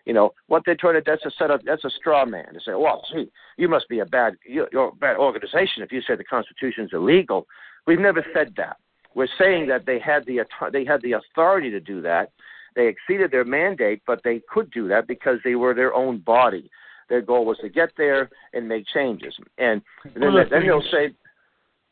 You 0.07 0.15
know 0.15 0.33
what 0.47 0.63
they're 0.65 0.77
trying 0.77 0.95
to 0.95 1.03
that's 1.05 1.25
a 1.25 1.31
set 1.39 1.51
of 1.51 1.61
that's 1.65 1.85
a 1.85 1.91
straw 1.91 2.25
man 2.25 2.55
to 2.55 2.61
say, 2.61 2.73
well, 2.75 3.05
gee, 3.13 3.31
you 3.59 3.69
must 3.69 3.89
be 3.89 4.01
a 4.01 4.07
bad 4.07 4.35
you're 4.45 4.67
a 4.89 4.93
bad 4.93 5.17
organization 5.17 5.83
if 5.83 5.93
you 5.93 6.01
say 6.03 6.17
the 6.17 6.25
Constitution 6.25 6.85
is 6.85 6.91
illegal. 6.93 7.47
We've 7.87 8.01
never 8.01 8.25
said 8.35 8.55
that. 8.57 8.77
We're 9.15 9.29
saying 9.39 9.69
that 9.69 9.87
they 9.87 9.99
had 9.99 10.25
the 10.27 10.41
they 10.73 10.85
had 10.85 11.03
the 11.03 11.13
authority 11.13 11.71
to 11.71 11.81
do 11.81 12.01
that. 12.03 12.33
They 12.77 12.89
exceeded 12.89 13.31
their 13.31 13.45
mandate, 13.45 14.03
but 14.07 14.21
they 14.23 14.43
could 14.49 14.71
do 14.71 14.89
that 14.89 15.07
because 15.07 15.39
they 15.45 15.55
were 15.55 15.75
their 15.75 15.95
own 15.95 16.19
body. 16.19 16.71
Their 17.09 17.21
goal 17.21 17.45
was 17.45 17.59
to 17.59 17.69
get 17.69 17.91
there 17.97 18.31
and 18.53 18.69
make 18.69 18.87
changes. 18.95 19.35
And 19.59 19.83
then, 20.15 20.35
the 20.35 20.45
then 20.49 20.67
they'll 20.67 20.83
say, 20.93 21.13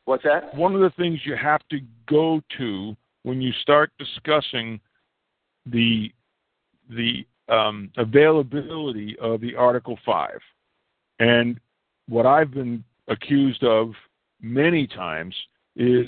"What's 0.04 0.22
that?" 0.24 0.54
One 0.54 0.74
of 0.74 0.80
the 0.80 0.90
things 0.90 1.20
you 1.24 1.34
have 1.36 1.66
to 1.70 1.80
go 2.06 2.40
to 2.58 2.96
when 3.24 3.40
you 3.42 3.52
start 3.60 3.90
discussing 3.98 4.80
the 5.66 6.12
the 6.88 7.26
um, 7.48 7.90
availability 7.96 9.16
of 9.20 9.40
the 9.40 9.56
Article 9.56 9.98
Five, 10.06 10.40
and 11.18 11.58
what 12.08 12.24
I've 12.24 12.52
been 12.52 12.84
accused 13.08 13.64
of 13.64 13.92
many 14.40 14.86
times 14.86 15.34
is 15.74 16.06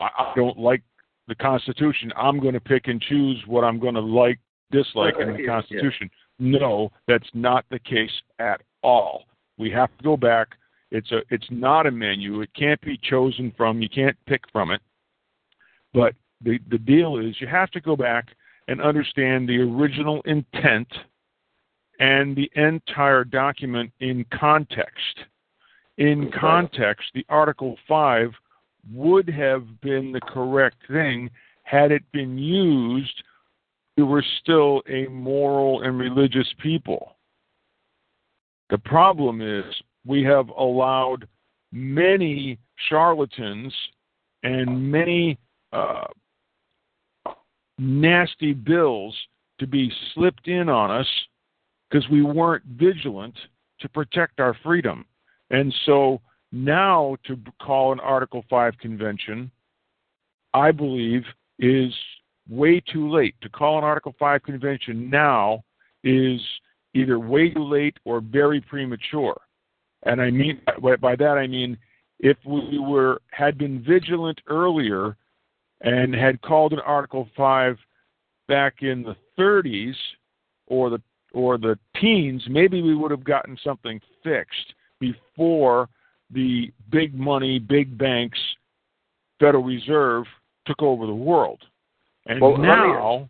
I 0.00 0.32
don't 0.34 0.58
like 0.58 0.82
the 1.30 1.34
Constitution. 1.36 2.12
I'm 2.16 2.40
going 2.40 2.54
to 2.54 2.60
pick 2.60 2.88
and 2.88 3.00
choose 3.00 3.42
what 3.46 3.64
I'm 3.64 3.78
going 3.78 3.94
to 3.94 4.00
like, 4.00 4.38
dislike 4.70 5.14
in 5.18 5.34
the 5.34 5.46
Constitution. 5.46 6.10
No, 6.38 6.90
that's 7.06 7.28
not 7.32 7.64
the 7.70 7.78
case 7.78 8.10
at 8.38 8.60
all. 8.82 9.24
We 9.56 9.70
have 9.70 9.96
to 9.96 10.04
go 10.04 10.16
back. 10.16 10.48
It's 10.90 11.12
a 11.12 11.20
it's 11.30 11.46
not 11.50 11.86
a 11.86 11.90
menu. 11.90 12.40
It 12.40 12.50
can't 12.54 12.80
be 12.80 12.98
chosen 13.08 13.52
from. 13.56 13.80
You 13.80 13.88
can't 13.88 14.16
pick 14.26 14.42
from 14.50 14.72
it. 14.72 14.80
But 15.94 16.14
the 16.42 16.58
the 16.68 16.78
deal 16.78 17.18
is 17.18 17.40
you 17.40 17.46
have 17.46 17.70
to 17.70 17.80
go 17.80 17.94
back 17.94 18.28
and 18.66 18.80
understand 18.80 19.48
the 19.48 19.58
original 19.58 20.20
intent 20.22 20.88
and 22.00 22.34
the 22.34 22.50
entire 22.56 23.24
document 23.24 23.92
in 24.00 24.24
context. 24.32 25.20
In 25.98 26.32
context, 26.32 27.04
the 27.14 27.26
Article 27.28 27.76
5 27.86 28.30
would 28.92 29.28
have 29.28 29.80
been 29.80 30.12
the 30.12 30.20
correct 30.20 30.76
thing 30.88 31.30
had 31.62 31.92
it 31.92 32.02
been 32.12 32.38
used. 32.38 33.22
We 33.96 34.02
were 34.04 34.24
still 34.40 34.82
a 34.88 35.06
moral 35.06 35.82
and 35.82 35.98
religious 35.98 36.48
people. 36.62 37.16
The 38.70 38.78
problem 38.78 39.40
is 39.40 39.64
we 40.06 40.22
have 40.24 40.48
allowed 40.50 41.28
many 41.72 42.58
charlatans 42.88 43.74
and 44.42 44.90
many 44.90 45.38
uh, 45.72 46.06
nasty 47.78 48.52
bills 48.52 49.16
to 49.58 49.66
be 49.66 49.92
slipped 50.14 50.48
in 50.48 50.68
on 50.68 50.90
us 50.90 51.06
because 51.90 52.08
we 52.08 52.22
weren't 52.22 52.64
vigilant 52.64 53.34
to 53.80 53.88
protect 53.88 54.40
our 54.40 54.56
freedom. 54.62 55.04
And 55.50 55.74
so 55.84 56.20
now 56.52 57.16
to 57.26 57.38
call 57.60 57.92
an 57.92 58.00
Article 58.00 58.44
5 58.50 58.78
convention, 58.78 59.50
I 60.54 60.72
believe, 60.72 61.22
is 61.58 61.92
way 62.48 62.80
too 62.92 63.10
late. 63.10 63.34
To 63.42 63.48
call 63.48 63.78
an 63.78 63.84
Article 63.84 64.14
5 64.18 64.42
convention 64.42 65.08
now 65.08 65.62
is 66.02 66.40
either 66.94 67.18
way 67.18 67.50
too 67.50 67.64
late 67.64 67.96
or 68.04 68.20
very 68.20 68.60
premature. 68.60 69.40
And 70.04 70.20
I 70.20 70.30
mean 70.30 70.60
by 71.00 71.14
that 71.16 71.36
I 71.38 71.46
mean 71.46 71.76
if 72.18 72.36
we 72.44 72.78
were 72.78 73.20
had 73.30 73.58
been 73.58 73.82
vigilant 73.82 74.40
earlier 74.48 75.16
and 75.82 76.14
had 76.14 76.40
called 76.42 76.72
an 76.72 76.80
Article 76.80 77.28
5 77.36 77.76
back 78.48 78.76
in 78.82 79.02
the 79.02 79.16
30s 79.38 79.94
or 80.66 80.90
the 80.90 81.00
or 81.32 81.58
the 81.58 81.78
teens, 82.00 82.42
maybe 82.48 82.82
we 82.82 82.96
would 82.96 83.12
have 83.12 83.22
gotten 83.22 83.56
something 83.62 84.00
fixed 84.24 84.74
before 84.98 85.88
the 86.32 86.72
big 86.90 87.14
money, 87.14 87.58
big 87.58 87.96
banks, 87.96 88.38
Federal 89.38 89.64
Reserve 89.64 90.24
took 90.66 90.82
over 90.82 91.06
the 91.06 91.14
world. 91.14 91.62
And 92.26 92.40
well, 92.40 92.56
now, 92.56 93.28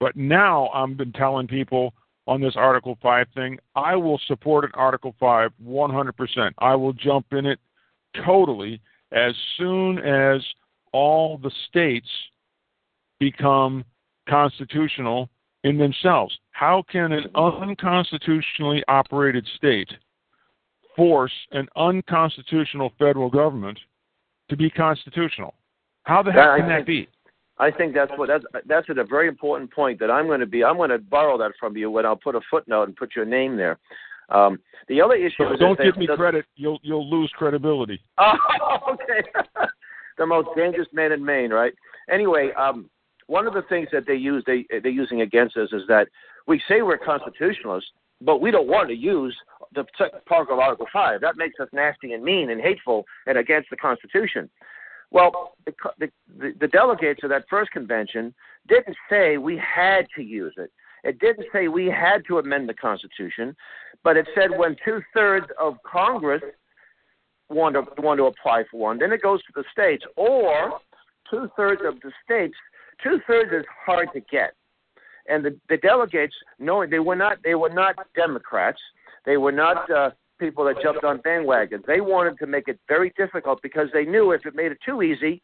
but 0.00 0.16
now 0.16 0.68
I've 0.68 0.96
been 0.96 1.12
telling 1.12 1.46
people 1.46 1.94
on 2.26 2.40
this 2.40 2.54
Article 2.56 2.98
5 3.02 3.26
thing, 3.34 3.58
I 3.76 3.96
will 3.96 4.20
support 4.26 4.64
an 4.64 4.70
Article 4.74 5.14
5 5.20 5.50
100%. 5.64 6.52
I 6.58 6.74
will 6.74 6.92
jump 6.92 7.26
in 7.32 7.46
it 7.46 7.58
totally 8.24 8.80
as 9.12 9.34
soon 9.56 9.98
as 9.98 10.42
all 10.92 11.38
the 11.38 11.50
states 11.68 12.08
become 13.20 13.84
constitutional 14.28 15.28
in 15.64 15.78
themselves. 15.78 16.36
How 16.50 16.82
can 16.90 17.12
an 17.12 17.26
unconstitutionally 17.34 18.82
operated 18.88 19.46
state 19.56 19.88
force 20.96 21.32
an 21.52 21.68
unconstitutional 21.76 22.92
federal 22.98 23.30
government 23.30 23.78
to 24.48 24.56
be 24.56 24.70
constitutional. 24.70 25.54
How 26.04 26.22
the 26.22 26.32
heck 26.32 26.58
can 26.58 26.68
that 26.68 26.86
be? 26.86 27.08
I 27.58 27.70
think 27.70 27.94
that's 27.94 28.10
what 28.16 28.28
that's 28.28 28.44
that's 28.66 28.88
a 28.88 29.04
very 29.04 29.28
important 29.28 29.72
point 29.72 30.00
that 30.00 30.10
I'm 30.10 30.26
going 30.26 30.40
to 30.40 30.46
be. 30.46 30.64
I'm 30.64 30.76
going 30.76 30.90
to 30.90 30.98
borrow 30.98 31.38
that 31.38 31.52
from 31.58 31.76
you 31.76 31.90
when 31.90 32.04
I'll 32.04 32.16
put 32.16 32.34
a 32.34 32.40
footnote 32.50 32.84
and 32.84 32.96
put 32.96 33.14
your 33.14 33.24
name 33.24 33.56
there. 33.56 33.78
Um, 34.28 34.58
the 34.88 35.00
other 35.00 35.14
issue 35.14 35.44
so 35.50 35.56
don't 35.56 35.78
give 35.78 35.96
me 35.96 36.08
credit. 36.16 36.46
You'll 36.56 36.80
you'll 36.82 37.08
lose 37.08 37.32
credibility. 37.36 38.00
Oh, 38.18 38.94
okay. 38.94 39.28
the 40.18 40.26
most 40.26 40.48
dangerous 40.56 40.88
man 40.92 41.12
in 41.12 41.24
Maine, 41.24 41.50
right? 41.50 41.72
Anyway, 42.10 42.50
um, 42.58 42.88
one 43.26 43.46
of 43.46 43.54
the 43.54 43.62
things 43.62 43.88
that 43.92 44.06
they 44.06 44.14
use 44.14 44.42
they 44.46 44.66
they're 44.70 44.88
using 44.88 45.20
against 45.20 45.56
us 45.56 45.68
is 45.72 45.82
that 45.88 46.08
we 46.46 46.60
say 46.68 46.82
we're 46.82 46.98
constitutionalists, 46.98 47.90
but 48.20 48.40
we 48.40 48.50
don't 48.50 48.66
want 48.68 48.88
to 48.88 48.94
use 48.94 49.36
the 49.74 49.84
part 50.26 50.50
of 50.50 50.58
Article 50.58 50.86
5. 50.92 51.20
That 51.20 51.36
makes 51.36 51.58
us 51.60 51.68
nasty 51.72 52.12
and 52.12 52.22
mean 52.22 52.50
and 52.50 52.60
hateful 52.60 53.04
and 53.26 53.38
against 53.38 53.70
the 53.70 53.76
Constitution. 53.76 54.50
Well, 55.10 55.52
the, 55.66 55.72
the, 55.98 56.52
the 56.60 56.68
delegates 56.68 57.20
of 57.22 57.30
that 57.30 57.44
first 57.48 57.70
convention 57.70 58.34
didn't 58.68 58.96
say 59.08 59.38
we 59.38 59.56
had 59.58 60.06
to 60.16 60.22
use 60.22 60.54
it. 60.56 60.70
It 61.04 61.18
didn't 61.18 61.46
say 61.52 61.68
we 61.68 61.86
had 61.86 62.22
to 62.28 62.38
amend 62.38 62.68
the 62.68 62.74
Constitution, 62.74 63.54
but 64.02 64.16
it 64.16 64.26
said 64.34 64.50
when 64.56 64.76
two 64.84 65.00
thirds 65.12 65.46
of 65.60 65.76
Congress 65.86 66.42
want 67.50 67.74
to, 67.74 67.84
want 68.00 68.18
to 68.18 68.24
apply 68.24 68.64
for 68.70 68.80
one, 68.80 68.98
then 68.98 69.12
it 69.12 69.22
goes 69.22 69.40
to 69.42 69.52
the 69.54 69.64
states, 69.70 70.04
or 70.16 70.80
two 71.30 71.48
thirds 71.56 71.82
of 71.84 72.00
the 72.00 72.10
states. 72.24 72.54
Two 73.02 73.20
thirds 73.26 73.52
is 73.52 73.64
hard 73.84 74.08
to 74.14 74.20
get 74.20 74.54
and 75.28 75.44
the, 75.44 75.58
the 75.68 75.76
delegates, 75.78 76.34
knowing 76.58 76.90
they 76.90 76.98
were 76.98 77.16
not 77.16 77.38
they 77.42 77.54
were 77.54 77.70
not 77.70 77.96
Democrats, 78.14 78.80
they 79.24 79.36
were 79.36 79.52
not 79.52 79.90
uh, 79.90 80.10
people 80.38 80.64
that 80.64 80.76
jumped 80.82 81.04
on 81.04 81.18
bandwagons. 81.18 81.84
They 81.86 82.00
wanted 82.00 82.38
to 82.38 82.46
make 82.46 82.68
it 82.68 82.78
very 82.88 83.12
difficult 83.16 83.60
because 83.62 83.88
they 83.92 84.04
knew 84.04 84.32
if 84.32 84.44
it 84.46 84.54
made 84.54 84.72
it 84.72 84.78
too 84.84 85.02
easy, 85.02 85.42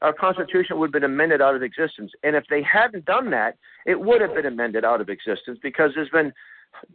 our 0.00 0.12
Constitution 0.12 0.78
would 0.78 0.88
have 0.88 0.92
been 0.92 1.04
amended 1.04 1.42
out 1.42 1.54
of 1.54 1.62
existence. 1.62 2.12
And 2.22 2.36
if 2.36 2.44
they 2.48 2.62
hadn't 2.62 3.04
done 3.04 3.30
that, 3.30 3.56
it 3.84 3.98
would 3.98 4.20
have 4.20 4.34
been 4.34 4.46
amended 4.46 4.84
out 4.84 5.00
of 5.00 5.08
existence 5.08 5.58
because 5.62 5.90
there's 5.94 6.08
been 6.10 6.32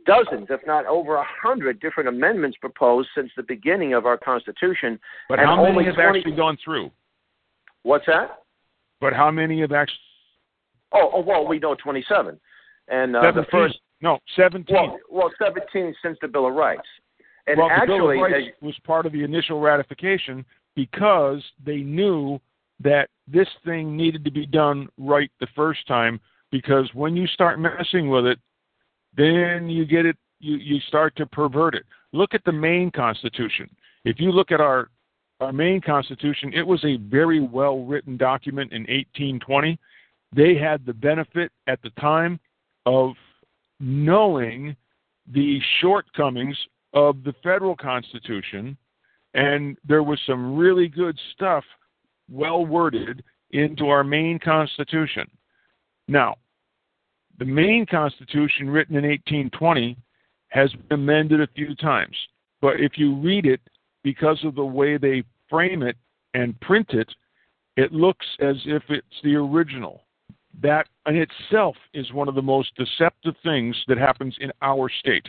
dozens, 0.06 0.48
if 0.50 0.62
not 0.66 0.86
over 0.86 1.16
a 1.16 1.26
hundred, 1.42 1.82
different 1.82 2.08
amendments 2.08 2.58
proposed 2.62 3.10
since 3.16 3.30
the 3.36 3.44
beginning 3.44 3.94
of 3.94 4.06
our 4.06 4.18
Constitution. 4.18 5.00
But 5.28 5.40
how 5.40 5.62
many 5.62 5.86
have 5.86 5.96
20... 5.96 6.20
actually 6.20 6.36
gone 6.36 6.58
through? 6.64 6.92
What's 7.84 8.06
that? 8.06 8.44
But 9.02 9.12
how 9.12 9.30
many 9.30 9.60
have 9.62 9.74
actually 9.74 10.00
Oh, 10.94 11.10
oh 11.16 11.22
well, 11.22 11.48
we 11.48 11.60
know 11.60 11.76
27. 11.76 12.40
And 12.88 13.16
uh, 13.16 13.32
the 13.32 13.46
first. 13.52 13.80
No, 14.04 14.20
17. 14.36 14.76
Well, 14.76 15.00
well, 15.10 15.32
17 15.42 15.96
since 16.04 16.18
the 16.22 16.28
Bill 16.28 16.48
of 16.48 16.54
Rights. 16.54 16.82
And 17.48 17.58
well, 17.58 17.70
actually, 17.72 17.88
the 17.88 17.94
Bill 17.96 18.12
of 18.12 18.32
Rights 18.32 18.58
was 18.62 18.76
part 18.86 19.06
of 19.06 19.14
the 19.14 19.24
initial 19.24 19.60
ratification 19.60 20.46
because 20.76 21.42
they 21.66 21.78
knew 21.78 22.40
that 22.82 23.10
this 23.28 23.48
thing 23.66 23.96
needed 23.96 24.26
to 24.26 24.32
be 24.32 24.46
done 24.46 24.90
right 24.98 25.32
the 25.40 25.48
first 25.56 25.88
time. 25.88 26.20
Because 26.52 26.88
when 26.94 27.16
you 27.16 27.26
start 27.28 27.60
messing 27.60 28.10
with 28.10 28.26
it, 28.26 28.38
then 29.16 29.70
you 29.70 29.86
get 29.86 30.06
it. 30.06 30.18
You 30.40 30.58
you 30.58 30.80
start 30.88 31.16
to 31.16 31.26
pervert 31.26 31.74
it. 31.74 31.84
Look 32.12 32.34
at 32.34 32.44
the 32.44 32.52
Maine 32.52 32.92
Constitution. 32.92 33.70
If 34.04 34.20
you 34.20 34.32
look 34.32 34.52
at 34.52 34.60
our 34.60 34.90
our 35.40 35.54
Maine 35.54 35.82
Constitution, 35.82 36.52
it 36.54 36.68
was 36.68 36.84
a 36.84 36.98
very 36.98 37.40
well 37.40 37.86
written 37.86 38.18
document 38.18 38.72
in 38.74 38.82
1820 38.82 39.80
they 40.36 40.56
had 40.56 40.86
the 40.86 40.94
benefit 40.94 41.52
at 41.68 41.82
the 41.82 41.92
time 41.92 42.40
of 42.86 43.14
knowing 43.84 44.76
the 45.32 45.60
shortcomings 45.82 46.58
of 46.94 47.24
the 47.24 47.34
federal 47.44 47.76
constitution 47.76 48.78
and 49.34 49.78
there 49.88 50.04
was 50.04 50.20
some 50.26 50.56
really 50.56 50.88
good 50.88 51.20
stuff 51.34 51.64
well 52.32 52.66
worded 52.66 53.24
into 53.52 53.90
our 53.90 54.04
Maine 54.04 54.40
constitution 54.40 55.28
now 56.08 56.36
The 57.40 57.46
Maine 57.46 57.86
Constitution, 57.86 58.70
written 58.70 58.96
in 58.96 59.04
1820, 59.04 59.98
has 60.50 60.72
been 60.72 61.00
amended 61.00 61.42
a 61.42 61.48
few 61.56 61.76
times. 61.76 62.16
But 62.62 62.80
if 62.80 62.98
you 62.98 63.16
read 63.16 63.46
it, 63.46 63.62
because 64.04 64.40
of 64.44 64.56
the 64.56 64.66
way 64.66 64.98
they 64.98 65.24
frame 65.50 65.82
it 65.82 65.98
and 66.34 66.60
print 66.62 66.92
it, 66.92 67.10
it 67.76 67.92
looks 67.92 68.26
as 68.40 68.56
if 68.66 68.84
it's 68.90 69.22
the 69.24 69.36
original. 69.36 70.04
That 70.62 70.88
in 71.08 71.16
itself 71.16 71.76
is 71.94 72.12
one 72.14 72.28
of 72.28 72.36
the 72.36 72.42
most 72.42 72.76
deceptive 72.76 73.36
things 73.44 73.76
that 73.88 73.98
happens 73.98 74.36
in 74.40 74.52
our 74.62 74.90
state. 75.00 75.26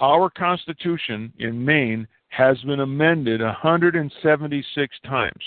Our 0.00 0.30
Constitution 0.30 1.32
in 1.38 1.64
Maine 1.64 2.06
has 2.28 2.60
been 2.62 2.80
amended 2.80 3.40
176 3.40 4.96
times. 5.04 5.44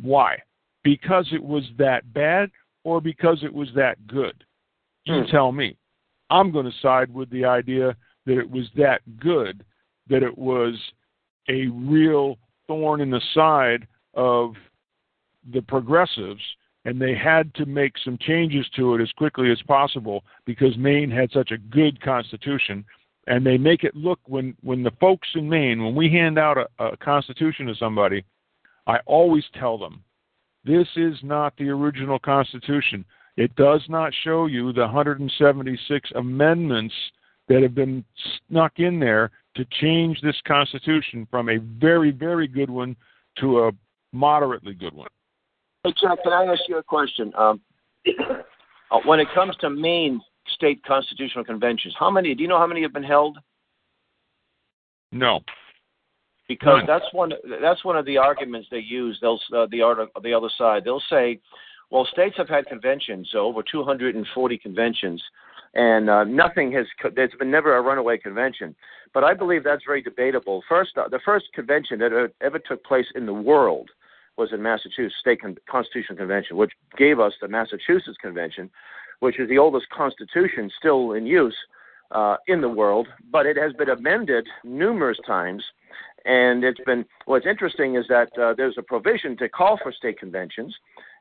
Why? 0.00 0.42
Because 0.82 1.28
it 1.32 1.42
was 1.42 1.64
that 1.78 2.12
bad 2.12 2.50
or 2.84 3.00
because 3.00 3.42
it 3.42 3.52
was 3.52 3.68
that 3.74 4.06
good? 4.06 4.44
You 5.04 5.22
Hmm. 5.22 5.30
tell 5.30 5.52
me. 5.52 5.76
I'm 6.30 6.50
going 6.50 6.66
to 6.66 6.78
side 6.78 7.12
with 7.12 7.30
the 7.30 7.44
idea 7.44 7.96
that 8.24 8.38
it 8.38 8.50
was 8.50 8.68
that 8.72 9.02
good, 9.20 9.64
that 10.08 10.24
it 10.24 10.36
was 10.36 10.92
a 11.48 11.68
real 11.68 12.38
thorn 12.66 13.00
in 13.00 13.10
the 13.10 13.20
side 13.32 13.86
of 14.14 14.56
the 15.52 15.62
progressives, 15.62 16.42
and 16.86 17.00
they 17.00 17.16
had 17.16 17.52
to 17.56 17.66
make 17.66 17.94
some 18.02 18.16
changes 18.16 18.64
to 18.76 18.94
it 18.94 19.02
as 19.02 19.10
quickly 19.18 19.50
as 19.50 19.60
possible 19.62 20.22
because 20.46 20.78
Maine 20.78 21.10
had 21.10 21.32
such 21.32 21.50
a 21.50 21.58
good 21.58 22.00
constitution. 22.00 22.84
And 23.26 23.44
they 23.44 23.58
make 23.58 23.82
it 23.82 23.96
look 23.96 24.20
when 24.26 24.54
when 24.62 24.84
the 24.84 24.92
folks 25.00 25.26
in 25.34 25.48
Maine, 25.48 25.84
when 25.84 25.96
we 25.96 26.08
hand 26.08 26.38
out 26.38 26.56
a, 26.56 26.68
a 26.78 26.96
constitution 26.96 27.66
to 27.66 27.74
somebody, 27.74 28.24
I 28.86 28.98
always 29.04 29.42
tell 29.58 29.76
them, 29.76 30.04
this 30.64 30.86
is 30.94 31.16
not 31.24 31.56
the 31.56 31.68
original 31.70 32.20
constitution. 32.20 33.04
It 33.36 33.56
does 33.56 33.82
not 33.88 34.14
show 34.22 34.46
you 34.46 34.72
the 34.72 34.82
176 34.82 36.12
amendments 36.14 36.94
that 37.48 37.62
have 37.62 37.74
been 37.74 38.04
snuck 38.48 38.78
in 38.78 39.00
there 39.00 39.32
to 39.56 39.64
change 39.80 40.20
this 40.20 40.40
Constitution 40.46 41.26
from 41.32 41.48
a 41.48 41.58
very, 41.80 42.12
very 42.12 42.46
good 42.46 42.70
one 42.70 42.94
to 43.38 43.64
a 43.64 43.72
moderately 44.12 44.74
good 44.74 44.94
one. 44.94 45.08
Hey, 45.86 45.94
Jack, 46.00 46.20
can 46.24 46.32
I 46.32 46.44
ask 46.46 46.62
you 46.68 46.78
a 46.78 46.82
question? 46.82 47.32
Um, 47.38 47.60
uh, 48.90 48.98
when 49.04 49.20
it 49.20 49.28
comes 49.32 49.54
to 49.60 49.70
Maine 49.70 50.20
state 50.56 50.82
constitutional 50.84 51.44
conventions, 51.44 51.94
how 51.96 52.10
many? 52.10 52.34
Do 52.34 52.42
you 52.42 52.48
know 52.48 52.58
how 52.58 52.66
many 52.66 52.82
have 52.82 52.92
been 52.92 53.04
held? 53.04 53.38
No. 55.12 55.40
Because 56.48 56.78
None. 56.78 56.86
that's 56.86 57.04
one. 57.12 57.32
That's 57.60 57.84
one 57.84 57.96
of 57.96 58.04
the 58.04 58.18
arguments 58.18 58.66
they 58.68 58.78
use. 58.78 59.16
They'll 59.20 59.38
uh, 59.56 59.66
the 59.70 59.82
art 59.82 59.98
the 60.24 60.34
other 60.34 60.50
side. 60.58 60.82
They'll 60.84 61.02
say, 61.08 61.38
well, 61.90 62.04
states 62.10 62.34
have 62.36 62.48
had 62.48 62.66
conventions, 62.66 63.28
so 63.30 63.38
over 63.38 63.62
240 63.62 64.58
conventions, 64.58 65.22
and 65.74 66.10
uh, 66.10 66.24
nothing 66.24 66.72
has. 66.72 66.86
There's 67.14 67.30
been 67.38 67.50
never 67.50 67.76
a 67.76 67.82
runaway 67.82 68.18
convention. 68.18 68.74
But 69.14 69.22
I 69.22 69.34
believe 69.34 69.62
that's 69.62 69.84
very 69.86 70.02
debatable. 70.02 70.64
First, 70.68 70.98
uh, 70.98 71.08
the 71.08 71.20
first 71.24 71.46
convention 71.54 72.00
that 72.00 72.12
uh, 72.12 72.26
ever 72.44 72.58
took 72.58 72.84
place 72.84 73.06
in 73.14 73.24
the 73.24 73.34
world 73.34 73.88
was 74.36 74.52
in 74.52 74.62
Massachusetts 74.62 75.14
State 75.20 75.40
Con- 75.40 75.56
Constitutional 75.68 76.16
Convention, 76.16 76.56
which 76.56 76.72
gave 76.96 77.20
us 77.20 77.32
the 77.40 77.48
Massachusetts 77.48 78.16
Convention, 78.20 78.70
which 79.20 79.38
is 79.38 79.48
the 79.48 79.58
oldest 79.58 79.88
constitution 79.90 80.70
still 80.78 81.12
in 81.12 81.26
use 81.26 81.56
uh, 82.10 82.36
in 82.46 82.60
the 82.60 82.68
world. 82.68 83.08
But 83.30 83.46
it 83.46 83.56
has 83.56 83.72
been 83.72 83.88
amended 83.88 84.46
numerous 84.64 85.18
times, 85.26 85.64
and 86.24 86.64
it's 86.64 86.80
been. 86.86 87.04
What's 87.24 87.46
interesting 87.46 87.96
is 87.96 88.06
that 88.08 88.28
uh, 88.38 88.54
there's 88.56 88.76
a 88.78 88.82
provision 88.82 89.36
to 89.38 89.48
call 89.48 89.78
for 89.82 89.92
state 89.92 90.18
conventions, 90.18 90.74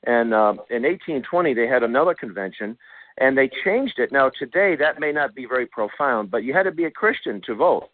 and 0.06 0.34
uh, 0.34 0.54
in 0.70 0.84
1820 0.84 1.54
they 1.54 1.68
had 1.68 1.84
another 1.84 2.14
convention. 2.14 2.78
And 3.18 3.38
they 3.38 3.50
changed 3.64 3.98
it. 3.98 4.12
Now, 4.12 4.30
today, 4.38 4.76
that 4.76 5.00
may 5.00 5.14
not 5.14 5.34
be 5.34 5.46
very 5.46 5.68
profound, 5.68 6.30
but 6.30 6.44
you 6.44 6.54
had 6.54 6.64
to 6.64 6.72
be 6.72 6.84
a 6.84 6.92
Christian 6.92 7.42
to 7.46 7.56
vote. 7.56 7.88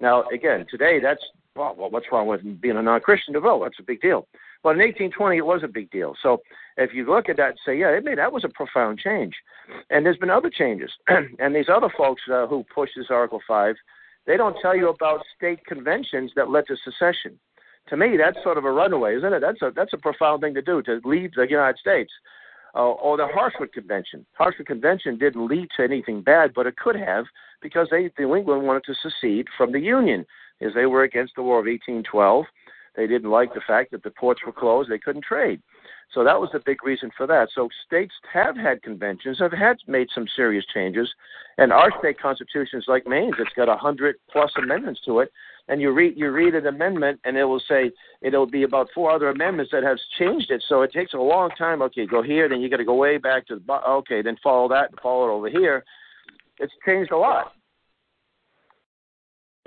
Now, 0.00 0.24
again, 0.32 0.64
today, 0.70 1.00
that's 1.02 1.22
well, 1.56 1.74
well, 1.76 1.90
what's 1.90 2.06
wrong 2.12 2.26
with 2.26 2.60
being 2.60 2.76
a 2.76 2.82
non-Christian 2.82 3.34
to 3.34 3.40
vote? 3.40 3.62
That's 3.64 3.80
a 3.80 3.84
big 3.84 4.00
deal. 4.00 4.26
But 4.62 4.70
in 4.70 4.78
1820, 4.78 5.36
it 5.36 5.46
was 5.46 5.62
a 5.62 5.68
big 5.68 5.90
deal. 5.90 6.14
So 6.22 6.40
if 6.76 6.92
you 6.92 7.08
look 7.08 7.28
at 7.28 7.36
that 7.36 7.50
and 7.50 7.58
say, 7.64 7.78
yeah, 7.78 7.90
it 7.90 8.04
made, 8.04 8.18
that 8.18 8.32
was 8.32 8.44
a 8.44 8.48
profound 8.48 8.98
change. 8.98 9.34
And 9.90 10.04
there's 10.04 10.16
been 10.16 10.30
other 10.30 10.50
changes. 10.50 10.90
and 11.08 11.54
these 11.54 11.68
other 11.72 11.90
folks 11.96 12.22
uh, 12.32 12.46
who 12.46 12.64
push 12.74 12.90
this 12.96 13.06
Article 13.10 13.40
5, 13.46 13.76
they 14.26 14.36
don't 14.36 14.56
tell 14.60 14.76
you 14.76 14.88
about 14.88 15.20
state 15.36 15.64
conventions 15.64 16.32
that 16.36 16.50
led 16.50 16.66
to 16.66 16.76
secession. 16.84 17.38
To 17.88 17.96
me, 17.96 18.16
that's 18.18 18.42
sort 18.42 18.58
of 18.58 18.64
a 18.64 18.72
runaway, 18.72 19.16
isn't 19.16 19.32
it? 19.32 19.40
That's 19.40 19.62
a 19.62 19.72
that's 19.74 19.94
a 19.94 19.98
profound 19.98 20.42
thing 20.42 20.52
to 20.54 20.60
do 20.60 20.82
to 20.82 21.00
leave 21.04 21.32
the 21.34 21.46
United 21.48 21.78
States. 21.78 22.12
Uh, 22.74 22.90
or 22.90 23.16
the 23.16 23.26
Hartford 23.26 23.72
Convention. 23.72 24.26
Hartford 24.34 24.66
Convention 24.66 25.16
didn't 25.16 25.48
lead 25.48 25.68
to 25.74 25.82
anything 25.82 26.20
bad, 26.20 26.52
but 26.54 26.66
it 26.66 26.76
could 26.76 26.96
have 26.96 27.24
because 27.62 27.88
they 27.90 28.10
New 28.18 28.36
England 28.36 28.64
wanted 28.64 28.84
to 28.84 28.94
secede 28.94 29.46
from 29.56 29.72
the 29.72 29.80
Union, 29.80 30.26
as 30.60 30.72
they 30.74 30.86
were 30.86 31.02
against 31.02 31.34
the 31.36 31.42
War 31.42 31.58
of 31.58 31.66
1812. 31.66 32.44
They 32.96 33.06
didn't 33.06 33.30
like 33.30 33.54
the 33.54 33.60
fact 33.66 33.92
that 33.92 34.02
the 34.02 34.10
ports 34.10 34.40
were 34.44 34.52
closed; 34.52 34.90
they 34.90 34.98
couldn't 34.98 35.24
trade. 35.24 35.62
So 36.14 36.24
that 36.24 36.40
was 36.40 36.48
the 36.52 36.60
big 36.64 36.82
reason 36.84 37.10
for 37.16 37.26
that. 37.26 37.48
So 37.54 37.68
states 37.86 38.14
have 38.32 38.56
had 38.56 38.82
conventions, 38.82 39.38
have 39.40 39.52
had 39.52 39.76
made 39.86 40.08
some 40.14 40.26
serious 40.34 40.64
changes, 40.72 41.08
and 41.58 41.72
our 41.72 41.90
state 41.98 42.18
constitutions, 42.18 42.86
like 42.88 43.06
Maine's, 43.06 43.34
it's 43.38 43.52
got 43.54 43.68
a 43.68 43.76
hundred 43.76 44.16
plus 44.32 44.50
amendments 44.56 45.00
to 45.04 45.20
it. 45.20 45.30
And 45.68 45.82
you 45.82 45.92
read 45.92 46.14
you 46.16 46.30
read 46.30 46.54
an 46.54 46.66
amendment, 46.66 47.20
and 47.24 47.36
it 47.36 47.44
will 47.44 47.62
say 47.68 47.90
it'll 48.22 48.46
be 48.46 48.62
about 48.62 48.88
four 48.94 49.10
other 49.10 49.28
amendments 49.28 49.70
that 49.72 49.82
have 49.82 49.98
changed 50.18 50.50
it. 50.50 50.64
So 50.66 50.80
it 50.80 50.92
takes 50.92 51.12
a 51.12 51.18
long 51.18 51.50
time. 51.58 51.82
Okay, 51.82 52.06
go 52.06 52.22
here, 52.22 52.48
then 52.48 52.62
you 52.62 52.70
got 52.70 52.78
to 52.78 52.84
go 52.84 52.94
way 52.94 53.18
back 53.18 53.46
to 53.48 53.56
the 53.56 53.72
okay, 53.72 54.22
then 54.22 54.36
follow 54.42 54.68
that 54.70 54.90
and 54.90 55.00
follow 55.00 55.28
it 55.28 55.32
over 55.32 55.50
here. 55.50 55.84
It's 56.58 56.72
changed 56.86 57.12
a 57.12 57.18
lot. 57.18 57.52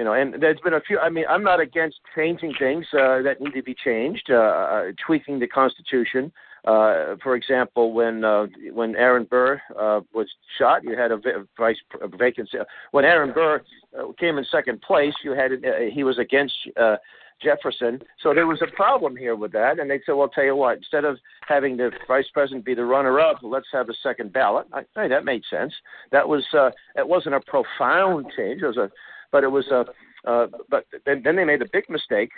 You 0.02 0.06
know, 0.06 0.14
and 0.14 0.42
there's 0.42 0.60
been 0.62 0.74
a 0.74 0.82
few. 0.82 0.98
I 0.98 1.10
mean, 1.12 1.26
I'm 1.30 1.44
not 1.44 1.60
against 1.60 1.98
changing 2.16 2.56
things 2.58 2.88
uh, 2.92 3.22
that 3.22 3.36
need 3.40 3.54
to 3.54 3.62
be 3.62 3.76
changed, 3.76 4.32
uh, 4.32 4.34
uh, 4.34 4.84
tweaking 5.06 5.38
the 5.38 5.46
Constitution. 5.46 6.32
Uh, 6.66 7.18
for 7.22 7.36
example, 7.36 7.94
when 7.94 8.26
uh, 8.26 8.48
when 8.74 8.96
Aaron 8.96 9.26
Burr 9.26 9.62
uh, 9.80 10.00
was 10.12 10.28
shot, 10.58 10.84
you 10.84 10.98
had 10.98 11.12
a 11.12 11.18
vi- 11.18 11.46
vice 11.56 11.76
a 12.02 12.08
vacancy. 12.08 12.58
When 12.90 13.06
Aaron 13.06 13.32
Burr 13.32 13.62
uh, 13.96 14.12
came 14.20 14.40
in 14.40 14.46
second 14.46 14.82
place, 14.82 15.14
you 15.24 15.34
had 15.34 15.52
uh, 15.52 15.82
he 15.94 16.04
was 16.04 16.18
against 16.18 16.56
uh, 16.82 16.96
Jefferson, 17.40 18.02
so 18.24 18.34
there 18.34 18.48
was 18.48 18.64
a 18.64 18.76
problem 18.76 19.16
here 19.16 19.36
with 19.36 19.52
that. 19.52 19.78
And 19.78 19.88
they 19.88 20.02
said, 20.04 20.14
"Well, 20.14 20.30
tell 20.30 20.46
you 20.46 20.56
what, 20.56 20.78
instead 20.78 21.06
of 21.06 21.20
having 21.48 21.78
the 21.78 21.92
vice 22.08 22.30
president 22.34 22.66
be 22.66 22.74
the 22.74 22.86
runner-up, 22.86 23.38
let's 23.44 23.68
have 23.72 23.88
a 23.88 23.94
second 24.02 24.34
ballot." 24.34 24.66
I, 24.74 24.82
hey, 24.96 25.10
that 25.10 25.26
made 25.26 25.44
sense. 25.48 25.74
That 26.12 26.28
was 26.28 26.44
uh, 26.58 26.72
it 26.96 27.08
wasn't 27.08 27.36
a 27.36 27.40
profound 27.42 28.26
change. 28.36 28.64
It 28.64 28.66
was 28.66 28.78
a 28.78 28.90
but 29.32 29.44
it 29.44 29.52
was 29.52 29.68
a. 29.68 29.86
Uh, 30.30 30.48
but 30.70 30.86
then, 31.06 31.22
then 31.24 31.36
they 31.36 31.44
made 31.44 31.62
a 31.62 31.70
big 31.74 31.90
mistake 31.90 32.30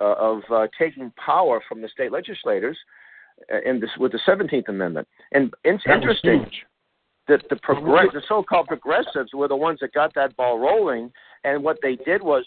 uh, 0.00 0.14
of 0.18 0.42
uh, 0.52 0.66
taking 0.78 1.10
power 1.12 1.62
from 1.66 1.80
the 1.80 1.88
state 1.88 2.12
legislators 2.12 2.76
uh, 3.52 3.60
in 3.64 3.80
this 3.80 3.90
with 3.98 4.12
the 4.12 4.20
Seventeenth 4.26 4.68
Amendment. 4.68 5.08
And 5.32 5.52
it's 5.64 5.82
That 5.86 5.96
interesting 5.96 6.46
that 7.28 7.42
the 7.48 7.56
progress, 7.56 8.08
the 8.12 8.22
so-called 8.28 8.66
progressives 8.66 9.32
were 9.32 9.48
the 9.48 9.56
ones 9.56 9.78
that 9.80 9.92
got 9.92 10.12
that 10.14 10.36
ball 10.36 10.58
rolling. 10.58 11.12
And 11.44 11.62
what 11.62 11.78
they 11.82 11.96
did 11.96 12.22
was 12.22 12.44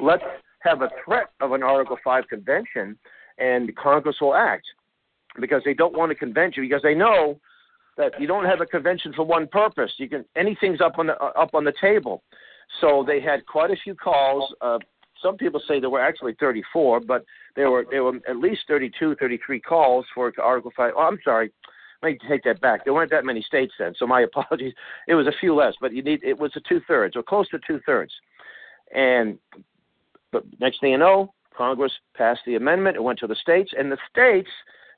let's 0.00 0.24
have 0.60 0.82
a 0.82 0.90
threat 1.04 1.28
of 1.40 1.52
an 1.52 1.62
Article 1.62 1.96
Five 2.04 2.28
convention, 2.28 2.98
and 3.38 3.74
Congress 3.76 4.16
will 4.20 4.34
act 4.34 4.66
because 5.40 5.62
they 5.64 5.74
don't 5.74 5.96
want 5.96 6.12
a 6.12 6.14
convention 6.14 6.64
because 6.64 6.82
they 6.82 6.94
know 6.94 7.38
that 7.96 8.20
you 8.20 8.26
don't 8.26 8.44
have 8.44 8.60
a 8.60 8.66
convention 8.66 9.12
for 9.14 9.24
one 9.24 9.46
purpose. 9.46 9.92
You 9.98 10.08
can 10.08 10.24
anything's 10.36 10.80
up 10.80 10.98
on 10.98 11.06
the 11.06 11.16
uh, 11.18 11.32
up 11.36 11.54
on 11.54 11.64
the 11.64 11.72
table. 11.80 12.22
So 12.80 13.04
they 13.06 13.20
had 13.20 13.46
quite 13.46 13.70
a 13.70 13.76
few 13.82 13.94
calls. 13.94 14.52
Uh, 14.60 14.78
some 15.22 15.36
people 15.36 15.60
say 15.66 15.80
there 15.80 15.90
were 15.90 16.00
actually 16.00 16.36
34, 16.38 17.00
but 17.00 17.24
there 17.54 17.70
were 17.70 17.86
there 17.90 18.04
were 18.04 18.16
at 18.28 18.36
least 18.36 18.62
32, 18.68 19.16
33 19.18 19.60
calls 19.60 20.04
for 20.14 20.32
Article 20.42 20.72
Five. 20.76 20.92
Oh, 20.96 21.02
I'm 21.02 21.18
sorry. 21.24 21.52
Let 22.02 22.12
me 22.12 22.18
take 22.28 22.44
that 22.44 22.60
back. 22.60 22.84
There 22.84 22.92
weren't 22.92 23.10
that 23.10 23.24
many 23.24 23.42
states 23.42 23.72
then, 23.78 23.94
so 23.98 24.06
my 24.06 24.20
apologies. 24.34 24.74
It 25.08 25.14
was 25.14 25.26
a 25.26 25.32
few 25.40 25.54
less, 25.54 25.74
but 25.80 25.92
you 25.92 26.02
need 26.02 26.22
it 26.22 26.38
was 26.38 26.52
a 26.56 26.60
two 26.68 26.80
thirds 26.86 27.16
or 27.16 27.22
close 27.22 27.48
to 27.50 27.58
two 27.66 27.80
thirds. 27.86 28.12
And 28.94 29.38
but 30.32 30.44
next 30.60 30.80
thing 30.80 30.92
you 30.92 30.98
know, 30.98 31.32
Congress 31.56 31.92
passed 32.14 32.40
the 32.46 32.56
amendment. 32.56 32.96
It 32.96 33.02
went 33.02 33.18
to 33.20 33.26
the 33.26 33.36
states, 33.36 33.72
and 33.76 33.90
the 33.90 33.98
states 34.10 34.50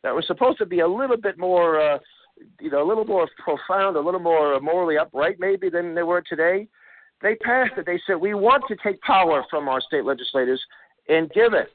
that 0.02 0.14
were 0.14 0.22
supposed 0.22 0.58
to 0.58 0.66
be 0.66 0.80
a 0.80 0.88
little 0.88 1.16
bit 1.16 1.38
more, 1.38 1.80
uh, 1.80 1.98
you 2.60 2.70
know, 2.70 2.82
a 2.82 2.86
little 2.86 3.04
more 3.04 3.28
profound, 3.38 3.96
a 3.96 4.00
little 4.00 4.20
more 4.20 4.60
morally 4.60 4.98
upright, 4.98 5.36
maybe 5.38 5.68
than 5.68 5.94
they 5.94 6.02
were 6.02 6.22
today. 6.22 6.68
They 7.22 7.34
passed 7.36 7.72
it. 7.76 7.86
They 7.86 8.00
said 8.06 8.16
we 8.16 8.34
want 8.34 8.64
to 8.68 8.76
take 8.82 9.00
power 9.02 9.44
from 9.50 9.68
our 9.68 9.80
state 9.80 10.04
legislators 10.04 10.62
and 11.08 11.30
give 11.30 11.52
it 11.52 11.68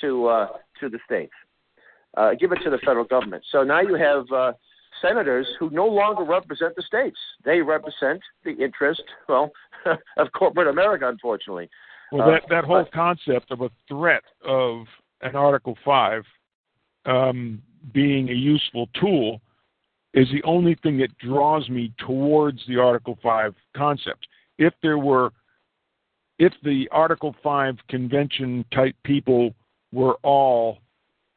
to 0.00 0.26
uh, 0.26 0.48
to 0.80 0.88
the 0.88 0.98
states, 1.04 1.32
uh, 2.16 2.30
give 2.38 2.52
it 2.52 2.58
to 2.64 2.70
the 2.70 2.78
federal 2.78 3.04
government. 3.04 3.44
So 3.50 3.62
now 3.62 3.80
you 3.80 3.94
have 3.94 4.24
uh, 4.32 4.52
senators 5.00 5.46
who 5.58 5.70
no 5.70 5.86
longer 5.86 6.24
represent 6.24 6.74
the 6.76 6.82
states. 6.82 7.18
They 7.44 7.60
represent 7.60 8.20
the 8.44 8.52
interest, 8.52 9.02
well, 9.28 9.52
of 10.16 10.28
corporate 10.32 10.68
America, 10.68 11.08
unfortunately. 11.08 11.68
Well, 12.10 12.22
Uh, 12.22 12.30
that 12.32 12.42
that 12.50 12.64
whole 12.64 12.86
concept 12.92 13.50
of 13.50 13.60
a 13.60 13.70
threat 13.86 14.24
of 14.44 14.86
an 15.20 15.36
Article 15.36 15.76
Five 15.84 16.24
um, 17.04 17.62
being 17.92 18.30
a 18.30 18.34
useful 18.34 18.88
tool 19.00 19.40
is 20.14 20.26
the 20.32 20.42
only 20.44 20.74
thing 20.82 20.98
that 20.98 21.16
draws 21.18 21.68
me 21.68 21.92
towards 21.98 22.60
the 22.66 22.78
Article 22.78 23.18
5 23.22 23.54
concept. 23.76 24.26
If 24.58 24.74
there 24.82 24.98
were, 24.98 25.32
if 26.38 26.52
the 26.62 26.88
Article 26.92 27.34
5 27.42 27.76
convention 27.88 28.64
type 28.74 28.96
people 29.04 29.54
were 29.92 30.14
all 30.22 30.78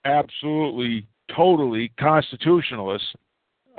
absolutely, 0.06 1.08
totally 1.36 1.92
constitutionalists, 2.00 3.08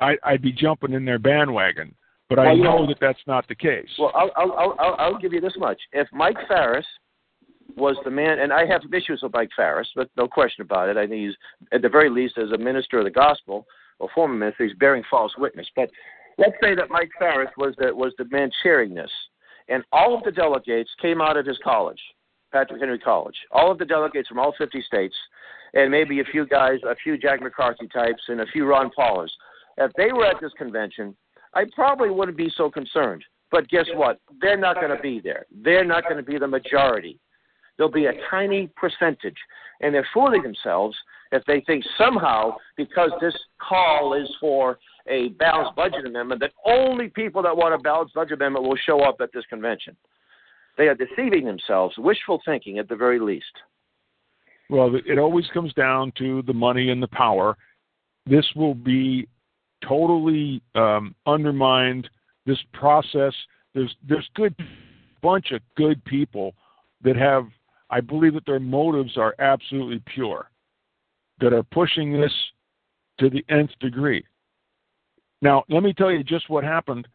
I, 0.00 0.16
I'd 0.24 0.42
be 0.42 0.52
jumping 0.52 0.92
in 0.92 1.04
their 1.04 1.18
bandwagon. 1.18 1.94
But 2.28 2.38
I 2.38 2.44
Well, 2.46 2.56
know 2.56 2.86
that 2.86 2.96
that's 3.00 3.20
not 3.26 3.46
the 3.48 3.54
case. 3.54 3.88
Well, 3.98 4.12
I'll, 4.14 4.30
I'll, 4.36 4.52
I'll, 4.52 4.76
I'll, 4.78 4.96
I'll 4.98 5.18
give 5.18 5.32
you 5.32 5.40
this 5.40 5.54
much. 5.58 5.78
If 5.92 6.08
Mike 6.12 6.36
Farris 6.48 6.86
was 7.76 7.96
the 8.04 8.10
man, 8.10 8.38
and 8.38 8.52
I 8.52 8.64
have 8.66 8.82
issues 8.92 9.20
with 9.22 9.32
Mike 9.32 9.50
Farris, 9.54 9.88
but 9.94 10.08
no 10.16 10.26
question 10.26 10.62
about 10.62 10.88
it. 10.88 10.96
I 10.96 11.06
think 11.06 11.26
he's, 11.26 11.34
at 11.72 11.82
the 11.82 11.88
very 11.88 12.10
least, 12.10 12.38
as 12.38 12.50
a 12.52 12.58
minister 12.58 12.98
of 12.98 13.04
the 13.04 13.10
gospel 13.10 13.66
or 13.98 14.08
former 14.14 14.34
minister, 14.34 14.66
he's 14.66 14.76
bearing 14.76 15.02
false 15.10 15.32
witness. 15.38 15.66
But 15.76 15.90
let's 16.38 16.54
say 16.62 16.74
that 16.74 16.90
Mike 16.90 17.10
Farris 17.18 17.50
was 17.56 17.74
the 17.78 17.94
was 17.94 18.12
the 18.18 18.26
man 18.30 18.50
chairing 18.62 18.94
this, 18.94 19.10
and 19.72 19.82
all 19.90 20.14
of 20.14 20.22
the 20.22 20.30
delegates 20.30 20.90
came 21.00 21.22
out 21.22 21.38
of 21.38 21.46
his 21.46 21.58
college, 21.64 22.00
Patrick 22.52 22.78
Henry 22.78 22.98
College. 22.98 23.36
All 23.50 23.72
of 23.72 23.78
the 23.78 23.86
delegates 23.86 24.28
from 24.28 24.38
all 24.38 24.54
50 24.58 24.82
states, 24.82 25.14
and 25.72 25.90
maybe 25.90 26.20
a 26.20 26.24
few 26.24 26.46
guys, 26.46 26.78
a 26.86 26.94
few 26.96 27.16
Jack 27.16 27.40
McCarthy 27.40 27.88
types, 27.88 28.22
and 28.28 28.42
a 28.42 28.46
few 28.52 28.66
Ron 28.66 28.90
Paulers. 28.94 29.32
If 29.78 29.90
they 29.96 30.12
were 30.12 30.26
at 30.26 30.36
this 30.42 30.52
convention, 30.58 31.16
I 31.54 31.64
probably 31.74 32.10
wouldn't 32.10 32.36
be 32.36 32.52
so 32.54 32.70
concerned. 32.70 33.24
But 33.50 33.68
guess 33.68 33.86
what? 33.94 34.20
They're 34.42 34.58
not 34.58 34.76
going 34.76 34.94
to 34.94 35.02
be 35.02 35.20
there. 35.24 35.46
They're 35.50 35.86
not 35.86 36.04
going 36.04 36.16
to 36.16 36.22
be 36.22 36.38
the 36.38 36.46
majority. 36.46 37.18
There'll 37.78 37.90
be 37.90 38.06
a 38.06 38.12
tiny 38.30 38.70
percentage. 38.76 39.36
And 39.80 39.94
they're 39.94 40.08
fooling 40.12 40.42
themselves 40.42 40.96
if 41.32 41.42
they 41.46 41.62
think 41.66 41.82
somehow, 41.96 42.56
because 42.76 43.10
this 43.22 43.34
call 43.58 44.12
is 44.14 44.28
for 44.38 44.78
a 45.08 45.28
balanced 45.30 45.74
budget 45.76 46.06
amendment, 46.06 46.40
that 46.40 46.52
only 46.64 47.08
people 47.08 47.42
that 47.42 47.56
want 47.56 47.74
a 47.74 47.78
balanced 47.78 48.14
budget 48.14 48.34
amendment 48.34 48.66
will 48.66 48.78
show 48.86 49.00
up 49.00 49.16
at 49.20 49.30
this 49.32 49.44
convention. 49.48 49.96
They 50.78 50.84
are 50.84 50.94
deceiving 50.94 51.44
themselves, 51.44 51.94
wishful 51.98 52.40
thinking 52.44 52.78
at 52.78 52.88
the 52.88 52.96
very 52.96 53.18
least. 53.18 53.52
Well, 54.70 54.94
it 54.94 55.18
always 55.18 55.46
comes 55.52 55.74
down 55.74 56.12
to 56.18 56.42
the 56.42 56.54
money 56.54 56.90
and 56.90 57.02
the 57.02 57.08
power. 57.08 57.56
This 58.26 58.46
will 58.56 58.74
be 58.74 59.28
totally 59.86 60.62
um, 60.74 61.14
undermined. 61.26 62.08
This 62.46 62.58
process. 62.72 63.34
There's 63.74 63.94
there's 64.08 64.28
good 64.34 64.54
bunch 65.22 65.52
of 65.52 65.60
good 65.76 66.02
people 66.04 66.54
that 67.02 67.16
have. 67.16 67.44
I 67.90 68.00
believe 68.00 68.34
that 68.34 68.46
their 68.46 68.60
motives 68.60 69.18
are 69.18 69.34
absolutely 69.38 70.02
pure. 70.06 70.50
That 71.40 71.52
are 71.52 71.64
pushing 71.64 72.18
this 72.18 72.32
to 73.18 73.28
the 73.28 73.44
nth 73.48 73.78
degree. 73.80 74.24
Now, 75.42 75.64
let 75.68 75.82
me 75.82 75.92
tell 75.92 76.10
you 76.10 76.24
just 76.24 76.48
what 76.48 76.64
happened. 76.64 77.06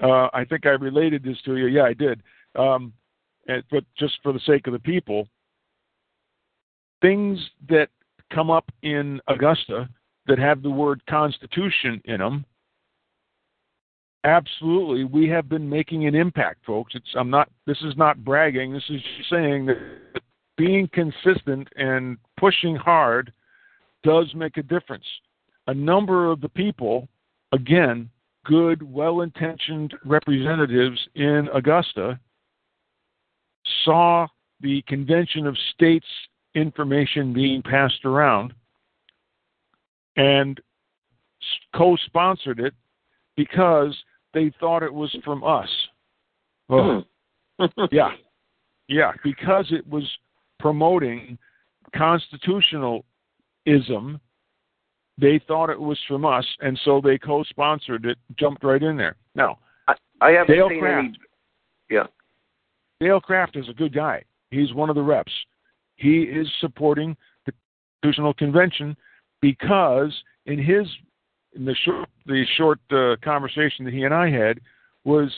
Uh, 0.00 0.28
I 0.32 0.44
think 0.48 0.64
I 0.64 0.70
related 0.70 1.22
this 1.22 1.36
to 1.44 1.56
you. 1.56 1.66
Yeah, 1.66 1.82
I 1.82 1.92
did. 1.92 2.22
Um, 2.56 2.92
but 3.70 3.84
just 3.98 4.14
for 4.22 4.32
the 4.32 4.40
sake 4.40 4.66
of 4.66 4.72
the 4.72 4.78
people, 4.78 5.28
things 7.02 7.38
that 7.68 7.88
come 8.32 8.50
up 8.50 8.64
in 8.82 9.20
Augusta 9.28 9.88
that 10.26 10.38
have 10.38 10.62
the 10.62 10.70
word 10.70 11.02
Constitution 11.10 12.00
in 12.06 12.18
them, 12.18 12.44
absolutely, 14.24 15.04
we 15.04 15.28
have 15.28 15.48
been 15.48 15.68
making 15.68 16.06
an 16.06 16.14
impact, 16.14 16.64
folks. 16.64 16.94
It's 16.94 17.14
I'm 17.16 17.28
not. 17.28 17.50
This 17.66 17.80
is 17.82 17.96
not 17.96 18.24
bragging. 18.24 18.72
This 18.72 18.88
is 18.88 19.00
saying 19.30 19.66
that 19.66 19.76
being 20.56 20.88
consistent 20.92 21.68
and 21.76 22.16
pushing 22.38 22.76
hard 22.76 23.32
does 24.02 24.32
make 24.34 24.56
a 24.56 24.62
difference. 24.62 25.04
A 25.66 25.74
number 25.74 26.30
of 26.30 26.40
the 26.40 26.48
people, 26.48 27.08
again, 27.54 28.10
good, 28.44 28.82
well-intentioned 28.82 29.94
representatives 30.04 30.98
in 31.14 31.48
Augusta, 31.54 32.18
saw 33.84 34.26
the 34.60 34.82
Convention 34.82 35.46
of 35.46 35.56
States 35.72 36.06
information 36.54 37.32
being 37.32 37.62
passed 37.62 38.04
around 38.04 38.52
and 40.16 40.60
co 41.74 41.96
sponsored 42.06 42.60
it 42.60 42.74
because 43.36 43.96
they 44.32 44.52
thought 44.60 44.82
it 44.82 44.92
was 44.92 45.14
from 45.24 45.42
us. 45.44 45.68
Oh, 46.68 47.02
yeah. 47.90 48.10
Yeah, 48.88 49.12
because 49.22 49.66
it 49.70 49.86
was 49.88 50.04
promoting 50.60 51.38
constitutionalism, 51.96 53.00
they 55.18 55.40
thought 55.46 55.70
it 55.70 55.80
was 55.80 55.98
from 56.08 56.24
us, 56.24 56.44
and 56.60 56.78
so 56.84 57.00
they 57.00 57.18
co 57.18 57.44
sponsored 57.44 58.06
it, 58.06 58.18
jumped 58.38 58.64
right 58.64 58.82
in 58.82 58.96
there. 58.96 59.16
Now, 59.34 59.58
I 60.20 60.30
haven't 60.30 60.54
Dale 60.54 60.68
seen 60.68 60.80
Kraft. 60.80 61.06
any. 61.06 61.18
Yeah. 61.90 62.06
Dale 63.00 63.20
Kraft 63.20 63.56
is 63.56 63.68
a 63.68 63.74
good 63.74 63.94
guy. 63.94 64.22
He's 64.50 64.72
one 64.72 64.88
of 64.88 64.96
the 64.96 65.02
reps. 65.02 65.32
He 65.96 66.22
is 66.22 66.48
supporting 66.60 67.16
the 67.46 67.52
Constitutional 68.02 68.34
Convention 68.34 68.96
because 69.40 70.12
in 70.46 70.58
his 70.58 70.86
in 71.54 71.64
the 71.64 71.74
short 71.84 72.08
the 72.26 72.44
short 72.56 72.80
uh, 72.90 73.16
conversation 73.22 73.84
that 73.84 73.94
he 73.94 74.04
and 74.04 74.14
I 74.14 74.30
had 74.30 74.60
was 75.04 75.30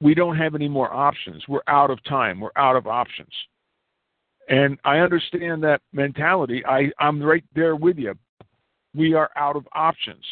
we 0.00 0.14
don't 0.14 0.36
have 0.36 0.54
any 0.54 0.68
more 0.68 0.92
options. 0.92 1.44
We're 1.48 1.60
out 1.66 1.90
of 1.90 2.02
time. 2.04 2.40
We're 2.40 2.50
out 2.56 2.76
of 2.76 2.86
options. 2.86 3.32
And 4.48 4.78
I 4.84 4.98
understand 4.98 5.62
that 5.62 5.80
mentality. 5.92 6.64
I, 6.66 6.90
I'm 6.98 7.22
right 7.22 7.44
there 7.54 7.76
with 7.76 7.98
you. 7.98 8.14
We 8.94 9.14
are 9.14 9.30
out 9.36 9.56
of 9.56 9.66
options. 9.72 10.24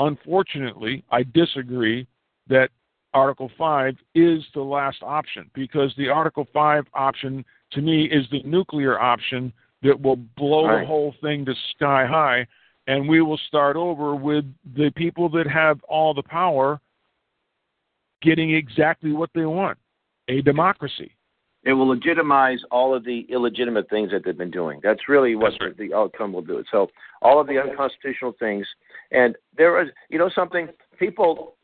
Unfortunately, 0.00 1.04
I 1.10 1.22
disagree 1.22 2.06
that 2.48 2.70
Article 3.14 3.50
5 3.58 3.96
is 4.14 4.42
the 4.54 4.62
last 4.62 5.02
option 5.02 5.50
because 5.54 5.94
the 5.96 6.08
Article 6.08 6.46
5 6.52 6.86
option, 6.94 7.44
to 7.72 7.80
me, 7.80 8.04
is 8.06 8.26
the 8.30 8.42
nuclear 8.42 8.98
option 8.98 9.52
that 9.82 10.00
will 10.00 10.16
blow 10.16 10.66
Right. 10.66 10.80
the 10.80 10.86
whole 10.86 11.12
thing 11.20 11.44
to 11.44 11.54
sky 11.74 12.06
high. 12.06 12.46
And 12.86 13.08
we 13.08 13.20
will 13.20 13.38
start 13.38 13.76
over 13.76 14.14
with 14.14 14.44
the 14.74 14.90
people 14.90 15.28
that 15.30 15.46
have 15.46 15.82
all 15.84 16.14
the 16.14 16.22
power 16.22 16.80
getting 18.22 18.54
exactly 18.54 19.12
what 19.12 19.30
they 19.34 19.44
want 19.46 19.78
a 20.28 20.40
democracy. 20.40 21.12
It 21.64 21.74
will 21.74 21.86
legitimize 21.88 22.58
all 22.72 22.92
of 22.94 23.04
the 23.04 23.20
illegitimate 23.30 23.88
things 23.88 24.10
that 24.10 24.24
they've 24.24 24.36
been 24.36 24.50
doing. 24.50 24.80
That's 24.82 25.08
really 25.08 25.36
what 25.36 25.52
That's 25.52 25.64
right. 25.64 25.76
the 25.76 25.94
outcome 25.94 26.32
will 26.32 26.42
do. 26.42 26.64
So 26.72 26.88
all 27.20 27.40
of 27.40 27.46
the 27.46 27.58
unconstitutional 27.60 28.34
things, 28.38 28.66
and 29.12 29.36
there 29.56 29.80
is, 29.80 29.90
you 30.08 30.18
know, 30.18 30.28
something 30.34 30.68
people. 30.98 31.54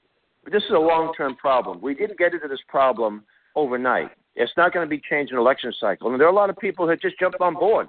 This 0.51 0.63
is 0.63 0.71
a 0.71 0.79
long-term 0.79 1.37
problem. 1.37 1.81
We 1.81 1.95
didn't 1.95 2.17
get 2.19 2.33
into 2.33 2.49
this 2.49 2.61
problem 2.69 3.25
overnight. 3.57 4.11
It's 4.37 4.53
not 4.57 4.73
going 4.73 4.87
to 4.87 4.89
be 4.89 5.03
changed 5.11 5.33
in 5.33 5.39
election 5.39 5.73
cycle. 5.79 6.11
And 6.11 6.19
there 6.21 6.29
are 6.29 6.31
a 6.31 6.35
lot 6.35 6.49
of 6.49 6.57
people 6.59 6.87
that 6.87 7.03
just 7.03 7.19
jumped 7.19 7.41
on 7.41 7.55
board. 7.55 7.89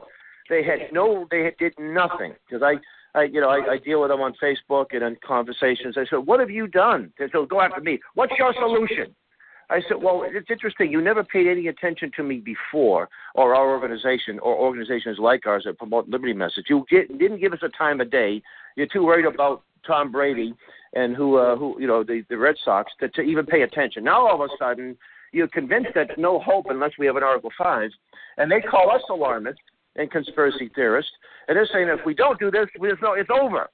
They 0.49 0.63
had 0.63 0.91
no, 0.91 1.27
they 1.29 1.43
had- 1.43 1.57
did 1.57 1.73
nothing 1.79 2.33
because 2.45 2.63
I. 2.63 2.79
I, 3.15 3.23
you 3.23 3.41
know, 3.41 3.49
I, 3.49 3.71
I 3.71 3.77
deal 3.79 4.01
with 4.01 4.11
them 4.11 4.21
on 4.21 4.35
Facebook 4.41 4.87
and 4.91 5.01
in 5.01 5.17
conversations. 5.25 5.95
I 5.97 6.05
said, 6.07 6.17
"What 6.27 6.39
have 6.39 6.51
you 6.51 6.67
done?" 6.67 7.11
They 7.17 7.25
said, 7.31 7.49
"Go 7.49 7.59
after 7.59 7.81
me. 7.81 7.97
What's 8.13 8.33
your 8.37 8.53
solution?" 8.53 9.15
I 9.69 9.82
said, 9.88 9.97
well, 10.01 10.23
it's 10.25 10.49
interesting. 10.49 10.91
You 10.91 11.01
never 11.01 11.23
paid 11.23 11.47
any 11.47 11.67
attention 11.67 12.12
to 12.17 12.23
me 12.23 12.38
before, 12.38 13.08
or 13.36 13.55
our 13.55 13.69
organization, 13.69 14.39
or 14.39 14.55
organizations 14.55 15.17
like 15.19 15.45
ours 15.45 15.63
that 15.65 15.77
promote 15.77 16.10
liberty 16.10 16.34
message. 16.34 16.65
You 16.69 16.86
get, 16.89 17.08
didn't 17.19 17.39
give 17.39 17.53
us 17.53 17.60
a 17.62 17.69
time 17.69 18.01
of 18.01 18.10
day. 18.10 18.41
You're 18.75 18.88
too 18.88 19.03
worried 19.03 19.25
about 19.25 19.62
Tom 19.86 20.12
Brady 20.12 20.55
and 20.93 21.15
who, 21.15 21.38
uh, 21.38 21.55
who, 21.55 21.77
you 21.79 21.88
know, 21.88 22.03
the, 22.03 22.23
the 22.29 22.38
Red 22.38 22.55
Sox 22.65 22.91
to, 22.99 23.10
to 23.10 23.21
even 23.21 23.45
pay 23.45 23.62
attention. 23.62 24.03
Now 24.03 24.27
all 24.27 24.41
of 24.43 24.49
a 24.49 24.53
sudden, 24.58 24.97
you're 25.32 25.47
convinced 25.47 25.91
that 25.93 26.17
no 26.17 26.39
hope 26.39 26.65
unless 26.69 26.91
we 26.97 27.05
have 27.05 27.15
an 27.15 27.23
Article 27.23 27.51
Five, 27.55 27.91
and 28.38 28.51
they 28.51 28.62
call 28.62 28.89
us 28.89 29.01
alarmists 29.10 29.62
and 29.95 30.10
conspiracy 30.10 30.71
theorists, 30.73 31.12
and 31.47 31.55
they're 31.55 31.69
saying 31.71 31.88
if 31.89 32.03
we 32.05 32.15
don't 32.15 32.39
do 32.39 32.49
this, 32.49 32.67
there's 32.82 32.97
no, 33.01 33.13
it's 33.13 33.29
over. 33.29 33.69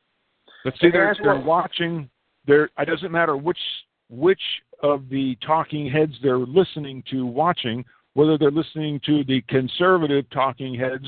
But 0.66 0.74
see, 0.82 0.90
they're, 0.92 1.16
they're 1.24 1.40
watching. 1.40 2.10
They're. 2.48 2.70
It 2.78 2.86
doesn't 2.86 3.12
matter 3.12 3.38
which 3.38 3.60
which 4.10 4.42
of 4.84 5.10
the 5.10 5.38
talking 5.46 5.90
heads 5.90 6.14
they're 6.22 6.38
listening 6.38 7.04
to, 7.12 7.26
watching. 7.26 7.84
Whether 8.14 8.38
they're 8.38 8.52
listening 8.52 9.02
to 9.06 9.24
the 9.26 9.42
conservative 9.50 10.30
talking 10.30 10.74
heads 10.74 11.08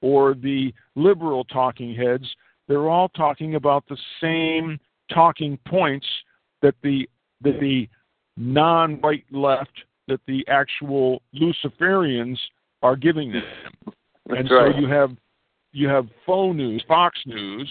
or 0.00 0.34
the 0.34 0.72
liberal 0.96 1.44
talking 1.44 1.94
heads, 1.94 2.24
they're 2.66 2.88
all 2.88 3.08
talking 3.10 3.54
about 3.54 3.84
the 3.88 3.96
same 4.20 4.78
talking 5.12 5.58
points 5.66 6.06
that 6.62 6.74
the 6.82 7.08
that 7.42 7.60
the 7.60 7.88
non-right 8.36 9.24
left, 9.30 9.70
that 10.08 10.20
the 10.26 10.44
actual 10.48 11.22
Luciferians 11.34 12.36
are 12.82 12.96
giving 12.96 13.32
them. 13.32 13.42
That's 14.26 14.40
and 14.40 14.50
right. 14.50 14.74
so 14.74 14.80
you 14.80 14.88
have 14.88 15.10
you 15.72 15.88
have 15.88 16.08
faux 16.26 16.56
news, 16.56 16.84
Fox 16.88 17.18
News, 17.26 17.70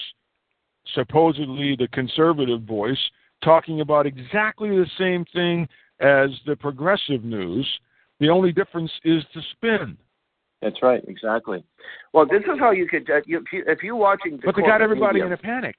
supposedly 0.94 1.76
the 1.76 1.88
conservative 1.90 2.62
voice, 2.64 3.00
talking 3.44 3.82
about 3.82 4.06
exactly 4.06 4.70
the 4.70 4.88
same 4.98 5.26
thing 5.34 5.68
as 6.00 6.30
the 6.46 6.56
progressive 6.56 7.24
news. 7.24 7.68
The 8.20 8.30
only 8.30 8.52
difference 8.52 8.92
is 9.04 9.24
the 9.36 9.42
spin. 9.52 9.98
That's 10.62 10.82
right, 10.82 11.04
exactly. 11.08 11.64
Well, 12.14 12.26
this 12.26 12.42
is 12.42 12.60
how 12.60 12.72
you 12.72 12.88
could, 12.88 13.10
uh, 13.10 13.22
you, 13.26 13.38
if, 13.38 13.54
you, 13.54 13.64
if 13.68 13.84
you're 13.84 13.96
watching. 13.96 14.38
The 14.38 14.44
But 14.46 14.56
they 14.56 14.64
got 14.64 14.82
everybody 14.82 15.20
media, 15.22 15.28
in 15.28 15.34
a 15.34 15.38
panic. 15.38 15.76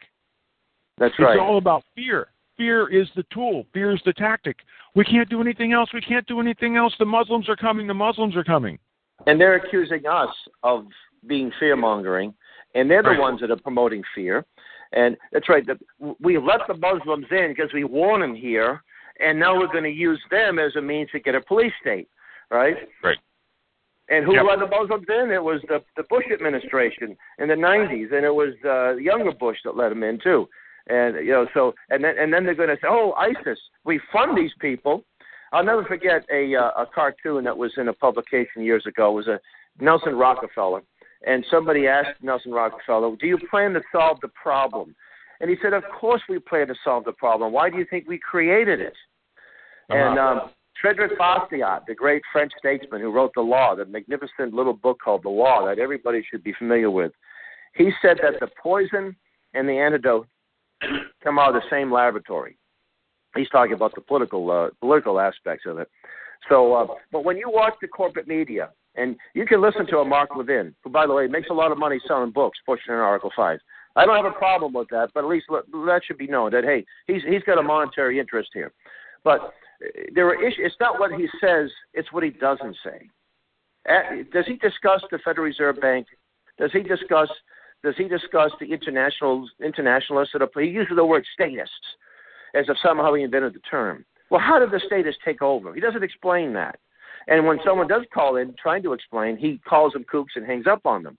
That's 0.99 1.13
it's 1.15 1.21
right. 1.21 1.35
It's 1.35 1.41
all 1.41 1.59
about 1.59 1.83
fear. 1.95 2.29
Fear 2.57 2.89
is 2.89 3.09
the 3.17 3.25
tool. 3.33 3.67
Fear 3.73 3.93
is 3.95 4.01
the 4.05 4.13
tactic. 4.13 4.59
We 4.95 5.05
can't 5.05 5.29
do 5.29 5.41
anything 5.41 5.73
else. 5.73 5.91
We 5.93 6.01
can't 6.01 6.27
do 6.27 6.41
anything 6.41 6.77
else. 6.77 6.93
The 6.99 7.05
Muslims 7.05 7.49
are 7.49 7.57
coming. 7.57 7.87
The 7.87 7.95
Muslims 7.95 8.37
are 8.37 8.45
coming. 8.45 8.79
And 9.27 9.41
they're 9.41 9.57
accusing 9.57 10.07
us 10.07 10.35
of 10.63 10.87
being 11.27 11.51
fear 11.59 11.75
mongering, 11.77 12.35
and 12.75 12.89
they're 12.89 13.03
the 13.03 13.11
Right. 13.11 13.21
ones 13.21 13.41
that 13.41 13.51
are 13.51 13.57
promoting 13.57 14.03
fear. 14.15 14.45
And 14.93 15.17
that's 15.33 15.49
right. 15.49 15.65
The, 15.67 15.79
we 16.21 16.39
let 16.39 16.61
the 16.67 16.75
Muslims 16.75 17.27
in 17.31 17.55
because 17.55 17.73
we 17.75 17.85
want 17.85 18.23
them 18.23 18.35
here, 18.35 18.83
and 19.21 19.39
now 19.39 19.59
we're 19.59 19.67
going 19.67 19.85
to 19.85 19.91
use 19.91 20.21
them 20.31 20.59
as 20.59 20.77
a 20.77 20.81
means 20.81 21.11
to 21.11 21.21
get 21.21 21.35
a 21.35 21.41
police 21.41 21.73
state, 21.81 22.09
right? 22.51 22.77
Right. 23.03 23.19
And 24.09 24.25
who 24.25 24.35
Yep. 24.35 24.45
let 24.49 24.59
the 24.61 24.67
Muslims 24.67 25.07
in? 25.09 25.31
It 25.31 25.43
was 25.43 25.61
the 25.69 25.83
the 25.97 26.05
Bush 26.05 26.25
administration 26.33 27.17
in 27.39 27.49
the 27.49 27.55
'90s, 27.55 28.13
and 28.13 28.25
it 28.25 28.35
was 28.35 28.55
uh, 28.65 28.97
younger 28.97 29.33
Bush 29.33 29.59
that 29.65 29.77
let 29.77 29.91
them 29.91 30.03
in 30.03 30.19
too. 30.19 30.49
And 30.89 31.17
you 31.17 31.33
know, 31.33 31.47
so 31.53 31.75
and 31.91 32.03
then 32.03 32.17
and 32.19 32.33
then 32.33 32.45
they're 32.45 32.55
going 32.55 32.71
to 32.71 32.77
say, 32.77 32.89
"Oh, 32.89 33.13
ISIS, 33.13 33.59
we 33.85 34.01
fund 34.13 34.37
these 34.37 34.53
people." 34.61 35.05
I'll 35.53 35.65
never 35.65 35.85
forget 35.85 36.25
a 36.33 36.55
uh, 36.55 36.71
a 36.83 36.87
cartoon 36.87 37.45
that 37.45 37.57
was 37.57 37.73
in 37.77 37.89
a 37.89 37.93
publication 37.93 38.63
years 38.63 38.87
ago. 38.87 39.11
It 39.11 39.15
was 39.15 39.29
a 39.29 39.41
Nelson 39.81 40.17
Rockefeller, 40.17 40.83
and 41.27 41.45
somebody 41.51 41.87
asked 41.87 42.23
Nelson 42.23 42.53
Rockefeller, 42.53 43.15
"Do 43.17 43.27
you 43.27 43.39
plan 43.51 43.73
to 43.75 43.83
solve 43.93 44.21
the 44.21 44.29
problem?" 44.29 44.95
And 45.41 45.51
he 45.51 45.57
said, 45.63 45.73
"Of 45.73 45.85
course 45.89 46.23
we 46.29 46.39
plan 46.39 46.67
to 46.69 46.75
solve 46.85 47.05
the 47.05 47.13
problem. 47.13 47.53
Why 47.53 47.71
do 47.71 47.79
you 47.79 47.85
think 47.85 48.09
we 48.09 48.19
created 48.19 48.81
it?" 48.81 48.97
And 49.91 50.19
Uh-huh. 50.19 50.43
um, 50.43 50.51
Frederick 50.81 51.19
Bastiat, 51.19 51.87
the 51.87 51.95
great 51.95 52.23
French 52.33 52.53
statesman 52.59 53.01
who 53.01 53.11
wrote 53.11 53.33
The 53.35 53.41
Law, 53.41 53.75
the 53.75 53.85
magnificent 53.85 54.55
little 54.55 54.75
book 54.75 55.01
called 55.01 55.23
The 55.25 55.29
Law 55.29 55.67
that 55.67 55.79
everybody 55.79 56.23
should 56.23 56.45
be 56.45 56.53
familiar 56.53 56.91
with, 56.91 57.13
he 57.75 57.91
said 58.01 58.19
that 58.23 58.39
the 58.41 58.49
poison 58.63 59.17
and 59.55 59.69
the 59.69 59.79
antidote 59.79 60.29
come 61.23 61.39
out 61.39 61.55
of 61.55 61.63
the 61.63 61.69
same 61.71 61.91
laboratory. 61.91 62.57
He's 63.35 63.49
talking 63.49 63.75
about 63.75 63.95
the 63.95 64.01
political 64.01 64.51
uh, 64.51 64.71
political 64.81 65.19
aspects 65.19 65.67
of 65.67 65.79
it. 65.79 65.89
So, 66.49 66.75
uh, 66.75 66.87
but 67.13 67.25
when 67.25 67.37
you 67.37 67.51
watch 67.51 67.75
the 67.81 67.89
corporate 67.89 68.29
media, 68.29 68.71
and 68.99 69.17
you 69.35 69.47
can 69.47 69.63
listen 69.63 69.87
to 69.87 69.99
a 69.99 70.05
Mark 70.05 70.31
Levin, 70.37 70.75
who, 70.83 70.91
by 70.91 71.07
the 71.07 71.15
way, 71.15 71.27
makes 71.27 71.49
a 71.51 71.55
lot 71.55 71.73
of 71.73 71.79
money 71.79 71.99
selling 72.07 72.31
books, 72.31 72.59
pushing 72.67 72.93
in 72.93 73.01
Article 73.01 73.31
Five. 73.35 73.61
I 73.97 74.07
don't 74.07 74.17
have 74.17 74.33
a 74.33 74.39
problem 74.39 74.73
with 74.73 74.89
that, 74.91 75.09
but 75.15 75.25
at 75.25 75.31
least 75.31 75.47
that 75.49 76.01
should 76.07 76.19
be 76.19 76.27
known 76.27 76.51
that 76.53 76.65
hey, 76.65 76.85
he's 77.07 77.23
he's 77.29 77.43
got 77.43 77.59
a 77.59 77.63
monetary 77.63 78.19
interest 78.19 78.51
here. 78.53 78.73
But 79.25 79.41
uh, 79.41 79.51
there 80.15 80.27
are 80.29 80.35
issues. 80.35 80.61
It's 80.61 80.77
not 80.81 81.01
what 81.01 81.13
he 81.13 81.27
says; 81.41 81.71
it's 81.95 82.13
what 82.13 82.23
he 82.23 82.31
doesn't 82.31 82.77
say. 82.85 83.09
Does 84.33 84.45
he 84.47 84.57
discuss 84.57 85.03
the 85.11 85.19
Federal 85.25 85.47
Reserve 85.47 85.81
Bank? 85.81 86.07
Does 86.59 86.71
he 86.73 86.83
discuss? 86.83 87.29
Does 87.83 87.95
he 87.97 88.09
discuss 88.09 88.51
the 88.61 88.73
international 88.73 89.49
internationalists 89.65 90.31
that 90.33 90.43
are? 90.43 90.61
He 90.61 90.69
uses 90.69 90.97
the 90.97 91.05
word 91.05 91.25
statists 91.33 91.73
as 92.55 92.67
if 92.69 92.77
somehow 92.83 93.15
he 93.15 93.23
invented 93.23 93.55
the 93.55 93.61
term. 93.61 94.05
Well, 94.31 94.41
how 94.41 94.59
did 94.59 94.71
the 94.71 94.81
statists 94.85 95.21
take 95.25 95.43
over? 95.43 95.75
He 95.75 95.81
doesn't 95.81 96.03
explain 96.03 96.53
that. 96.55 96.79
And 97.27 97.47
when 97.47 97.59
someone 97.65 97.89
does 97.89 98.03
call 98.13 98.37
in 98.37 98.55
trying 98.61 98.83
to 98.85 98.93
explain, 98.93 99.37
he 99.37 99.61
calls 99.69 99.93
them 99.93 100.05
kooks 100.05 100.37
and 100.37 100.47
hangs 100.47 100.67
up 100.67 100.87
on 100.87 101.03
them. 101.03 101.19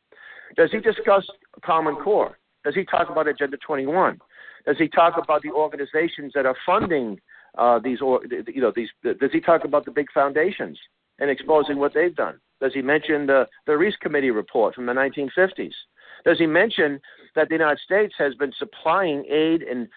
Does 0.55 0.71
he 0.71 0.79
discuss 0.79 1.25
Common 1.63 1.95
Core? 1.95 2.39
Does 2.63 2.75
he 2.75 2.83
talk 2.85 3.09
about 3.09 3.27
Agenda 3.27 3.57
21? 3.57 4.19
Does 4.65 4.77
he 4.77 4.87
talk 4.87 5.15
about 5.21 5.41
the 5.41 5.51
organizations 5.51 6.33
that 6.35 6.45
are 6.45 6.55
funding 6.65 7.19
uh, 7.57 7.79
these, 7.79 8.01
or 8.01 8.21
you 8.25 8.61
know, 8.61 8.71
these? 8.75 8.89
Does 9.03 9.31
he 9.31 9.39
talk 9.39 9.63
about 9.63 9.85
the 9.85 9.91
big 9.91 10.07
foundations 10.13 10.77
and 11.19 11.29
exposing 11.29 11.77
what 11.77 11.93
they've 11.93 12.15
done? 12.15 12.39
Does 12.61 12.73
he 12.73 12.81
mention 12.81 13.25
the 13.25 13.47
the 13.67 13.77
Reece 13.77 13.95
Committee 14.01 14.31
report 14.31 14.75
from 14.75 14.85
the 14.85 14.93
1950s? 14.93 15.73
Does 16.25 16.37
he 16.37 16.45
mention 16.45 16.99
that 17.35 17.47
the 17.47 17.55
United 17.55 17.79
States 17.79 18.13
has 18.17 18.35
been 18.35 18.51
supplying 18.57 19.25
aid 19.29 19.61
and 19.61 19.87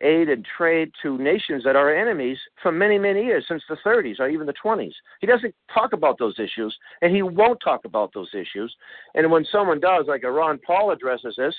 aid 0.00 0.28
and 0.28 0.46
trade 0.56 0.90
to 1.02 1.18
nations 1.18 1.62
that 1.64 1.76
are 1.76 1.94
enemies 1.94 2.38
for 2.62 2.72
many, 2.72 2.98
many 2.98 3.24
years, 3.24 3.44
since 3.48 3.62
the 3.68 3.76
30s 3.84 4.20
or 4.20 4.28
even 4.28 4.46
the 4.46 4.54
20s. 4.64 4.92
He 5.20 5.26
doesn't 5.26 5.54
talk 5.72 5.92
about 5.92 6.18
those 6.18 6.38
issues, 6.38 6.74
and 7.02 7.14
he 7.14 7.22
won't 7.22 7.60
talk 7.62 7.84
about 7.84 8.12
those 8.14 8.30
issues. 8.34 8.74
And 9.14 9.30
when 9.30 9.44
someone 9.50 9.80
does, 9.80 10.06
like 10.08 10.22
a 10.24 10.30
Ron 10.30 10.58
Paul 10.66 10.90
addresses 10.90 11.34
this, 11.36 11.54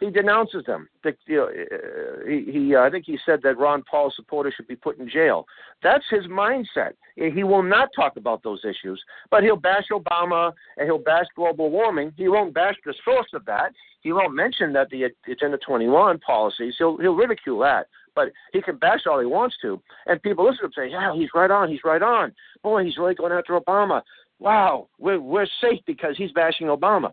he 0.00 0.10
denounces 0.10 0.64
them. 0.64 0.88
The, 1.02 1.16
you 1.26 1.36
know, 1.36 1.46
uh, 1.46 2.28
he, 2.28 2.52
he 2.52 2.74
uh, 2.74 2.80
I 2.80 2.90
think 2.90 3.04
he 3.06 3.18
said 3.26 3.40
that 3.42 3.58
Ron 3.58 3.82
Paul 3.90 4.12
supporters 4.14 4.54
should 4.56 4.68
be 4.68 4.76
put 4.76 4.98
in 4.98 5.08
jail. 5.08 5.46
That's 5.82 6.04
his 6.10 6.24
mindset. 6.26 6.92
He 7.16 7.42
will 7.42 7.62
not 7.64 7.88
talk 7.96 8.16
about 8.16 8.42
those 8.42 8.60
issues, 8.64 9.02
but 9.30 9.42
he'll 9.42 9.56
bash 9.56 9.86
Obama 9.92 10.52
and 10.76 10.86
he'll 10.86 10.98
bash 10.98 11.26
global 11.34 11.70
warming. 11.70 12.12
He 12.16 12.28
won't 12.28 12.54
bash 12.54 12.76
the 12.84 12.94
source 13.04 13.28
of 13.34 13.44
that. 13.46 13.72
He 14.02 14.12
won't 14.12 14.34
mention 14.34 14.72
that 14.74 14.88
the 14.90 15.04
Agenda 15.30 15.58
21 15.58 16.20
policies. 16.20 16.74
He'll 16.78 16.96
he'll 16.98 17.16
ridicule 17.16 17.58
that, 17.60 17.88
but 18.14 18.28
he 18.52 18.62
can 18.62 18.76
bash 18.76 19.00
all 19.10 19.18
he 19.18 19.26
wants 19.26 19.56
to, 19.62 19.82
and 20.06 20.22
people 20.22 20.44
listen 20.44 20.60
to 20.60 20.66
him 20.66 20.72
say, 20.76 20.90
"Yeah, 20.90 21.12
he's 21.14 21.30
right 21.34 21.50
on. 21.50 21.68
He's 21.68 21.84
right 21.84 22.02
on. 22.02 22.32
Boy, 22.62 22.84
he's 22.84 22.96
really 22.96 23.14
going 23.14 23.32
after 23.32 23.58
Obama. 23.58 24.02
Wow, 24.38 24.88
we're 24.98 25.20
we're 25.20 25.48
safe 25.60 25.80
because 25.86 26.16
he's 26.16 26.30
bashing 26.32 26.68
Obama." 26.68 27.12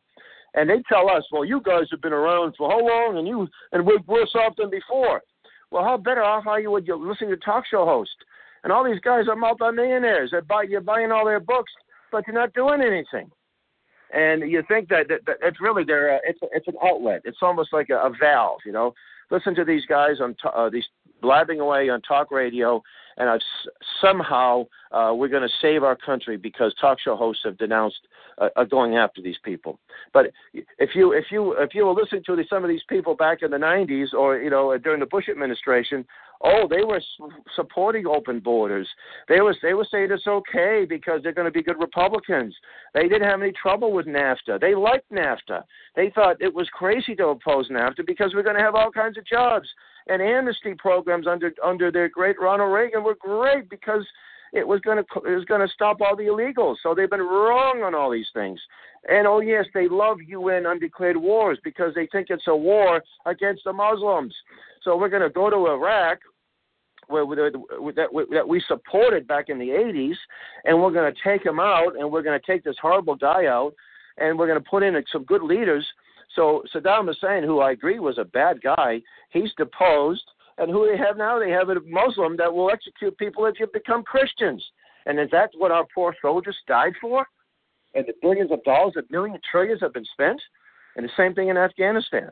And 0.55 0.69
they 0.69 0.81
tell 0.89 1.09
us, 1.09 1.23
well, 1.31 1.45
you 1.45 1.61
guys 1.61 1.87
have 1.91 2.01
been 2.01 2.13
around 2.13 2.55
for 2.57 2.69
how 2.69 2.79
long, 2.79 3.17
and 3.17 3.27
you 3.27 3.47
and 3.71 3.85
we're 3.85 3.99
worse 4.07 4.33
off 4.35 4.53
than 4.57 4.69
before. 4.69 5.21
Well, 5.71 5.83
how 5.83 5.97
better 5.97 6.23
off 6.23 6.47
are 6.47 6.59
you 6.59 6.71
when 6.71 6.85
you're 6.85 6.97
listening 6.97 7.31
to 7.31 7.37
talk 7.37 7.65
show 7.69 7.85
hosts? 7.85 8.15
And 8.63 8.71
all 8.71 8.83
these 8.83 9.01
guys 9.01 9.27
are 9.27 9.35
multimillionaires. 9.35 10.31
They're 10.31 10.41
buy, 10.41 10.63
you're 10.63 10.81
buying 10.81 11.11
all 11.11 11.25
their 11.25 11.39
books, 11.39 11.71
but 12.11 12.25
you're 12.25 12.35
not 12.35 12.53
doing 12.53 12.81
anything. 12.81 13.29
And 14.13 14.49
you 14.49 14.63
think 14.67 14.87
that, 14.89 15.07
that, 15.09 15.25
that 15.27 15.37
it's 15.43 15.59
really 15.59 15.83
their 15.83 16.15
uh, 16.15 16.19
it's 16.23 16.39
it's 16.53 16.67
an 16.67 16.75
outlet. 16.83 17.21
It's 17.25 17.39
almost 17.41 17.73
like 17.73 17.89
a, 17.89 17.97
a 17.97 18.11
valve, 18.19 18.59
you 18.65 18.71
know. 18.71 18.93
Listen 19.31 19.55
to 19.55 19.65
these 19.65 19.85
guys 19.87 20.21
on 20.21 20.35
t- 20.35 20.49
uh, 20.55 20.69
these 20.69 20.85
blabbing 21.21 21.59
away 21.59 21.89
on 21.89 22.01
talk 22.01 22.31
radio, 22.31 22.81
and 23.17 23.29
I've, 23.29 23.39
somehow 24.01 24.65
uh, 24.91 25.13
we're 25.13 25.29
going 25.29 25.47
to 25.47 25.53
save 25.61 25.83
our 25.83 25.95
country 25.95 26.37
because 26.37 26.73
talk 26.79 26.99
show 26.99 27.15
hosts 27.15 27.43
have 27.45 27.57
denounced 27.57 27.99
uh, 28.37 28.49
uh, 28.55 28.63
going 28.63 28.97
after 28.97 29.21
these 29.21 29.37
people. 29.43 29.79
But 30.13 30.27
if 30.53 30.91
you 30.95 31.13
if 31.13 31.25
you 31.31 31.53
if 31.53 31.73
you 31.73 31.85
were 31.85 31.93
listening 31.93 32.23
to 32.25 32.35
the, 32.35 32.43
some 32.49 32.63
of 32.63 32.69
these 32.69 32.83
people 32.89 33.15
back 33.15 33.41
in 33.41 33.51
the 33.51 33.57
'90s 33.57 34.13
or 34.13 34.37
you 34.37 34.49
know 34.49 34.77
during 34.77 34.99
the 34.99 35.05
Bush 35.05 35.29
administration, 35.29 36.05
oh, 36.43 36.67
they 36.69 36.83
were 36.83 37.01
supporting 37.55 38.05
open 38.07 38.39
borders. 38.39 38.87
They 39.27 39.41
was 39.41 39.55
they 39.61 39.73
were 39.73 39.87
saying 39.89 40.09
it's 40.11 40.27
okay 40.27 40.85
because 40.87 41.21
they're 41.23 41.33
going 41.33 41.47
to 41.47 41.51
be 41.51 41.63
good 41.63 41.79
Republicans. 41.79 42.55
They 42.93 43.03
didn't 43.03 43.29
have 43.29 43.41
any 43.41 43.53
trouble 43.53 43.91
with 43.91 44.05
NAFTA. 44.05 44.59
They 44.59 44.75
liked 44.75 45.09
NAFTA. 45.11 45.63
They 45.95 46.11
thought 46.13 46.41
it 46.41 46.53
was 46.53 46.67
crazy 46.73 47.15
to 47.15 47.27
oppose 47.27 47.69
NAFTA 47.69 48.05
because 48.05 48.33
we're 48.33 48.43
going 48.43 48.57
to 48.57 48.63
have 48.63 48.75
all 48.75 48.91
kinds 48.91 49.17
of 49.17 49.25
jobs 49.25 49.67
and 50.07 50.21
amnesty 50.21 50.73
programs 50.73 51.27
under 51.27 51.51
under 51.63 51.91
their 51.91 52.09
great 52.09 52.39
Ronald 52.39 52.73
Reagan 52.73 53.03
were 53.03 53.15
great 53.15 53.69
because 53.69 54.05
it 54.53 54.67
was 54.67 54.79
going 54.81 54.97
to 54.97 55.03
it 55.29 55.35
was 55.35 55.45
going 55.45 55.65
to 55.65 55.73
stop 55.73 56.01
all 56.01 56.15
the 56.15 56.23
illegals. 56.23 56.77
So 56.83 56.93
they've 56.93 57.09
been 57.09 57.19
wrong 57.19 57.83
on 57.83 57.95
all 57.95 58.11
these 58.11 58.29
things. 58.33 58.59
And 59.09 59.27
oh 59.27 59.39
yes, 59.39 59.65
they 59.73 59.87
love 59.87 60.17
UN 60.25 60.65
undeclared 60.65 61.17
wars 61.17 61.59
because 61.63 61.93
they 61.95 62.07
think 62.11 62.27
it's 62.29 62.47
a 62.47 62.55
war 62.55 63.03
against 63.25 63.63
the 63.65 63.73
Muslims. 63.73 64.33
So 64.83 64.97
we're 64.97 65.09
going 65.09 65.23
to 65.23 65.29
go 65.29 65.49
to 65.49 65.67
Iraq 65.67 66.19
where, 67.07 67.25
where, 67.25 67.51
that, 67.51 68.27
that 68.31 68.47
we 68.47 68.63
supported 68.67 69.27
back 69.27 69.49
in 69.49 69.59
the 69.59 69.69
80s, 69.69 70.15
and 70.63 70.81
we're 70.81 70.91
going 70.91 71.13
to 71.13 71.19
take 71.23 71.45
him 71.45 71.59
out, 71.59 71.97
and 71.97 72.11
we're 72.11 72.23
going 72.23 72.39
to 72.39 72.45
take 72.45 72.63
this 72.63 72.75
horrible 72.81 73.15
guy 73.15 73.45
out, 73.45 73.73
and 74.17 74.37
we're 74.37 74.47
going 74.47 74.61
to 74.61 74.69
put 74.69 74.83
in 74.83 74.95
some 75.11 75.23
good 75.25 75.43
leaders. 75.43 75.85
So 76.35 76.63
Saddam 76.73 77.07
Hussein, 77.07 77.43
who 77.43 77.59
I 77.59 77.71
agree 77.71 77.99
was 77.99 78.17
a 78.17 78.25
bad 78.25 78.61
guy, 78.61 79.01
he's 79.29 79.51
deposed. 79.57 80.23
And 80.57 80.71
who 80.71 80.87
they 80.89 80.97
have 80.97 81.17
now? 81.17 81.37
They 81.37 81.51
have 81.51 81.69
a 81.69 81.75
Muslim 81.85 82.37
that 82.37 82.53
will 82.53 82.71
execute 82.71 83.17
people 83.17 83.45
if 83.45 83.59
you 83.59 83.67
become 83.73 84.03
Christians. 84.03 84.63
And 85.05 85.19
is 85.19 85.29
that 85.31 85.49
what 85.57 85.71
our 85.71 85.85
poor 85.93 86.15
soldiers 86.21 86.55
died 86.67 86.93
for? 87.01 87.25
And 87.93 88.05
the 88.05 88.13
billions 88.21 88.51
of 88.51 88.63
dollars, 88.63 88.93
the 88.95 89.03
million 89.09 89.39
trillions 89.49 89.81
have 89.81 89.93
been 89.93 90.05
spent? 90.13 90.41
And 90.95 91.05
the 91.05 91.09
same 91.17 91.33
thing 91.33 91.49
in 91.49 91.57
Afghanistan. 91.57 92.29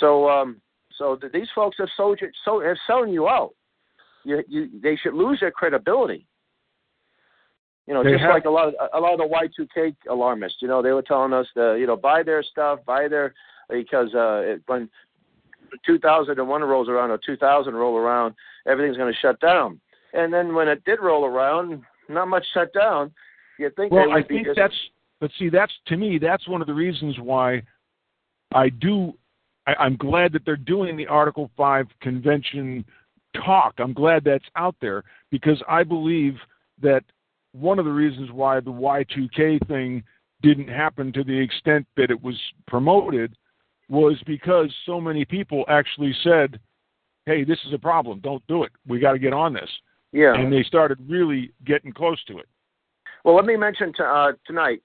So, 0.00 0.28
um, 0.28 0.60
so 0.98 1.18
these 1.32 1.48
folks 1.54 1.76
have 1.78 1.88
sold 1.96 2.18
you, 2.20 2.28
so 2.44 2.60
have 2.60 2.76
selling 2.86 3.12
you 3.12 3.28
out. 3.28 3.54
You, 4.24 4.42
you, 4.48 4.68
they 4.82 4.96
should 4.96 5.14
lose 5.14 5.40
their 5.40 5.50
credibility. 5.50 6.26
You 7.86 7.94
know, 7.94 8.02
They 8.02 8.12
just 8.12 8.22
have- 8.22 8.32
like 8.32 8.46
a 8.46 8.50
lot 8.50 8.68
of 8.68 8.74
a 8.92 9.00
lot 9.00 9.12
of 9.12 9.18
the 9.18 9.26
Y2K 9.26 9.94
alarmists. 10.08 10.62
You 10.62 10.68
know, 10.68 10.80
they 10.80 10.92
were 10.92 11.02
telling 11.02 11.32
us 11.32 11.46
to 11.54 11.76
you 11.78 11.86
know 11.86 11.96
buy 11.96 12.22
their 12.22 12.42
stuff, 12.42 12.80
buy 12.86 13.08
their 13.08 13.34
because 13.68 14.14
uh, 14.14 14.40
it, 14.44 14.62
when 14.66 14.88
2001 15.86 16.62
rolls 16.62 16.88
around 16.88 17.10
or 17.10 17.18
2000 17.18 17.74
roll 17.74 17.96
around, 17.96 18.34
everything's 18.66 18.96
going 18.96 19.12
to 19.12 19.18
shut 19.20 19.40
down. 19.40 19.80
And 20.12 20.32
then 20.32 20.54
when 20.54 20.68
it 20.68 20.84
did 20.84 21.00
roll 21.00 21.24
around, 21.24 21.82
not 22.08 22.28
much 22.28 22.44
shut 22.54 22.72
down. 22.72 23.12
You 23.58 23.70
think 23.76 23.92
Well, 23.92 24.12
I 24.12 24.22
think 24.22 24.46
just, 24.46 24.56
that's, 24.56 24.74
but 25.20 25.30
see, 25.38 25.48
that's 25.48 25.72
to 25.86 25.96
me, 25.96 26.18
that's 26.18 26.48
one 26.48 26.60
of 26.60 26.66
the 26.66 26.74
reasons 26.74 27.16
why 27.20 27.62
I 28.52 28.68
do. 28.68 29.14
I, 29.66 29.74
I'm 29.74 29.96
glad 29.96 30.32
that 30.32 30.44
they're 30.44 30.56
doing 30.56 30.96
the 30.96 31.06
Article 31.06 31.50
Five 31.56 31.86
convention 32.00 32.84
talk. 33.44 33.74
I'm 33.78 33.92
glad 33.92 34.24
that's 34.24 34.44
out 34.56 34.76
there 34.80 35.04
because 35.30 35.62
I 35.68 35.84
believe 35.84 36.34
that 36.82 37.04
one 37.54 37.78
of 37.78 37.84
the 37.84 37.92
reasons 37.92 38.30
why 38.32 38.60
the 38.60 38.72
Y2K 38.72 39.66
thing 39.68 40.02
didn't 40.42 40.68
happen 40.68 41.12
to 41.12 41.24
the 41.24 41.38
extent 41.38 41.86
that 41.96 42.10
it 42.10 42.22
was 42.22 42.38
promoted 42.66 43.36
was 43.88 44.16
because 44.26 44.74
so 44.84 45.00
many 45.00 45.24
people 45.24 45.64
actually 45.68 46.14
said, 46.22 46.58
"Hey, 47.26 47.44
this 47.44 47.58
is 47.66 47.72
a 47.72 47.78
problem. 47.78 48.20
Don't 48.20 48.46
do 48.48 48.64
it. 48.64 48.72
We 48.86 48.98
got 48.98 49.12
to 49.12 49.18
get 49.18 49.32
on 49.32 49.52
this." 49.52 49.70
Yeah. 50.12 50.34
And 50.34 50.52
they 50.52 50.62
started 50.62 50.98
really 51.08 51.52
getting 51.64 51.92
close 51.92 52.22
to 52.24 52.38
it. 52.38 52.48
Well, 53.24 53.34
let 53.34 53.46
me 53.46 53.56
mention 53.56 53.92
to, 53.94 54.04
uh, 54.04 54.32
tonight, 54.46 54.82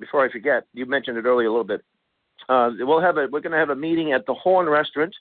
before 0.00 0.24
I 0.24 0.30
forget, 0.30 0.64
you 0.74 0.84
mentioned 0.84 1.16
it 1.16 1.24
earlier 1.24 1.48
a 1.48 1.50
little 1.50 1.64
bit. 1.64 1.82
Uh, 2.48 2.70
we'll 2.80 3.00
have 3.00 3.18
a 3.18 3.28
we're 3.30 3.40
going 3.40 3.52
to 3.52 3.58
have 3.58 3.70
a 3.70 3.76
meeting 3.76 4.12
at 4.12 4.26
the 4.26 4.34
Horn 4.34 4.68
Restaurant, 4.68 5.14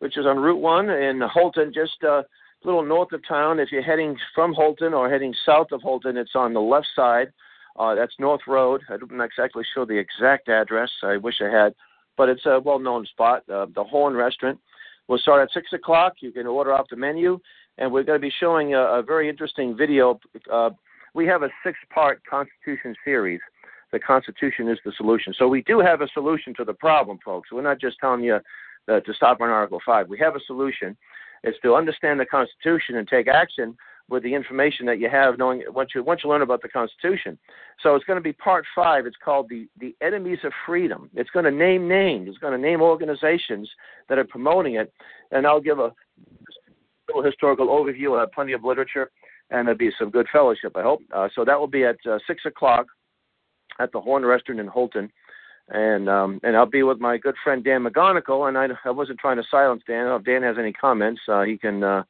which 0.00 0.16
is 0.16 0.26
on 0.26 0.38
Route 0.38 0.60
One 0.60 0.90
in 0.90 1.20
Houlton, 1.20 1.72
just 1.72 2.02
uh, 2.04 2.22
little 2.64 2.84
north 2.84 3.12
of 3.12 3.26
town. 3.26 3.58
If 3.58 3.70
you're 3.70 3.82
heading 3.82 4.16
from 4.34 4.54
Houlton 4.54 4.92
or 4.92 5.10
heading 5.10 5.34
south 5.44 5.68
of 5.72 5.82
Houlton, 5.82 6.16
it's 6.16 6.34
on 6.34 6.52
the 6.52 6.60
left 6.60 6.88
side. 6.96 7.32
Uh, 7.78 7.94
that's 7.94 8.14
North 8.18 8.42
Road. 8.46 8.82
I'm 8.88 9.16
not 9.16 9.24
exactly 9.24 9.64
sure 9.74 9.84
the 9.84 9.98
exact 9.98 10.48
address. 10.48 10.90
I 11.02 11.16
wish 11.16 11.36
I 11.40 11.50
had, 11.50 11.74
but 12.16 12.28
it's 12.28 12.46
a 12.46 12.60
well-known 12.60 13.04
spot. 13.06 13.42
Uh, 13.48 13.66
the 13.74 13.84
Horn 13.84 14.14
Restaurant. 14.14 14.58
We'll 15.08 15.18
start 15.18 15.42
at 15.42 15.52
six 15.52 15.72
o'clock. 15.72 16.14
You 16.20 16.32
can 16.32 16.46
order 16.46 16.72
off 16.72 16.86
the 16.88 16.96
menu, 16.96 17.38
and 17.78 17.92
we're 17.92 18.04
going 18.04 18.18
to 18.18 18.22
be 18.22 18.32
showing 18.40 18.74
a, 18.74 18.80
a 18.80 19.02
very 19.02 19.28
interesting 19.28 19.76
video. 19.76 20.18
Uh, 20.50 20.70
we 21.14 21.26
have 21.26 21.42
a 21.42 21.50
six-part 21.64 22.22
Constitution 22.28 22.94
series. 23.04 23.40
The 23.92 23.98
Constitution 23.98 24.68
is 24.68 24.78
the 24.84 24.92
solution. 24.96 25.34
So 25.36 25.46
we 25.46 25.62
do 25.62 25.80
have 25.80 26.00
a 26.00 26.08
solution 26.14 26.54
to 26.54 26.64
the 26.64 26.74
problem, 26.74 27.18
folks. 27.24 27.52
We're 27.52 27.62
not 27.62 27.80
just 27.80 27.98
telling 28.00 28.22
you 28.22 28.38
uh, 28.88 29.00
to 29.00 29.14
stop 29.14 29.40
on 29.40 29.50
Article 29.50 29.80
Five. 29.84 30.08
We 30.08 30.18
have 30.18 30.36
a 30.36 30.40
solution. 30.46 30.96
It's 31.44 31.58
to 31.60 31.74
understand 31.74 32.18
the 32.18 32.26
Constitution 32.26 32.96
and 32.96 33.06
take 33.06 33.28
action 33.28 33.76
with 34.08 34.22
the 34.22 34.34
information 34.34 34.84
that 34.86 34.98
you 34.98 35.08
have, 35.08 35.38
knowing 35.38 35.62
once 35.68 35.90
you 35.94 36.02
once 36.02 36.22
you 36.24 36.30
learn 36.30 36.42
about 36.42 36.62
the 36.62 36.68
Constitution. 36.68 37.38
So 37.82 37.94
it's 37.94 38.04
going 38.04 38.18
to 38.18 38.22
be 38.22 38.32
part 38.32 38.64
five. 38.74 39.06
It's 39.06 39.16
called 39.22 39.48
the 39.48 39.68
the 39.78 39.94
enemies 40.00 40.38
of 40.44 40.52
freedom. 40.66 41.10
It's 41.14 41.30
going 41.30 41.44
to 41.44 41.50
name 41.50 41.86
names. 41.86 42.28
It's 42.28 42.38
going 42.38 42.52
to 42.52 42.58
name 42.58 42.80
organizations 42.82 43.68
that 44.08 44.18
are 44.18 44.24
promoting 44.24 44.74
it, 44.76 44.92
and 45.30 45.46
I'll 45.46 45.60
give 45.60 45.78
a 45.78 45.92
little 47.08 47.22
historical 47.22 47.68
overview. 47.68 48.12
I'll 48.12 48.20
have 48.20 48.32
plenty 48.32 48.52
of 48.52 48.64
literature, 48.64 49.10
and 49.50 49.66
there'll 49.66 49.78
be 49.78 49.90
some 49.98 50.10
good 50.10 50.26
fellowship. 50.32 50.72
I 50.76 50.82
hope. 50.82 51.00
Uh, 51.12 51.28
so 51.34 51.44
that 51.44 51.58
will 51.58 51.66
be 51.66 51.84
at 51.84 51.96
uh, 52.10 52.18
six 52.26 52.44
o'clock 52.46 52.86
at 53.80 53.92
the 53.92 54.00
Horn 54.00 54.24
Restaurant 54.24 54.60
in 54.60 54.68
Houlton. 54.68 55.10
And 55.68 56.10
um, 56.10 56.40
and 56.42 56.56
I'll 56.56 56.66
be 56.66 56.82
with 56.82 57.00
my 57.00 57.16
good 57.16 57.36
friend 57.42 57.64
Dan 57.64 57.84
McGonigal, 57.84 58.48
and 58.48 58.58
I, 58.58 58.68
I 58.84 58.90
wasn't 58.90 59.18
trying 59.18 59.38
to 59.38 59.44
silence 59.50 59.82
Dan. 59.86 60.08
If 60.08 60.24
Dan 60.24 60.42
has 60.42 60.56
any 60.58 60.72
comments, 60.72 61.22
uh, 61.26 61.42
he 61.42 61.56
can 61.56 61.82
uh, 61.82 62.02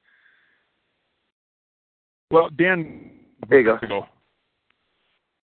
well, 2.31 2.51
Dan. 2.51 3.11
There 3.49 3.61
you 3.61 3.79
go. 3.81 4.07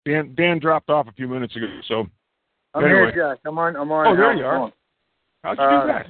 Dan 0.04 0.34
Dan 0.36 0.58
dropped 0.58 0.90
off 0.90 1.06
a 1.06 1.12
few 1.12 1.28
minutes 1.28 1.54
ago, 1.54 1.66
so. 1.86 2.06
I'm 2.74 2.84
anyway. 2.84 3.12
here, 3.14 3.34
Jack. 3.34 3.38
I'm 3.44 3.58
on. 3.58 3.76
I'm 3.76 3.92
on. 3.92 4.06
Oh, 4.08 4.16
there 4.16 4.34
you 4.34 4.44
are. 4.44 4.72
How'd 5.44 5.58
you 5.58 5.64
Uh, 5.64 5.80
do 5.80 5.86
that? 5.86 6.06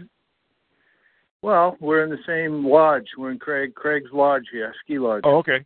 Well, 1.43 1.77
we're 1.81 2.05
in 2.05 2.11
the 2.11 2.19
same 2.27 2.67
lodge. 2.67 3.07
We're 3.17 3.31
in 3.31 3.39
Craig 3.39 3.75
Craig's 3.75 4.11
lodge 4.13 4.45
here, 4.53 4.75
ski 4.83 4.99
lodge. 4.99 5.23
Oh, 5.25 5.37
okay. 5.39 5.65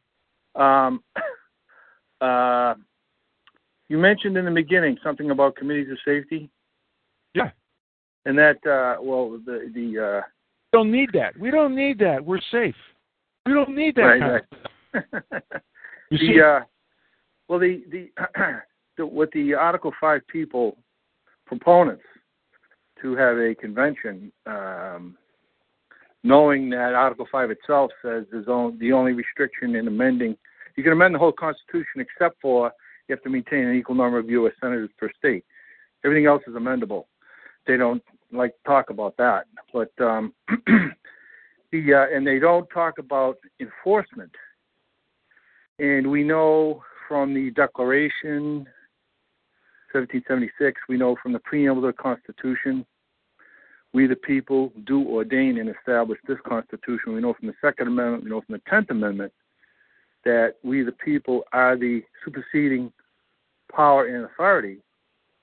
Um, 0.55 1.03
uh, 2.21 2.75
you 3.89 3.99
mentioned 3.99 4.37
in 4.37 4.45
the 4.45 4.51
beginning 4.51 4.97
something 5.03 5.31
about 5.31 5.57
committees 5.57 5.91
of 5.91 5.99
safety. 6.05 6.51
Yeah. 7.35 7.51
And 8.25 8.39
that, 8.39 8.65
uh, 8.67 9.03
well, 9.03 9.39
the 9.45 9.71
the 9.75 10.21
uh, 10.21 10.23
We 10.73 10.79
don't 10.79 10.93
need 10.93 11.11
that. 11.13 11.39
We 11.39 11.51
don't 11.51 11.75
need 11.75 11.99
that. 11.99 12.25
We're 12.25 12.41
safe. 12.51 12.77
We 13.47 13.53
don't 13.53 13.75
need 13.75 13.97
that. 13.97 14.03
Right, 14.03 14.21
kind 14.21 14.43
right. 14.95 15.43
You 16.11 16.19
see, 16.19 16.39
the 16.39 16.45
uh, 16.45 16.61
well, 17.49 17.59
the 17.59 17.83
the, 17.91 18.11
the 18.97 19.07
with 19.07 19.31
the 19.33 19.55
Article 19.55 19.93
Five 20.01 20.23
people 20.29 20.77
proponents 21.47 22.05
to 23.03 23.17
have 23.17 23.37
a 23.37 23.55
convention, 23.55 24.33
um, 24.47 25.17
knowing 26.23 26.71
that 26.71 26.95
Article 26.95 27.27
Five 27.31 27.51
itself 27.51 27.91
says 28.03 28.25
there's 28.31 28.49
only, 28.49 28.79
the 28.79 28.93
only 28.93 29.13
restriction 29.13 29.77
in 29.77 29.89
amending 29.89 30.37
you 30.77 30.83
can 30.83 30.93
amend 30.93 31.15
the 31.15 31.19
whole 31.19 31.33
Constitution 31.33 32.01
except 32.01 32.41
for 32.41 32.73
you 33.09 33.15
have 33.15 33.23
to 33.23 33.31
maintain 33.31 33.65
an 33.65 33.77
equal 33.77 33.95
number 33.95 34.19
of 34.19 34.31
U.S. 34.31 34.53
senators 34.61 34.91
per 34.99 35.11
state. 35.19 35.45
Everything 36.05 36.27
else 36.27 36.43
is 36.47 36.55
amendable. 36.55 37.05
They 37.67 37.77
don't 37.77 38.03
like 38.33 38.53
to 38.53 38.69
talk 38.69 38.91
about 38.91 39.17
that, 39.17 39.47
but 39.73 39.91
um, 40.01 40.35
the 41.73 41.95
uh, 41.95 42.15
and 42.15 42.27
they 42.27 42.39
don't 42.39 42.69
talk 42.71 42.99
about 42.99 43.39
enforcement. 43.61 44.33
And 45.79 46.11
we 46.11 46.23
know 46.23 46.83
from 47.09 47.35
the 47.35 47.51
Declaration 47.51 48.67
1776, 49.93 50.81
we 50.89 50.97
know 50.97 51.17
from 51.23 51.33
the 51.33 51.39
preamble 51.41 51.85
of 51.85 51.95
the 51.95 52.03
Constitution, 52.03 52.85
we 53.93 54.07
the 54.07 54.17
people 54.17 54.73
do 54.87 55.07
ordain 55.07 55.59
and 55.59 55.69
establish 55.69 56.19
this 56.27 56.39
Constitution. 56.47 57.15
We 57.15 57.21
know 57.21 57.35
from 57.35 57.49
the 57.49 57.55
Second 57.61 57.89
Amendment, 57.89 58.25
we 58.25 58.31
know 58.31 58.41
from 58.41 58.55
the 58.55 58.71
Tenth 58.71 58.91
Amendment, 58.91 59.33
that 60.25 60.55
we 60.63 60.83
the 60.83 60.93
people 60.93 61.45
are 61.53 61.77
the 61.77 62.03
superseding 62.25 62.93
power 63.75 64.07
and 64.07 64.25
authority 64.25 64.79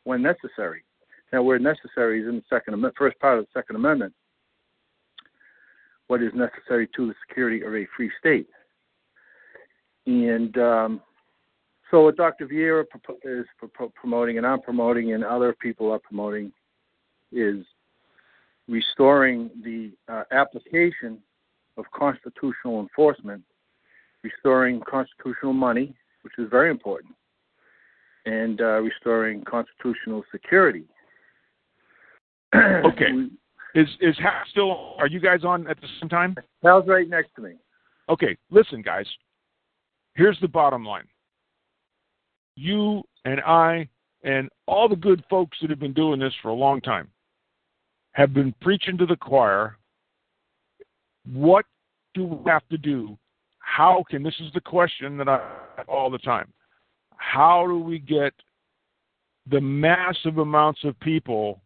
when 0.03 0.21
necessary. 0.21 0.84
Now, 1.32 1.43
where 1.43 1.59
necessary 1.59 2.21
is 2.21 2.27
in 2.27 2.36
the 2.38 2.43
second 2.49 2.84
first 2.97 3.19
part 3.19 3.39
of 3.39 3.45
the 3.45 3.59
Second 3.59 3.77
Amendment. 3.77 4.13
What 6.07 6.21
is 6.21 6.32
necessary 6.34 6.89
to 6.95 7.07
the 7.07 7.13
security 7.25 7.61
of 7.61 7.73
a 7.73 7.88
free 7.95 8.11
state. 8.19 8.47
And 10.05 10.57
um, 10.57 11.01
so, 11.89 12.03
what 12.03 12.17
Dr. 12.17 12.47
Vieira 12.47 12.86
is 13.23 13.45
promoting, 13.95 14.38
and 14.38 14.45
I'm 14.45 14.61
promoting, 14.61 15.13
and 15.13 15.23
other 15.23 15.53
people 15.53 15.91
are 15.91 15.99
promoting, 15.99 16.51
is 17.32 17.65
restoring 18.67 19.49
the 19.63 19.91
uh, 20.07 20.23
application 20.32 21.19
of 21.77 21.86
constitutional 21.93 22.82
enforcement, 22.82 23.43
restoring 24.24 24.82
constitutional 24.89 25.53
money, 25.53 25.95
which 26.24 26.34
is 26.38 26.47
very 26.49 26.69
important, 26.69 27.13
and 28.26 28.61
uh, 28.61 28.80
restoring 28.82 29.43
constitutional 29.43 30.24
security. 30.32 30.86
Okay. 32.53 33.11
We- 33.13 33.32
is 33.74 33.88
is 34.01 34.17
Hal 34.19 34.34
still? 34.49 34.95
Are 34.97 35.07
you 35.07 35.22
guys 35.22 35.45
on 35.45 35.65
at 35.67 35.80
the 35.80 35.88
same 36.01 36.09
time? 36.09 36.36
Hal's 36.61 36.88
right 36.88 37.07
next 37.07 37.34
to 37.36 37.41
me. 37.41 37.53
Okay, 38.09 38.36
listen, 38.49 38.82
guys. 38.82 39.05
Here's 40.15 40.38
the 40.41 40.47
bottom 40.49 40.84
line. 40.86 41.07
You 42.57 43.01
and 43.24 43.39
I 43.41 43.88
and 44.24 44.49
all 44.67 44.89
the 44.89 44.95
good 44.95 45.24
folks 45.30 45.57
that 45.61 45.69
have 45.69 45.80
been 45.80 45.93
doing 45.93 46.19
this 46.19 46.34
for 46.41 46.49
a 46.49 46.53
long 46.53 46.82
time 46.82 47.07
have 48.11 48.34
been 48.34 48.53
preaching 48.61 48.97
to 48.97 49.05
the 49.05 49.15
choir. 49.15 49.78
What 51.32 51.65
do 52.13 52.26
we 52.26 52.51
have 52.51 52.67
to 52.69 52.78
do? 52.78 53.17
How 53.72 54.03
can 54.09 54.22
this 54.22 54.36
is 54.41 54.51
the 54.53 54.59
question 54.59 55.17
that 55.17 55.30
I 55.30 55.39
have 55.78 55.88
all 55.88 56.09
the 56.09 56.17
time. 56.17 56.51
How 57.15 57.65
do 57.65 57.80
we 57.80 57.99
get 57.99 58.34
the 59.49 59.61
massive 59.61 60.39
amounts 60.39 60.84
of 60.84 60.99
people 60.99 61.61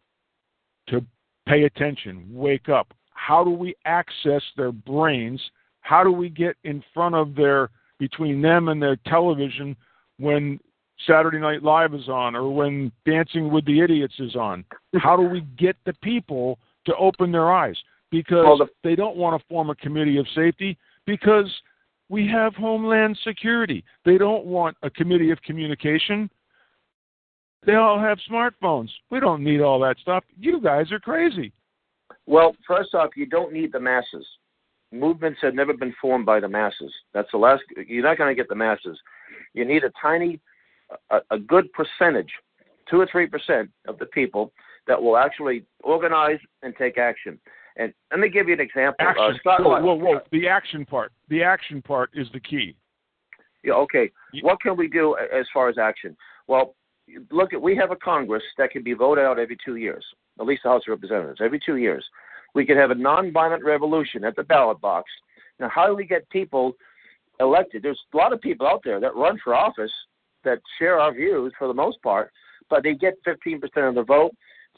to 0.89 1.03
pay 1.47 1.64
attention, 1.64 2.28
wake 2.32 2.70
up? 2.70 2.93
How 3.10 3.43
do 3.43 3.49
we 3.49 3.74
access 3.86 4.43
their 4.56 4.72
brains? 4.72 5.41
How 5.82 6.03
do 6.03 6.12
we 6.12 6.30
get 6.30 6.56
in 6.64 6.84
front 6.93 7.16
of 7.16 7.34
their 7.34 7.70
between 7.97 8.39
them 8.39 8.68
and 8.68 8.80
their 8.80 8.97
television 9.08 9.76
when 10.20 10.60
Saturday 11.08 11.39
Night 11.39 11.64
Live 11.64 11.95
is 11.95 12.08
on 12.08 12.36
or 12.36 12.53
when 12.53 12.91
Dancing 13.08 13.51
with 13.51 13.66
the 13.66 13.82
Idiots 13.82 14.20
is 14.20 14.36
on? 14.36 14.64
How 14.97 15.18
do 15.18 15.24
we 15.24 15.41
get 15.58 15.76
the 15.86 15.93
people 16.03 16.60
to 16.86 16.95
open 16.97 17.32
their 17.32 17.51
eyes? 17.51 17.78
Because 18.12 18.45
Well, 18.45 18.58
the- 18.58 18.70
they 18.84 18.95
don't 18.95 19.18
want 19.18 19.41
to 19.41 19.47
form 19.47 19.72
a 19.72 19.76
committee 19.76 20.18
of 20.18 20.28
safety 20.30 20.78
because 21.06 21.49
we 22.10 22.28
have 22.28 22.53
Homeland 22.56 23.18
Security. 23.24 23.84
They 24.03 24.18
don't 24.18 24.45
want 24.45 24.78
a 24.84 24.89
committee 24.89 25.32
of 25.32 25.41
communication. 25.41 26.30
They 27.66 27.76
all 27.76 27.99
have 27.99 28.20
smartphones. 28.30 28.89
We 29.10 29.20
don't 29.20 29.43
need 29.43 29.62
all 29.62 29.80
that 29.80 29.97
stuff. 29.99 30.24
You 30.39 30.62
guys 30.62 30.91
are 30.91 30.99
crazy. 30.99 31.51
Well, 32.28 32.56
first 32.68 32.93
off, 32.93 33.12
you 33.16 33.26
don't 33.26 33.53
need 33.53 33.72
the 33.72 33.80
masses. 33.80 34.26
Movements 34.91 35.39
have 35.41 35.56
never 35.56 35.74
been 35.74 35.93
formed 35.99 36.26
by 36.26 36.39
the 36.39 36.47
masses. 36.47 36.93
That's 37.14 37.30
the 37.32 37.38
last. 37.38 37.64
You're 37.88 38.03
not 38.03 38.18
going 38.18 38.30
to 38.30 38.39
get 38.39 38.49
the 38.49 38.56
masses. 38.56 38.99
You 39.53 39.66
need 39.66 39.84
a 39.84 39.91
tiny, 39.99 40.39
a, 41.10 41.20
a 41.32 41.39
good 41.39 41.72
percentage, 41.74 42.32
two 42.89 43.01
or 43.01 43.08
three 43.12 43.28
percent 43.28 43.70
of 43.88 43.97
the 43.97 44.06
people 44.06 44.53
that 44.88 45.01
will 45.01 45.18
actually 45.18 45.66
organize 45.84 46.39
and 46.62 46.76
take 46.78 46.99
action. 46.99 47.39
And 47.78 47.94
let 48.12 48.20
me 48.20 48.30
give 48.30 48.48
you 48.48 48.54
an 48.54 48.62
example. 48.62 49.06
Action. 49.06 49.24
Uh, 49.24 49.38
Scott, 49.40 49.64
whoa, 49.64 49.82
whoa, 49.82 49.96
whoa. 49.96 50.20
The 50.32 50.48
action 50.48 50.86
part. 50.86 51.12
The 51.30 51.44
action 51.44 51.82
part 51.82 52.10
is 52.14 52.28
the 52.34 52.40
key. 52.40 52.76
Yeah, 53.64 53.74
okay. 53.74 54.12
What 54.42 54.62
can 54.62 54.78
we 54.78 54.88
do 54.88 55.18
as 55.18 55.46
far 55.54 55.70
as 55.70 55.78
action? 55.78 56.16
Well, 56.48 56.76
look 57.32 57.54
at 57.54 57.62
we 57.62 57.76
have 57.76 57.92
a 57.92 57.96
Congress 57.96 58.44
that 58.58 58.72
can 58.72 58.84
be 58.84 58.94
voted 58.94 59.26
out 59.26 59.40
every 59.40 59.58
two 59.64 59.76
years, 59.76 60.06
at 60.40 60.46
least 60.46 60.64
the 60.64 60.70
House 60.70 60.84
of 60.88 60.92
Representatives 60.92 61.40
every 61.44 61.60
two 61.60 61.78
years. 61.78 62.06
We 62.54 62.66
could 62.66 62.78
have 62.78 62.92
a 62.92 62.96
nonviolent 62.96 63.64
revolution 63.64 64.24
at 64.24 64.36
the 64.36 64.44
ballot 64.44 64.80
box. 64.80 65.10
Now, 65.60 65.70
how 65.70 65.88
do 65.88 65.96
we 65.96 66.06
get 66.06 66.30
people 66.30 66.74
elected? 67.40 67.84
There's 67.84 68.00
a 68.14 68.18
lot 68.18 68.34
of 68.34 68.42
people 68.42 68.68
out 68.68 68.82
there 68.84 69.00
that 69.00 69.16
run 69.16 69.38
for 69.44 69.56
office 69.56 69.92
that 70.44 70.60
share 70.80 71.00
our 71.00 71.14
views 71.14 71.54
for 71.58 71.68
the 71.68 71.74
most 71.74 72.02
part, 72.02 72.32
but 72.70 72.84
they 72.84 72.94
get 72.94 73.16
15% 73.26 73.62
of 73.90 73.96
the 73.96 74.04
vote. 74.04 74.32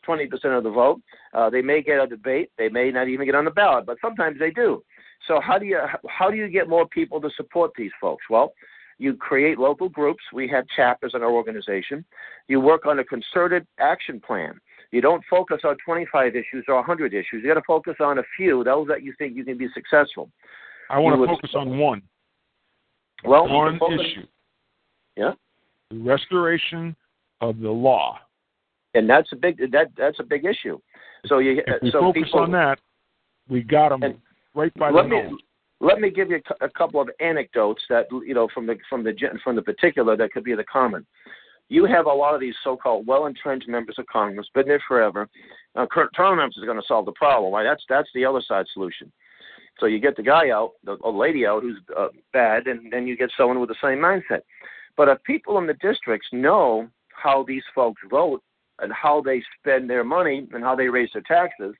20% 0.08 0.58
of 0.58 0.64
the 0.64 0.70
vote. 0.70 1.02
Uh, 1.34 1.50
they 1.50 1.62
may 1.62 1.82
get 1.82 2.00
a 2.00 2.08
debate. 2.08 2.52
They 2.58 2.70
may 2.70 2.92
not 2.92 3.08
even 3.08 3.26
get 3.26 3.36
on 3.36 3.46
the 3.46 3.52
ballot, 3.52 3.86
but 3.86 3.98
sometimes 4.02 4.38
they 4.40 4.52
do. 4.52 4.84
So 5.28 5.40
how 5.42 5.58
do 5.58 5.66
you 5.66 5.80
how 6.08 6.30
do 6.30 6.38
you 6.38 6.48
get 6.48 6.70
more 6.70 6.88
people 6.88 7.20
to 7.22 7.30
support 7.36 7.72
these 7.76 7.92
folks? 8.00 8.24
Well, 8.30 8.54
you 8.98 9.16
create 9.16 9.60
local 9.60 9.90
groups. 9.90 10.24
We 10.34 10.48
have 10.50 10.66
chapters 10.76 11.12
in 11.16 11.22
our 11.22 11.32
organization. 11.32 12.06
You 12.48 12.60
work 12.60 12.86
on 12.86 13.00
a 13.00 13.04
concerted 13.04 13.68
action 13.80 14.20
plan. 14.20 14.60
You 14.92 15.02
don't 15.02 15.24
focus 15.30 15.62
on 15.66 15.76
25 15.86 16.36
issues 16.36 16.66
or 16.68 16.76
100 16.76 17.14
issues. 17.14 17.44
You 17.44 17.48
got 17.48 17.56
to 17.56 17.66
focus 17.68 17.96
on 18.00 18.20
a 18.20 18.24
few, 18.38 18.64
those 18.64 18.88
that 18.88 19.04
you 19.04 19.14
think 19.18 19.36
you 19.36 19.44
can 19.44 19.58
be 19.58 19.68
successful. 19.74 20.30
I 20.90 21.00
want 21.00 21.20
to 21.20 21.28
focus 21.28 21.52
on 21.56 21.78
one. 21.78 22.02
Well, 23.26 23.50
one 23.50 23.78
focus, 23.78 24.00
issue. 24.00 24.28
Yeah. 25.18 25.34
The 25.92 25.98
restoration 25.98 26.96
of 27.42 27.60
the 27.60 27.70
law. 27.70 28.20
And 28.98 29.10
that's 29.10 29.32
a 29.32 29.36
big 29.36 29.60
that 29.72 29.88
that's 29.98 30.20
a 30.20 30.24
big 30.24 30.46
issue. 30.46 30.80
So 31.28 31.40
you 31.40 31.62
if 31.66 31.82
we 31.82 31.92
so 31.92 32.00
focus 32.00 32.24
people, 32.26 32.40
on 32.42 32.52
that, 32.52 32.80
we 33.48 33.62
got 33.62 33.90
them 33.90 34.22
right 34.56 34.74
by 34.76 34.90
let 34.90 35.04
the 35.04 35.10
me 35.10 35.22
nose. 35.24 35.40
let 35.80 36.00
me 36.00 36.10
give 36.10 36.30
you 36.30 36.42
a 36.62 36.70
couple 36.70 37.00
of 37.00 37.10
anecdotes 37.20 37.82
that 37.90 38.06
you 38.26 38.34
know 38.34 38.48
from 38.54 38.66
the 38.66 38.76
from 38.90 39.04
the 39.04 39.14
from 39.44 39.56
the 39.56 39.62
particular 39.62 40.18
that 40.18 40.32
could 40.32 40.44
be 40.44 40.56
the 40.56 40.64
common. 40.64 41.06
You 41.70 41.86
have 41.86 42.06
a 42.06 42.14
lot 42.14 42.34
of 42.34 42.40
these 42.40 42.56
so-called 42.64 43.06
well-entrenched 43.08 43.68
members 43.68 43.96
of 44.00 44.06
Congress, 44.08 44.48
been 44.54 44.70
there 44.70 44.82
forever. 44.88 45.28
Uh, 45.76 45.86
current 45.86 46.12
term 46.16 46.38
members 46.38 46.56
is 46.56 46.64
going 46.64 46.78
to 46.80 46.88
solve 46.88 47.06
the 47.06 47.12
problem. 47.12 47.54
Right? 47.54 47.64
That's 47.64 47.84
that's 47.90 48.10
the 48.16 48.26
other 48.26 48.42
side 48.48 48.66
solution. 48.74 49.12
So 49.80 49.86
you 49.86 50.00
get 50.00 50.16
the 50.16 50.24
guy 50.24 50.50
out, 50.50 50.72
the 50.84 50.98
lady 51.08 51.46
out 51.46 51.62
who's 51.62 51.78
uh, 51.96 52.08
bad, 52.34 52.68
and 52.68 52.92
then 52.92 53.06
you 53.06 53.16
get 53.16 53.30
someone 53.38 53.60
with 53.60 53.70
the 53.70 53.76
same 53.82 54.00
mindset. 54.00 54.42
But 54.96 55.08
if 55.10 55.22
people 55.24 55.60
in 55.60 55.68
the 55.68 55.76
districts 55.76 56.28
know 56.32 56.88
how 57.14 57.44
these 57.48 57.64
folks 57.76 58.02
vote 58.10 58.42
and 58.80 58.92
how 58.94 59.22
they 59.22 59.42
spend 59.60 59.90
their 59.90 60.04
money 60.04 60.48
and 60.54 60.64
how 60.64 60.76
they 60.76 60.88
raise 60.88 61.10
their 61.14 61.24
taxes, 61.24 61.76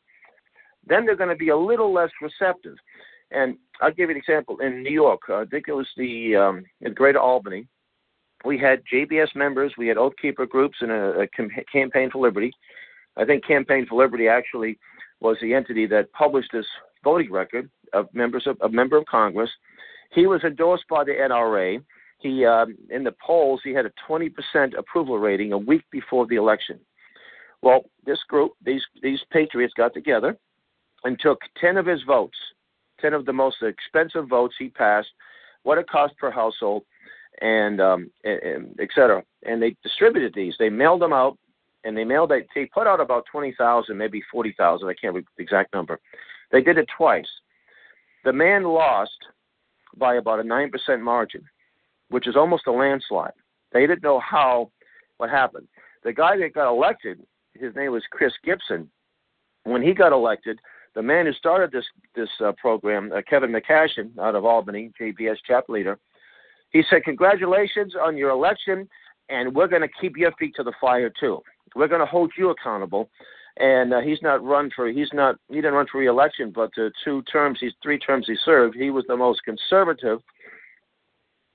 then 0.86 1.06
they're 1.06 1.16
going 1.16 1.30
to 1.30 1.36
be 1.36 1.50
a 1.50 1.58
little 1.58 1.94
less 1.94 2.12
receptive. 2.22 2.76
And 3.32 3.58
I'll 3.82 3.92
give 3.92 4.10
you 4.10 4.16
an 4.16 4.18
example. 4.18 4.60
In 4.60 4.84
New 4.84 4.92
York, 4.92 5.22
uh, 5.30 5.42
I 5.42 5.46
think 5.46 5.66
it 5.68 5.74
was 5.74 5.88
the 5.98 6.36
um, 6.36 6.64
Greater 6.94 7.20
Albany, 7.20 7.68
we 8.46 8.58
had 8.58 8.84
JBS 8.92 9.36
members, 9.36 9.74
we 9.78 9.88
had 9.88 9.98
Oath 9.98 10.14
Keeper 10.22 10.46
groups, 10.46 10.78
and 10.82 10.92
a, 10.92 11.22
a 11.22 11.28
cam- 11.28 11.50
Campaign 11.72 12.10
for 12.12 12.20
Liberty. 12.20 12.52
I 13.16 13.26
think 13.26 13.46
Campaign 13.46 13.86
for 13.90 14.02
Liberty 14.02 14.28
actually 14.28 14.78
was 15.20 15.38
the 15.42 15.54
entity 15.54 15.88
that 15.88 16.12
published 16.14 16.52
this 16.54 16.66
voting 17.04 17.32
record 17.32 17.70
of 17.94 18.08
members 18.14 18.46
of 18.46 18.58
a 18.62 18.70
member 18.70 18.98
of 18.98 19.06
Congress. 19.06 19.50
He 20.12 20.28
was 20.28 20.44
endorsed 20.44 20.86
by 20.90 21.04
the 21.04 21.12
NRA. 21.12 21.84
He 22.20 22.46
um, 22.46 22.78
in 22.90 23.04
the 23.04 23.16
polls 23.26 23.62
he 23.64 23.74
had 23.74 23.86
a 23.86 23.92
20% 24.08 24.32
approval 24.78 25.20
rating 25.20 25.52
a 25.54 25.58
week 25.58 25.84
before 25.92 26.28
the 26.28 26.36
election. 26.36 26.80
Well, 27.62 27.86
this 28.06 28.20
group, 28.28 28.54
these 28.64 28.84
these 29.02 29.20
patriots, 29.32 29.74
got 29.76 29.94
together 29.94 30.38
and 31.04 31.20
took 31.20 31.40
10 31.60 31.78
of 31.78 31.86
his 31.86 32.02
votes, 32.04 32.38
10 33.02 33.14
of 33.14 33.26
the 33.26 33.34
most 33.34 33.58
expensive 33.62 34.28
votes 34.28 34.56
he 34.58 34.70
passed, 34.70 35.10
what 35.64 35.78
it 35.78 35.88
cost 35.90 36.18
per 36.18 36.32
household, 36.32 36.84
and, 37.42 37.80
um, 37.80 38.10
and, 38.24 38.40
and 38.42 38.80
et 38.80 38.90
cetera. 38.96 39.24
And 39.44 39.62
they 39.62 39.76
distributed 39.84 40.34
these. 40.36 40.56
They 40.58 40.70
mailed 40.70 41.02
them 41.02 41.14
out, 41.14 41.38
and 41.84 41.96
they 41.96 42.04
mailed. 42.04 42.32
They, 42.32 42.46
they 42.56 42.66
put 42.66 42.88
out 42.88 43.00
about 43.00 43.26
20,000, 43.32 43.96
maybe 43.98 44.22
40,000. 44.32 44.88
I 44.88 44.92
can't 44.94 45.14
remember 45.14 45.30
the 45.38 45.44
exact 45.44 45.74
number. 45.74 46.00
They 46.52 46.62
did 46.62 46.78
it 46.78 46.88
twice. 46.96 47.28
The 48.24 48.34
man 48.34 48.64
lost 48.64 49.18
by 49.98 50.16
about 50.16 50.40
a 50.40 50.44
nine 50.44 50.70
percent 50.70 51.02
margin, 51.02 51.44
which 52.10 52.28
is 52.28 52.36
almost 52.36 52.68
a 52.68 52.72
landslide. 52.72 53.32
They 53.72 53.82
didn't 53.82 54.04
know 54.04 54.20
how 54.20 54.72
what 55.18 55.30
happened. 55.30 55.68
The 56.04 56.14
guy 56.14 56.38
that 56.38 56.54
got 56.54 56.70
elected, 56.70 57.20
his 57.60 57.76
name 57.76 57.92
was 57.92 58.04
Chris 58.12 58.34
Gibson. 58.44 58.90
When 59.64 59.82
he 59.82 59.94
got 59.94 60.14
elected, 60.14 60.60
the 60.96 61.02
man 61.02 61.26
who 61.26 61.34
started 61.34 61.72
this 61.72 61.86
this 62.16 62.30
uh, 62.44 62.54
program, 62.58 63.12
uh, 63.16 63.22
Kevin 63.30 63.52
McCashin, 63.52 64.18
out 64.20 64.36
of 64.36 64.46
Albany, 64.46 64.92
JBS 65.00 65.38
chapter 65.46 65.72
leader, 65.72 66.00
he 66.72 66.84
said, 66.90 67.04
"Congratulations 67.04 67.94
on 68.00 68.18
your 68.18 68.32
election, 68.32 68.88
and 69.30 69.54
we're 69.54 69.68
going 69.68 69.82
to 69.82 69.90
keep 70.02 70.18
your 70.18 70.32
feet 70.34 70.56
to 70.56 70.64
the 70.64 70.74
fire 70.80 71.12
too. 71.20 71.42
We're 71.76 71.88
going 71.88 72.02
to 72.02 72.08
hold 72.08 72.32
you 72.38 72.50
accountable." 72.50 73.10
And 73.60 73.92
uh, 73.92 74.02
he's 74.02 74.22
not 74.22 74.44
run 74.44 74.70
for 74.76 74.88
he's 74.88 75.10
not 75.14 75.36
he 75.50 75.56
didn't 75.56 75.74
run 75.74 75.88
for 75.92 76.00
re-election, 76.00 76.52
but 76.54 76.70
the 76.76 76.92
two 77.04 77.24
terms 77.24 77.58
he's 77.60 77.74
three 77.82 77.98
terms 77.98 78.26
he 78.28 78.36
served, 78.46 78.76
he 78.76 78.92
was 78.92 79.04
the 79.08 79.18
most 79.18 79.44
conservative, 79.44 80.20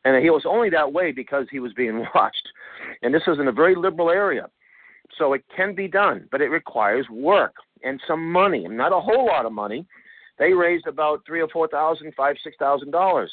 and 0.05 0.23
he 0.23 0.31
was 0.31 0.43
only 0.47 0.69
that 0.71 0.93
way 0.93 1.13
because 1.13 1.47
he 1.51 1.61
was 1.61 1.73
being 1.75 2.05
watched. 2.15 2.49
And 3.03 3.15
this 3.15 3.23
is 3.27 3.39
in 3.39 3.49
a 3.49 3.53
very 3.53 3.75
liberal 3.75 4.11
area, 4.11 4.49
so 5.19 5.33
it 5.33 5.45
can 5.55 5.75
be 5.75 5.89
done, 5.89 6.27
but 6.31 6.41
it 6.41 6.49
requires 6.49 7.07
work 7.11 7.55
and 7.85 8.01
some 8.07 8.31
money, 8.31 8.67
not 8.69 8.93
a 8.93 9.01
whole 9.01 9.27
lot 9.27 9.47
of 9.47 9.53
money. 9.53 9.87
They 10.39 10.53
raised 10.53 10.87
about 10.87 11.23
three 11.27 11.41
or 11.41 11.49
four 11.49 11.69
thousand, 11.69 12.13
five, 12.17 12.37
six 12.43 12.57
thousand 12.59 12.91
dollars. 12.91 13.31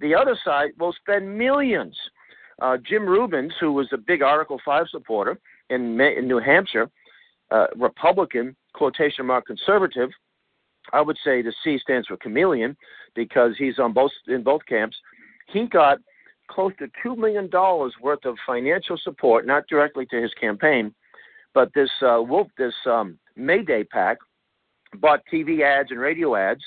The 0.00 0.14
other 0.14 0.36
side 0.44 0.70
will 0.78 0.92
spend 0.92 1.38
millions. 1.38 1.96
Uh, 2.60 2.76
Jim 2.76 3.06
Rubens, 3.06 3.52
who 3.60 3.72
was 3.72 3.88
a 3.92 3.98
big 3.98 4.22
Article 4.22 4.60
Five 4.64 4.86
supporter 4.90 5.38
in, 5.70 6.00
in 6.00 6.26
New 6.26 6.38
Hampshire, 6.38 6.90
uh, 7.50 7.66
Republican 7.76 8.56
quotation 8.74 9.26
mark 9.26 9.46
conservative. 9.46 10.10
I 10.92 11.00
would 11.00 11.16
say 11.24 11.42
the 11.42 11.54
C 11.62 11.78
stands 11.78 12.08
for 12.08 12.16
chameleon 12.16 12.76
because 13.14 13.52
he's 13.56 13.78
on 13.78 13.92
both 13.92 14.10
in 14.26 14.42
both 14.42 14.62
camps. 14.66 14.96
He 15.48 15.66
got 15.66 15.98
close 16.50 16.72
to 16.78 16.88
two 17.02 17.16
million 17.16 17.48
dollars 17.48 17.94
worth 18.00 18.24
of 18.24 18.36
financial 18.46 18.98
support, 19.02 19.46
not 19.46 19.66
directly 19.68 20.06
to 20.06 20.20
his 20.20 20.32
campaign, 20.34 20.94
but 21.54 21.70
this 21.74 21.90
uh, 22.02 22.20
Wolf, 22.22 22.48
this 22.58 22.74
um, 22.86 23.18
Mayday 23.36 23.84
PAC 23.84 24.18
bought 24.98 25.20
TV 25.32 25.62
ads 25.62 25.90
and 25.90 26.00
radio 26.00 26.34
ads. 26.36 26.60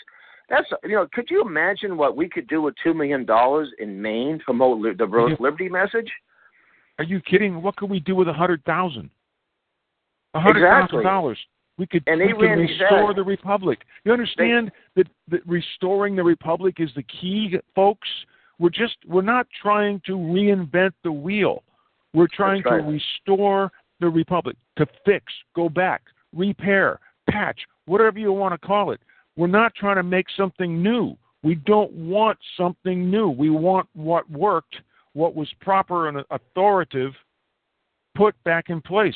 That's 0.50 0.68
you 0.84 0.92
know, 0.92 1.08
could 1.14 1.30
you 1.30 1.42
imagine 1.42 1.98
what 1.98 2.16
we 2.16 2.30
could 2.30 2.48
do 2.48 2.62
with 2.62 2.76
two 2.84 2.94
million 2.94 3.26
dollars 3.26 3.70
in 3.80 4.00
Maine 4.02 4.40
to 4.40 4.44
promote 4.46 4.80
li- 4.80 4.94
the 4.98 5.08
Yeah. 5.08 5.36
liberty 5.40 5.70
message? 5.70 6.12
Are 7.00 7.04
you 7.04 7.20
kidding? 7.22 7.62
What 7.62 7.76
could 7.76 7.90
we 7.90 8.00
do 8.00 8.16
with 8.16 8.28
a 8.28 8.34
hundred 8.34 8.64
thousand? 8.64 9.10
A 10.34 10.40
hundred 10.40 10.62
thousand 10.62 10.84
Exactly. 10.84 11.04
dollars. 11.04 11.40
We 11.78 11.88
could, 11.88 12.04
And 12.08 12.20
we 12.22 12.28
they 12.28 12.32
could 12.34 12.60
restore 12.60 13.14
the 13.14 13.24
republic. 13.24 13.80
You 14.06 14.14
understand 14.14 14.72
that, 14.96 15.08
that 15.28 15.46
restoring 15.46 16.16
the 16.16 16.24
republic 16.24 16.76
is 16.80 16.90
the 16.96 17.04
key, 17.04 17.58
folks. 17.74 18.08
We're 18.60 18.70
just 18.70 18.96
we're 19.06 19.22
not 19.22 19.48
trying 19.62 20.02
to 20.06 20.14
reinvent 20.14 20.94
the 21.04 21.12
wheel. 21.12 21.64
We're 22.14 22.30
trying 22.34 22.62
That's 22.64 22.82
to 22.82 22.90
restore 22.90 23.72
the 24.00 24.08
republic, 24.10 24.56
to 24.78 24.86
fix, 25.06 25.32
go 25.56 25.70
back, 25.70 26.04
repair, 26.34 27.00
patch, 27.30 27.60
whatever 27.86 28.20
you 28.20 28.32
want 28.32 28.60
to 28.60 28.68
call 28.68 28.92
it. 28.92 29.00
We're 29.36 29.48
not 29.48 29.76
trying 29.76 29.98
to 29.98 30.04
make 30.04 30.28
something 30.36 30.82
new. 30.82 31.18
We 31.44 31.56
don't 31.56 31.92
want 31.92 32.38
something 32.58 33.10
new. 33.10 33.30
We 33.30 33.50
want 33.50 33.88
what 33.94 34.30
worked, 34.30 34.76
what 35.14 35.36
was 35.36 35.48
proper 35.62 36.08
and 36.08 36.24
authoritative, 36.32 37.14
put 38.16 38.36
back 38.44 38.70
in 38.70 38.82
place. 38.82 39.16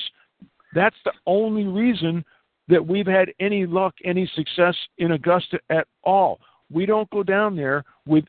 That's 0.74 0.95
the 1.05 1.14
only 1.26 1.64
reason 1.64 2.24
that 2.68 2.86
we've 2.86 3.07
had 3.07 3.34
any 3.39 3.66
luck, 3.66 3.95
any 4.05 4.30
success 4.36 4.76
in 4.99 5.14
Augusta 5.14 5.60
at 5.70 5.88
all. 6.03 6.39
We 6.72 6.86
don't 6.86 7.10
go 7.10 7.24
down 7.24 7.55
there 7.55 7.84
with, 8.05 8.26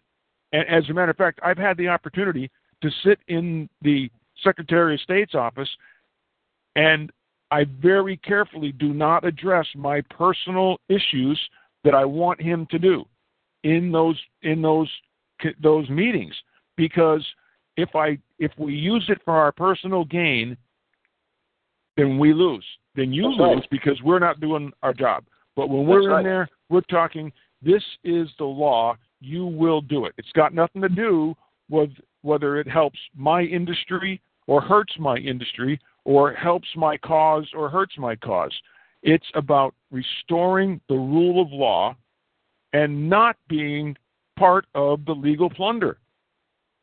as 0.55 0.89
a 0.89 0.95
matter 0.95 1.11
of 1.11 1.16
fact, 1.16 1.41
I've 1.43 1.59
had 1.59 1.76
the 1.76 1.89
opportunity 1.89 2.51
to 2.83 2.91
sit 3.05 3.18
in 3.28 3.68
the 3.83 4.11
Secretary 4.43 4.95
of 4.95 5.01
State's 5.01 5.35
office, 5.35 5.68
and 6.76 7.11
I 7.51 7.64
very 7.80 8.16
carefully 8.16 8.72
do 8.72 8.92
not 8.94 9.24
address 9.24 9.66
my 9.74 10.01
personal 10.03 10.78
issues 10.88 11.38
that 11.84 11.94
I 11.94 12.05
want 12.05 12.40
him 12.40 12.66
to 12.70 12.78
do 12.78 13.05
in 13.64 13.90
those 13.90 14.18
in 14.42 14.62
those 14.62 14.88
those 15.62 15.88
meetings 15.88 16.34
because 16.76 17.26
if 17.76 17.94
I 17.94 18.18
if 18.38 18.53
we 18.59 18.74
use 18.74 19.05
it 19.09 19.20
for 19.24 19.34
our 19.34 19.53
personal 19.53 20.05
gain, 20.05 20.57
then 21.96 22.18
we 22.18 22.32
lose. 22.32 22.64
Then 22.94 23.12
you 23.12 23.24
That's 23.30 23.40
right. 23.40 23.57
lose 23.57 23.66
because 23.70 24.01
we're 24.03 24.18
not 24.18 24.40
doing 24.40 24.72
our 24.82 24.94
job. 24.94 25.24
But 25.57 25.68
when 25.68 25.86
we're 25.86 26.03
That's 26.03 26.07
in 26.07 26.12
right. 26.12 26.24
there, 26.24 26.48
we're 26.68 26.80
talking. 26.82 27.32
This 27.62 27.82
is 28.05 28.28
the 28.38 28.44
law. 28.44 28.96
You 29.20 29.44
will 29.44 29.82
do 29.82 30.07
it. 30.07 30.14
It's 30.16 30.32
got 30.32 30.55
nothing 30.55 30.80
to 30.82 30.88
do 30.88 31.34
with 31.68 31.90
whether 32.22 32.59
it 32.59 32.68
helps 32.68 32.98
my 33.14 33.42
industry 33.42 34.20
or 34.46 34.61
hurts 34.61 34.94
my 34.98 35.16
industry 35.16 35.78
or 36.05 36.32
helps 36.32 36.68
my 36.76 36.96
cause 36.96 37.48
or 37.55 37.68
hurts 37.68 37.96
my 37.98 38.16
cause. 38.16 38.53
It's 39.03 39.26
about 39.34 39.74
restoring 39.90 40.80
the 40.88 40.94
rule 40.94 41.40
of 41.42 41.51
law 41.51 41.96
and 42.72 43.09
not 43.09 43.36
being 43.48 43.96
part 44.38 44.66
of 44.74 45.05
the 45.05 45.12
legal 45.12 45.51
plunder. 45.51 45.98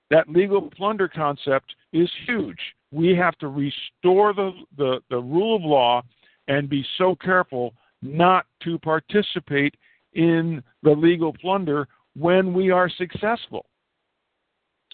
That 0.10 0.30
legal 0.30 0.70
plunder 0.70 1.08
concept 1.08 1.76
is 1.94 2.10
huge. 2.26 2.60
We 2.92 3.16
have 3.16 3.38
to 3.40 3.48
restore 3.48 4.34
the, 4.34 4.52
the, 4.78 5.00
the 5.10 5.18
rule 5.18 5.56
of 5.56 5.64
law 5.64 6.04
and 6.48 6.70
be 6.70 6.86
so 6.98 7.16
careful 7.16 7.74
not 8.02 8.46
to 8.64 8.80
participate 8.80 9.76
in 10.14 10.64
the 10.84 10.92
legal 10.92 11.34
plunder 11.34 11.88
when 12.16 12.54
we 12.54 12.72
are 12.72 12.90
successful. 12.90 13.66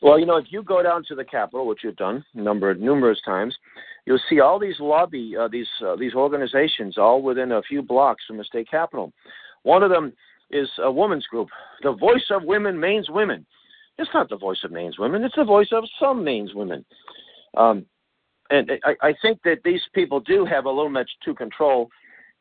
Well, 0.04 0.20
you 0.20 0.26
know, 0.26 0.36
if 0.36 0.48
you 0.50 0.64
go 0.64 0.84
down 0.84 1.06
to 1.08 1.16
the 1.16 1.24
Capitol, 1.24 1.66
which 1.66 1.80
you've 1.82 1.96
done 1.96 2.26
number 2.34 2.76
numerous 2.76 3.22
times, 3.24 3.56
you'll 4.06 4.20
see 4.30 4.42
all 4.42 4.60
these 4.60 4.76
lobby 4.82 5.34
uh, 5.40 5.48
these 5.48 5.68
uh, 5.84 5.96
these 5.96 6.14
organizations 6.14 6.98
all 6.98 7.22
within 7.22 7.54
a 7.54 7.62
few 7.62 7.82
blocks 7.82 8.26
from 8.28 8.38
the 8.38 8.44
state 8.44 8.70
capitol. 8.70 9.14
One 9.64 9.82
of 9.82 9.90
them 9.90 10.12
is 10.52 10.68
a 10.84 10.92
women's 10.92 11.26
group, 11.28 11.48
the 11.84 11.94
Voice 11.94 12.26
of 12.32 12.44
Women 12.44 12.78
Maine's 12.78 13.10
Women. 13.10 13.46
It's 13.98 14.10
not 14.14 14.28
the 14.28 14.36
voice 14.36 14.58
of 14.66 14.72
Maine's 14.72 15.00
women; 15.00 15.24
it's 15.24 15.36
the 15.38 15.46
voice 15.46 15.70
of 15.72 15.86
some 16.02 16.22
Maine's 16.22 16.54
women. 16.54 16.84
Um, 17.56 17.86
and 18.50 18.70
I, 18.84 18.96
I 19.02 19.14
think 19.22 19.40
that 19.46 19.60
these 19.64 19.82
people 19.94 20.20
do 20.20 20.44
have 20.44 20.66
a 20.66 20.70
little 20.70 20.90
much 20.90 21.10
to 21.24 21.34
control. 21.34 21.90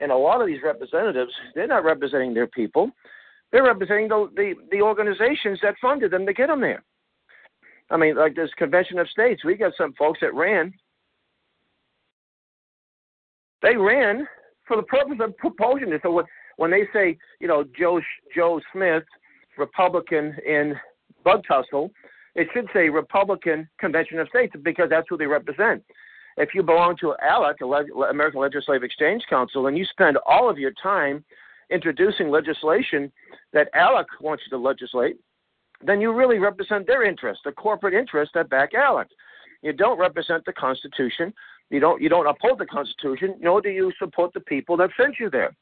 And 0.00 0.10
a 0.10 0.16
lot 0.16 0.40
of 0.40 0.48
these 0.48 0.62
representatives, 0.64 1.32
they're 1.54 1.68
not 1.68 1.84
representing 1.84 2.34
their 2.34 2.48
people; 2.48 2.90
they're 3.52 3.62
representing 3.62 4.08
the 4.08 4.28
the, 4.34 4.54
the 4.72 4.82
organizations 4.82 5.60
that 5.62 5.76
funded 5.80 6.10
them 6.10 6.26
to 6.26 6.32
get 6.32 6.48
them 6.48 6.60
there. 6.60 6.82
I 7.92 7.96
mean, 7.96 8.16
like 8.16 8.34
this 8.34 8.50
convention 8.56 8.98
of 8.98 9.08
states, 9.08 9.44
we 9.44 9.54
got 9.54 9.72
some 9.76 9.92
folks 9.92 10.18
that 10.22 10.34
ran 10.34 10.72
they 13.62 13.76
ran 13.76 14.26
for 14.66 14.76
the 14.76 14.82
purpose 14.82 15.18
of 15.20 15.34
this. 15.90 16.00
So 16.02 16.22
when 16.56 16.70
they 16.70 16.82
say, 16.92 17.16
you 17.40 17.48
know, 17.48 17.64
Joe 17.78 18.00
Joe 18.34 18.60
Smith, 18.72 19.04
Republican 19.56 20.36
in 20.46 20.74
Bug 21.24 21.42
Tussle, 21.46 21.90
it 22.34 22.48
should 22.52 22.66
say 22.74 22.88
Republican 22.88 23.68
Convention 23.78 24.18
of 24.18 24.28
States 24.28 24.54
because 24.62 24.88
that's 24.90 25.06
who 25.08 25.16
they 25.16 25.26
represent. 25.26 25.82
If 26.36 26.54
you 26.54 26.62
belong 26.62 26.96
to 27.00 27.14
ALEC, 27.22 27.56
American 28.10 28.40
Legislative 28.40 28.82
Exchange 28.82 29.22
Council, 29.28 29.66
and 29.66 29.76
you 29.76 29.84
spend 29.84 30.16
all 30.26 30.48
of 30.48 30.58
your 30.58 30.72
time 30.82 31.24
introducing 31.70 32.30
legislation 32.30 33.12
that 33.52 33.68
ALEC 33.74 34.06
wants 34.20 34.42
you 34.46 34.56
to 34.56 34.62
legislate, 34.62 35.18
then 35.84 36.00
you 36.00 36.12
really 36.12 36.38
represent 36.38 36.86
their 36.86 37.04
interests, 37.04 37.42
the 37.44 37.52
corporate 37.52 37.94
interests 37.94 38.32
that 38.34 38.50
back 38.50 38.72
ALEC. 38.72 39.06
You 39.62 39.72
don't 39.72 39.98
represent 39.98 40.44
the 40.44 40.52
Constitution 40.52 41.32
you 41.72 41.80
don't 41.80 42.02
you 42.02 42.10
don't 42.10 42.26
uphold 42.26 42.58
the 42.58 42.66
Constitution, 42.66 43.34
nor 43.40 43.62
do 43.62 43.70
you 43.70 43.92
support 43.98 44.34
the 44.34 44.40
people 44.40 44.76
that 44.76 44.90
sent 44.94 45.18
you 45.18 45.30
there. 45.30 45.56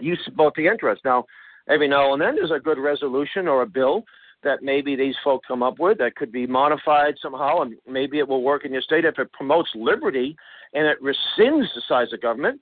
You 0.00 0.16
support 0.24 0.54
the 0.56 0.66
interest. 0.66 1.02
Now, 1.04 1.24
every 1.68 1.86
now 1.86 2.12
and 2.12 2.20
then 2.20 2.34
there's 2.34 2.50
a 2.50 2.58
good 2.58 2.78
resolution 2.78 3.46
or 3.46 3.62
a 3.62 3.66
bill 3.66 4.02
that 4.42 4.64
maybe 4.64 4.96
these 4.96 5.14
folk 5.22 5.42
come 5.46 5.62
up 5.62 5.78
with 5.78 5.98
that 5.98 6.16
could 6.16 6.32
be 6.32 6.48
modified 6.48 7.14
somehow, 7.22 7.62
and 7.62 7.74
maybe 7.86 8.18
it 8.18 8.26
will 8.26 8.42
work 8.42 8.64
in 8.64 8.72
your 8.72 8.82
state 8.82 9.04
if 9.04 9.20
it 9.20 9.32
promotes 9.32 9.70
liberty 9.76 10.36
and 10.74 10.84
it 10.84 10.98
rescinds 11.00 11.66
the 11.74 11.82
size 11.88 12.12
of 12.12 12.20
government. 12.20 12.60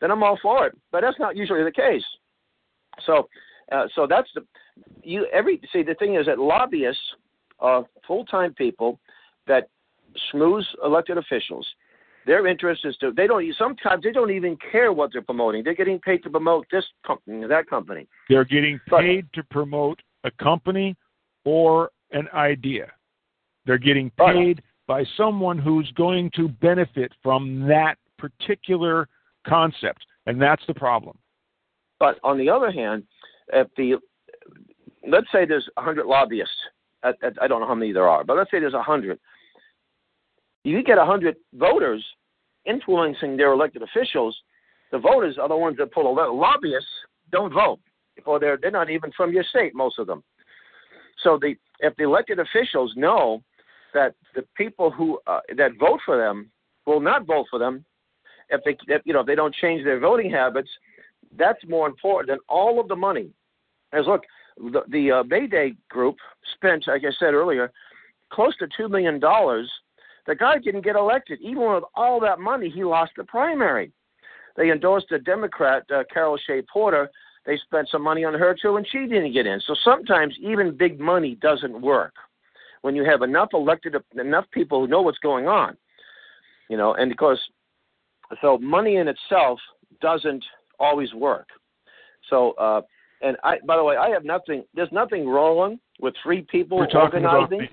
Then 0.00 0.12
I'm 0.12 0.22
all 0.22 0.38
for 0.40 0.68
it. 0.68 0.78
But 0.92 1.00
that's 1.00 1.18
not 1.18 1.36
usually 1.36 1.64
the 1.64 1.72
case. 1.72 2.04
So, 3.04 3.28
uh, 3.70 3.86
so 3.94 4.06
that's 4.08 4.28
the 4.34 4.44
you 5.02 5.26
every 5.32 5.60
see 5.72 5.82
the 5.82 5.94
thing 5.94 6.16
is 6.16 6.26
that 6.26 6.38
lobbyists 6.38 7.02
are 7.58 7.84
full 8.06 8.24
time 8.24 8.54
people 8.54 8.98
that 9.46 9.68
schmooze 10.32 10.64
elected 10.84 11.18
officials 11.18 11.66
their 12.26 12.46
interest 12.46 12.84
is 12.84 12.96
to 12.98 13.12
they 13.12 13.26
don't 13.26 13.44
sometimes 13.56 14.02
they 14.02 14.12
don't 14.12 14.30
even 14.30 14.56
care 14.70 14.92
what 14.92 15.10
they're 15.12 15.22
promoting. 15.22 15.64
They're 15.64 15.74
getting 15.74 15.98
paid 15.98 16.22
to 16.24 16.30
promote 16.30 16.66
this 16.70 16.84
company, 17.06 17.46
that 17.46 17.68
company. 17.68 18.06
They're 18.28 18.44
getting 18.44 18.78
paid 18.88 19.26
but, 19.32 19.40
to 19.40 19.48
promote 19.50 20.00
a 20.24 20.30
company 20.32 20.96
or 21.44 21.90
an 22.12 22.28
idea. 22.34 22.92
They're 23.66 23.78
getting 23.78 24.10
paid 24.18 24.62
by 24.86 25.04
someone 25.16 25.58
who's 25.58 25.90
going 25.96 26.30
to 26.36 26.48
benefit 26.48 27.12
from 27.22 27.66
that 27.68 27.96
particular 28.18 29.08
concept, 29.46 30.04
and 30.26 30.40
that's 30.40 30.62
the 30.66 30.74
problem. 30.74 31.16
But 31.98 32.18
on 32.24 32.38
the 32.38 32.48
other 32.48 32.70
hand, 32.70 33.04
if 33.52 33.68
the 33.76 33.96
let's 35.08 35.26
say 35.32 35.44
there's 35.46 35.68
100 35.74 36.06
lobbyists, 36.06 36.54
I, 37.02 37.12
I 37.40 37.48
don't 37.48 37.60
know 37.60 37.66
how 37.66 37.74
many 37.74 37.92
there 37.92 38.08
are, 38.08 38.24
but 38.24 38.36
let's 38.36 38.50
say 38.50 38.60
there's 38.60 38.72
100 38.72 39.18
you 40.64 40.82
get 40.82 40.98
100 40.98 41.36
voters 41.54 42.04
influencing 42.66 43.36
their 43.36 43.52
elected 43.52 43.82
officials. 43.82 44.36
The 44.92 44.98
voters 44.98 45.38
are 45.40 45.48
the 45.48 45.56
ones 45.56 45.76
that 45.78 45.92
pull 45.92 46.14
the 46.14 46.22
lobbyists 46.22 46.88
don't 47.30 47.52
vote, 47.52 47.80
or 48.26 48.38
they're 48.38 48.58
they're 48.60 48.70
not 48.70 48.90
even 48.90 49.12
from 49.16 49.32
your 49.32 49.44
state, 49.44 49.74
most 49.74 49.98
of 49.98 50.06
them. 50.06 50.22
So 51.22 51.38
the 51.40 51.54
if 51.80 51.94
the 51.96 52.04
elected 52.04 52.38
officials 52.38 52.92
know 52.96 53.42
that 53.94 54.14
the 54.34 54.44
people 54.56 54.90
who 54.90 55.18
uh, 55.26 55.40
that 55.56 55.72
vote 55.78 56.00
for 56.04 56.16
them 56.16 56.50
will 56.86 57.00
not 57.00 57.26
vote 57.26 57.46
for 57.50 57.58
them, 57.58 57.84
if 58.50 58.60
they 58.64 58.76
if, 58.92 59.02
you 59.04 59.12
know 59.12 59.20
if 59.20 59.26
they 59.26 59.34
don't 59.34 59.54
change 59.54 59.84
their 59.84 60.00
voting 60.00 60.30
habits, 60.30 60.70
that's 61.38 61.60
more 61.66 61.86
important 61.86 62.28
than 62.28 62.38
all 62.48 62.80
of 62.80 62.88
the 62.88 62.96
money. 62.96 63.30
As 63.92 64.06
look, 64.06 64.22
the, 64.56 64.82
the 64.88 65.10
uh, 65.12 65.24
Mayday 65.24 65.74
group 65.88 66.16
spent, 66.54 66.86
like 66.86 67.02
I 67.04 67.12
said 67.18 67.34
earlier, 67.34 67.72
close 68.30 68.56
to 68.58 68.68
two 68.76 68.88
million 68.88 69.18
dollars 69.18 69.70
the 70.26 70.34
guy 70.34 70.58
didn't 70.58 70.84
get 70.84 70.96
elected. 70.96 71.40
Even 71.40 71.72
with 71.74 71.84
all 71.94 72.20
that 72.20 72.38
money, 72.38 72.70
he 72.70 72.84
lost 72.84 73.12
the 73.16 73.24
primary. 73.24 73.90
They 74.56 74.70
endorsed 74.70 75.10
a 75.12 75.18
Democrat, 75.18 75.84
uh, 75.92 76.04
Carol 76.12 76.38
Shea 76.46 76.62
Porter. 76.72 77.10
They 77.46 77.58
spent 77.64 77.88
some 77.90 78.02
money 78.02 78.24
on 78.24 78.34
her 78.34 78.54
too, 78.60 78.76
and 78.76 78.86
she 78.90 79.06
didn't 79.06 79.32
get 79.32 79.46
in. 79.46 79.60
So 79.66 79.74
sometimes 79.82 80.34
even 80.40 80.76
big 80.76 81.00
money 81.00 81.36
doesn't 81.36 81.80
work 81.80 82.14
when 82.82 82.94
you 82.94 83.04
have 83.04 83.22
enough 83.22 83.48
elected, 83.54 83.96
enough 84.18 84.44
people 84.52 84.80
who 84.80 84.86
know 84.86 85.02
what's 85.02 85.18
going 85.18 85.48
on. 85.48 85.76
You 86.68 86.76
know, 86.76 86.94
and 86.94 87.10
because 87.10 87.40
so 88.40 88.58
money 88.58 88.96
in 88.96 89.08
itself 89.08 89.58
doesn't 90.00 90.44
always 90.78 91.12
work. 91.12 91.48
So, 92.28 92.52
uh, 92.52 92.82
and 93.20 93.36
I, 93.44 93.56
by 93.66 93.76
the 93.76 93.84
way, 93.84 93.96
I 93.96 94.08
have 94.10 94.24
nothing. 94.24 94.64
There's 94.74 94.92
nothing 94.92 95.28
wrong 95.28 95.78
with 96.00 96.14
three 96.22 96.42
people 96.50 96.78
We're 96.78 96.86
talking 96.86 97.24
organizing. 97.24 97.60
About 97.60 97.70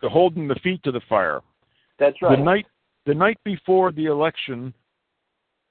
the, 0.00 0.06
the 0.06 0.08
holding 0.08 0.48
the 0.48 0.54
feet 0.56 0.82
to 0.84 0.92
the 0.92 1.00
fire. 1.08 1.40
That's 1.98 2.20
right. 2.22 2.36
The 2.36 2.42
night 2.42 2.66
the 3.06 3.14
night 3.14 3.38
before 3.44 3.90
the 3.90 4.06
election, 4.06 4.72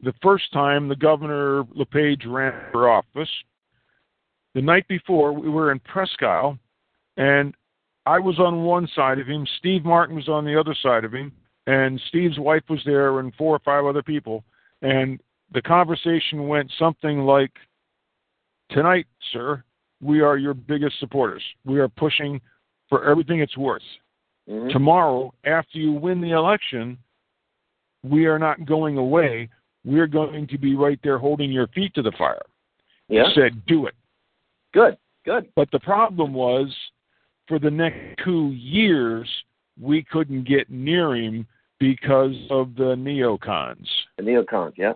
the 0.02 0.14
first 0.22 0.52
time 0.52 0.88
the 0.88 0.96
governor 0.96 1.64
LePage 1.76 2.26
ran 2.26 2.54
for 2.72 2.90
office, 2.90 3.30
the 4.56 4.62
night 4.62 4.88
before 4.88 5.34
we 5.34 5.50
were 5.50 5.72
in 5.72 5.80
Presque 5.80 6.24
Isle, 6.24 6.58
and 7.16 7.54
I 8.06 8.20
was 8.20 8.40
on 8.40 8.64
one 8.64 8.88
side 8.96 9.20
of 9.20 9.28
him, 9.28 9.46
Steve 9.60 9.86
Martin 9.86 10.16
was 10.16 10.30
on 10.30 10.46
the 10.46 10.60
other 10.60 10.76
side 10.82 11.04
of 11.04 11.14
him, 11.14 11.32
and 11.68 12.02
Steve's 12.08 12.40
wife 12.40 12.64
was 12.70 12.82
there 12.86 13.20
and 13.20 13.36
four 13.36 13.56
or 13.56 13.60
five 13.60 13.86
other 13.86 14.02
people, 14.02 14.44
and 14.82 15.20
the 15.54 15.62
conversation 15.62 16.48
went 16.48 16.72
something 16.80 17.20
like 17.20 17.52
Tonight, 18.72 19.08
sir, 19.32 19.64
we 20.02 20.22
are 20.22 20.38
your 20.38 20.54
biggest 20.54 21.00
supporters. 21.00 21.44
We 21.66 21.80
are 21.80 21.88
pushing 21.88 22.42
for 22.90 23.10
everything 23.10 23.40
it's 23.40 23.58
worth. 23.58 23.82
Mm-hmm. 24.50 24.70
Tomorrow, 24.70 25.34
after 25.46 25.78
you 25.78 25.94
win 25.94 26.22
the 26.22 26.32
election, 26.32 26.98
we 28.04 28.26
are 28.26 28.40
not 28.40 28.66
going 28.66 28.98
away. 28.98 29.50
We're 29.84 30.08
going 30.08 30.48
to 30.48 30.58
be 30.58 30.76
right 30.76 31.00
there 31.04 31.18
holding 31.18 31.52
your 31.52 31.68
feet 31.68 31.94
to 31.96 32.02
the 32.02 32.12
fire. 32.18 32.42
Yeah. 33.10 33.24
He 33.28 33.42
said, 33.42 33.66
do 33.68 33.88
it. 33.88 33.96
Good, 34.74 34.98
good. 35.26 35.50
But 35.56 35.70
the 35.72 35.80
problem 35.80 36.34
was, 36.34 36.74
for 37.48 37.60
the 37.60 37.72
next 37.72 38.20
two 38.24 38.52
years, 38.52 39.30
we 39.80 40.04
couldn't 40.04 40.48
get 40.48 40.70
near 40.70 41.16
him 41.16 41.48
because 41.80 42.36
of 42.50 42.76
the 42.76 42.96
neocons. 42.96 43.88
The 44.18 44.24
neocons, 44.24 44.74
yeah. 44.78 44.94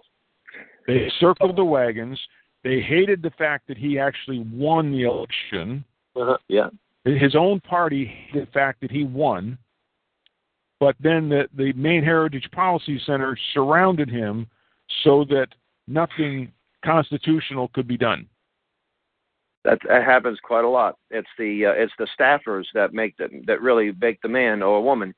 They 0.87 1.11
circled 1.19 1.55
the 1.55 1.63
wagons. 1.63 2.19
They 2.63 2.79
hated 2.79 3.21
the 3.21 3.31
fact 3.31 3.67
that 3.67 3.77
he 3.77 3.97
actually 3.97 4.45
won 4.51 4.91
the 4.91 5.03
election. 5.03 5.83
Uh-huh. 6.15 6.37
Yeah 6.47 6.69
his 7.05 7.35
own 7.35 7.59
party 7.61 8.13
the 8.33 8.47
fact 8.53 8.81
that 8.81 8.91
he 8.91 9.03
won, 9.03 9.57
but 10.79 10.95
then 10.99 11.29
the, 11.29 11.47
the 11.55 11.73
Maine 11.73 12.03
Heritage 12.03 12.49
Policy 12.51 13.01
Center 13.05 13.37
surrounded 13.53 14.09
him 14.09 14.47
so 15.03 15.25
that 15.25 15.47
nothing 15.87 16.51
constitutional 16.83 17.69
could 17.69 17.87
be 17.87 17.97
done. 17.97 18.27
That, 19.63 19.79
that 19.87 20.03
happens 20.03 20.39
quite 20.41 20.65
a 20.65 20.69
lot. 20.69 20.97
It's 21.11 21.29
the 21.37 21.67
uh, 21.67 21.71
it's 21.71 21.93
the 21.99 22.07
staffers 22.19 22.65
that 22.73 22.93
make 22.93 23.15
the, 23.17 23.27
that 23.45 23.61
really 23.61 23.93
make 24.01 24.19
the 24.21 24.27
man 24.27 24.63
or 24.63 24.77
a 24.77 24.81
woman. 24.81 25.13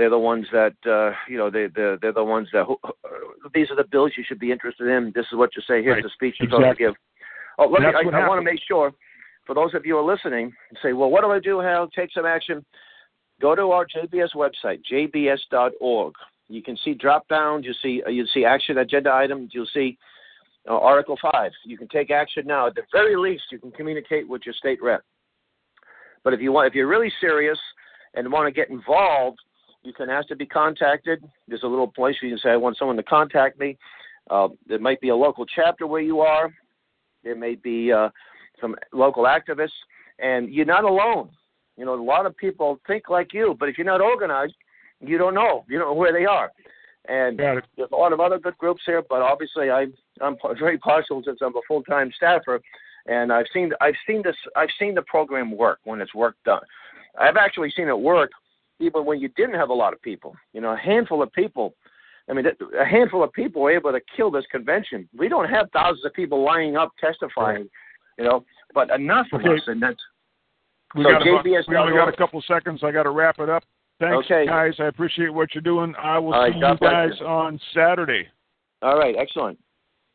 They're 0.00 0.08
the 0.08 0.18
ones 0.18 0.46
that 0.50 0.72
uh, 0.90 1.14
you 1.28 1.36
know 1.36 1.50
they 1.50 1.66
they're, 1.76 1.98
they're 1.98 2.14
the 2.14 2.24
ones 2.24 2.48
that 2.54 2.64
uh, 2.64 2.88
these 3.52 3.70
are 3.70 3.76
the 3.76 3.84
bills 3.84 4.12
you 4.16 4.24
should 4.26 4.38
be 4.38 4.50
interested 4.50 4.88
in. 4.88 5.12
This 5.14 5.26
is 5.30 5.36
what 5.36 5.50
you 5.54 5.60
say. 5.68 5.82
Here's 5.82 5.96
right. 5.96 6.02
the 6.02 6.08
speech 6.14 6.36
you're 6.40 6.46
exactly. 6.46 6.64
supposed 6.64 6.78
to 6.78 6.84
give. 6.84 6.94
Oh, 7.58 7.66
let 7.66 7.82
me, 7.82 7.88
I, 7.88 8.22
I 8.22 8.26
want 8.26 8.40
to 8.40 8.42
make 8.42 8.60
sure 8.66 8.92
for 9.44 9.54
those 9.54 9.74
of 9.74 9.84
you 9.84 9.96
who 9.96 9.98
are 9.98 10.10
listening, 10.10 10.54
say, 10.82 10.94
well, 10.94 11.10
what 11.10 11.20
do 11.20 11.30
I 11.30 11.38
do, 11.38 11.60
Hal? 11.60 11.86
Take 11.88 12.08
some 12.14 12.24
action. 12.24 12.64
Go 13.42 13.54
to 13.54 13.72
our 13.72 13.86
JBS 13.86 14.30
website, 14.34 14.80
jbs.org. 14.90 16.14
You 16.48 16.62
can 16.62 16.78
see 16.82 16.94
drop 16.94 17.28
downs. 17.28 17.66
You 17.66 17.74
see 17.82 18.02
you 18.08 18.24
see 18.32 18.46
action 18.46 18.78
agenda 18.78 19.12
items. 19.12 19.50
You'll 19.52 19.68
see 19.74 19.98
uh, 20.66 20.78
Article 20.78 21.18
Five. 21.20 21.52
You 21.66 21.76
can 21.76 21.88
take 21.88 22.10
action 22.10 22.46
now. 22.46 22.68
At 22.68 22.74
the 22.74 22.84
very 22.90 23.16
least, 23.16 23.42
you 23.52 23.58
can 23.58 23.70
communicate 23.72 24.26
with 24.26 24.46
your 24.46 24.54
state 24.54 24.82
rep. 24.82 25.02
But 26.24 26.32
if 26.32 26.40
you 26.40 26.52
want, 26.52 26.68
if 26.68 26.74
you're 26.74 26.88
really 26.88 27.12
serious 27.20 27.58
and 28.14 28.32
want 28.32 28.46
to 28.46 28.58
get 28.58 28.70
involved, 28.70 29.40
you 29.82 29.92
can 29.92 30.10
ask 30.10 30.28
to 30.28 30.36
be 30.36 30.46
contacted. 30.46 31.24
There's 31.48 31.62
a 31.62 31.68
little 31.68 31.88
place 31.88 32.16
where 32.20 32.28
you 32.28 32.36
can 32.36 32.42
say, 32.42 32.50
I 32.50 32.56
want 32.56 32.76
someone 32.76 32.96
to 32.96 33.02
contact 33.02 33.58
me. 33.58 33.78
Uh, 34.30 34.48
there 34.66 34.78
might 34.78 35.00
be 35.00 35.08
a 35.08 35.16
local 35.16 35.46
chapter 35.46 35.86
where 35.86 36.02
you 36.02 36.20
are. 36.20 36.52
There 37.24 37.36
may 37.36 37.54
be 37.54 37.92
uh, 37.92 38.10
some 38.60 38.76
local 38.92 39.24
activists, 39.24 39.70
and 40.18 40.52
you're 40.52 40.66
not 40.66 40.84
alone. 40.84 41.30
You 41.76 41.86
know, 41.86 41.94
a 41.94 42.02
lot 42.02 42.26
of 42.26 42.36
people 42.36 42.78
think 42.86 43.08
like 43.08 43.32
you, 43.32 43.56
but 43.58 43.68
if 43.68 43.78
you're 43.78 43.86
not 43.86 44.00
organized, 44.00 44.54
you 45.00 45.16
don't 45.18 45.34
know. 45.34 45.64
You 45.68 45.78
don't 45.78 45.88
know 45.88 45.94
where 45.94 46.12
they 46.12 46.26
are. 46.26 46.52
And 47.08 47.38
there's 47.38 47.90
a 47.90 47.96
lot 47.96 48.12
of 48.12 48.20
other 48.20 48.38
good 48.38 48.56
groups 48.58 48.82
here, 48.84 49.02
but 49.08 49.22
obviously 49.22 49.70
I 49.70 49.86
I'm 50.20 50.36
very 50.58 50.78
partial 50.78 51.22
since 51.24 51.38
I'm 51.40 51.56
a 51.56 51.60
full 51.66 51.82
time 51.82 52.12
staffer, 52.14 52.60
and 53.06 53.32
I've 53.32 53.46
seen 53.52 53.72
I've 53.80 53.94
seen 54.06 54.22
this 54.22 54.36
I've 54.54 54.68
seen 54.78 54.94
the 54.94 55.02
program 55.02 55.56
work 55.56 55.80
when 55.84 56.00
it's 56.00 56.14
work 56.14 56.36
done. 56.44 56.60
I've 57.18 57.36
actually 57.36 57.72
seen 57.74 57.88
it 57.88 57.98
work 57.98 58.30
even 58.80 59.04
when 59.04 59.20
you 59.20 59.28
didn't 59.36 59.54
have 59.54 59.68
a 59.70 59.74
lot 59.74 59.92
of 59.92 60.02
people. 60.02 60.34
You 60.52 60.60
know, 60.60 60.72
a 60.72 60.76
handful 60.76 61.22
of 61.22 61.32
people. 61.32 61.74
I 62.28 62.32
mean, 62.32 62.46
a 62.46 62.84
handful 62.84 63.22
of 63.22 63.32
people 63.32 63.62
were 63.62 63.72
able 63.72 63.92
to 63.92 64.00
kill 64.16 64.30
this 64.30 64.44
convention. 64.50 65.08
We 65.16 65.28
don't 65.28 65.48
have 65.48 65.68
thousands 65.72 66.04
of 66.04 66.12
people 66.14 66.44
lining 66.44 66.76
up 66.76 66.90
testifying, 67.00 67.68
you 68.18 68.24
know, 68.24 68.44
but 68.72 68.90
enough 68.90 69.26
of 69.32 69.40
Okay. 69.40 69.54
us, 69.54 69.62
and 69.66 69.82
that's 69.82 70.00
We, 70.94 71.04
So 71.04 71.10
got 71.10 71.22
about, 71.22 71.44
we 71.44 71.76
only 71.76 71.92
got 71.92 72.08
a 72.08 72.16
couple 72.16 72.42
seconds. 72.42 72.82
I 72.82 72.90
got 72.90 73.04
to 73.04 73.10
wrap 73.10 73.38
it 73.38 73.48
up. 73.48 73.62
Thanks, 74.00 74.26
Okay. 74.26 74.44
guys. 74.46 74.74
I 74.80 74.86
appreciate 74.86 75.28
what 75.28 75.54
you're 75.54 75.62
doing. 75.62 75.94
I 75.96 76.18
will 76.18 76.34
All 76.34 76.40
right, 76.40 76.52
see 76.52 76.58
you 76.58 76.76
guys 76.80 77.12
you. 77.20 77.26
on 77.26 77.60
Saturday. 77.72 78.28
all 78.82 78.98
right. 78.98 79.14
Excellent. 79.16 79.58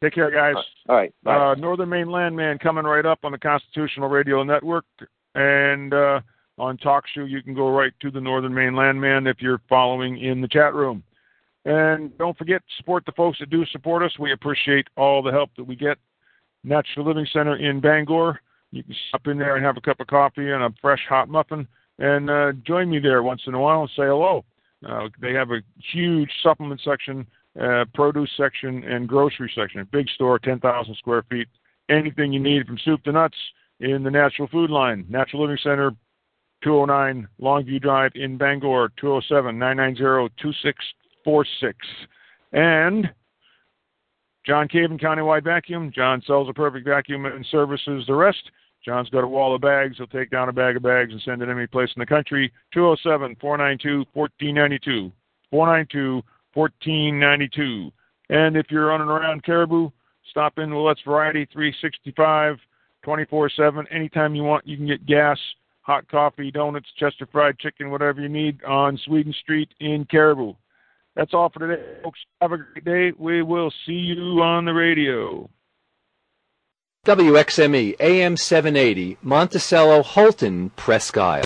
Take 0.04 0.14
care, 0.14 0.30
guys. 0.32 0.56
All 0.90 0.96
right. 0.98 1.14
Bye. 1.24 1.52
Uh, 1.52 1.56
Northern 1.56 1.88
Maine 1.90 2.10
Landman 2.10 2.58
coming 2.58 2.84
right 2.84 3.06
up 3.06 3.20
on 3.24 3.32
the 3.32 3.38
Constitutional 3.38 4.10
Radio 4.10 4.44
Network. 4.44 4.86
And 5.36 5.94
uh, 5.94 6.20
on 6.58 6.78
TalkShoe, 6.78 7.30
you 7.30 7.42
can 7.42 7.54
go 7.54 7.70
right 7.70 7.94
to 8.02 8.12
the 8.12 8.22
Northern 8.22 8.54
Maine 8.54 8.76
Landman 8.76 9.28
if 9.28 9.42
you're 9.42 9.62
following 9.68 10.18
in 10.20 10.42
the 10.42 10.48
chat 10.48 10.74
room. 10.74 11.04
And 11.66 12.16
don't 12.18 12.38
forget, 12.38 12.62
support 12.78 13.06
the 13.06 13.12
folks 13.14 13.40
that 13.40 13.50
do 13.50 13.66
support 13.68 14.04
us. 14.04 14.18
We 14.20 14.32
appreciate 14.32 14.88
all 14.96 15.24
the 15.24 15.32
help 15.32 15.50
that 15.58 15.64
we 15.64 15.76
get. 15.76 15.98
Natural 16.64 17.06
Living 17.06 17.28
Center 17.34 17.58
in 17.58 17.80
Bangor. 17.80 18.40
You 18.72 18.84
can 18.84 18.96
stop 19.10 19.28
in 19.28 19.38
there 19.38 19.56
and 19.56 19.66
have 19.66 19.78
a 19.78 19.82
cup 19.82 20.00
of 20.00 20.08
coffee 20.08 20.52
and 20.52 20.64
a 20.64 20.74
fresh 20.82 21.02
hot 21.08 21.30
muffin 21.30 21.68
and 22.00 22.30
uh, 22.30 22.52
join 22.66 22.90
me 22.90 23.00
there 23.00 23.24
once 23.24 23.42
in 23.48 23.54
a 23.54 23.60
while 23.60 23.82
and 23.82 23.90
say 23.90 24.04
hello. 24.04 24.44
Uh, 24.88 25.08
they 25.22 25.34
have 25.34 25.52
a 25.52 25.62
huge 25.94 26.30
supplement 26.44 26.82
section, 26.84 27.26
uh, 27.60 27.86
produce 27.94 28.30
section, 28.38 28.84
and 28.84 29.08
grocery 29.08 29.52
section. 29.56 29.80
A 29.82 29.86
big 29.86 30.10
store, 30.10 30.38
10,000 30.40 30.96
square 30.96 31.24
feet. 31.30 31.48
Anything 31.90 32.34
you 32.34 32.40
need 32.40 32.68
from 32.68 32.78
soup 32.84 33.04
to 33.04 33.12
nuts 33.12 33.38
in 33.80 34.04
the 34.04 34.12
natural 34.12 34.48
food 34.48 34.70
line. 34.70 35.06
Natural 35.10 35.44
Living 35.44 35.58
Center, 35.64 35.92
209 36.66 37.28
Longview 37.40 37.80
Drive 37.80 38.12
in 38.16 38.38
Bangor, 38.38 38.92
207 39.00 39.58
990 39.58 40.34
2646. 40.42 41.78
And 42.52 43.10
John 44.46 44.68
Caven 44.68 44.98
Countywide 44.98 45.44
Vacuum. 45.44 45.92
John 45.94 46.24
sells 46.26 46.50
a 46.50 46.54
perfect 46.54 46.88
vacuum 46.88 47.26
and 47.26 47.46
services 47.52 48.04
the 48.08 48.16
rest. 48.16 48.52
John's 48.84 49.10
got 49.10 49.24
a 49.24 49.28
wall 49.28 49.54
of 49.54 49.62
bags. 49.62 49.98
He'll 49.98 50.08
take 50.08 50.32
down 50.32 50.50
a 50.50 50.54
bag 50.54 50.76
of 50.76 50.84
bags 50.84 51.12
and 51.12 51.22
send 51.22 51.44
it 51.44 51.50
any 51.50 51.68
place 51.68 51.90
in 51.96 52.00
the 52.00 52.06
country. 52.06 52.52
207 52.74 53.38
492 53.40 54.06
1492. 54.14 55.12
492 55.52 56.24
1492. 56.54 57.92
And 58.30 58.58
if 58.58 58.68
you're 58.72 58.88
running 58.88 59.08
around 59.08 59.44
Caribou, 59.44 59.92
stop 60.32 60.58
in 60.58 60.74
Willette's 60.74 61.02
Variety 61.06 61.48
365 61.54 62.58
24 63.04 63.50
7. 63.52 63.86
Anytime 63.92 64.34
you 64.34 64.44
want, 64.44 64.68
you 64.68 64.78
can 64.78 64.88
get 64.88 65.06
gas, 65.06 65.38
hot 65.86 66.08
coffee, 66.08 66.50
donuts, 66.50 66.90
Chester 66.98 67.28
fried 67.32 67.60
chicken, 67.60 67.92
whatever 67.92 68.20
you 68.20 68.30
need 68.30 68.64
on 68.64 68.98
Sweden 68.98 69.34
Street 69.34 69.70
in 69.80 70.06
Caribou. 70.10 70.56
That's 71.16 71.34
all 71.34 71.50
for 71.50 71.60
today, 71.60 71.82
folks. 72.04 72.20
Have 72.42 72.52
a 72.52 72.58
great 72.58 72.84
day. 72.84 73.14
We 73.18 73.44
will 73.44 73.72
see 73.86 73.94
you 73.94 74.42
on 74.42 74.66
the 74.66 74.74
radio. 74.74 75.50
WXME 77.06 77.96
AM 78.00 78.36
780 78.36 79.18
Monticello 79.22 80.02
Houlton 80.02 80.72
Presque 80.76 81.18
Isle. 81.18 81.44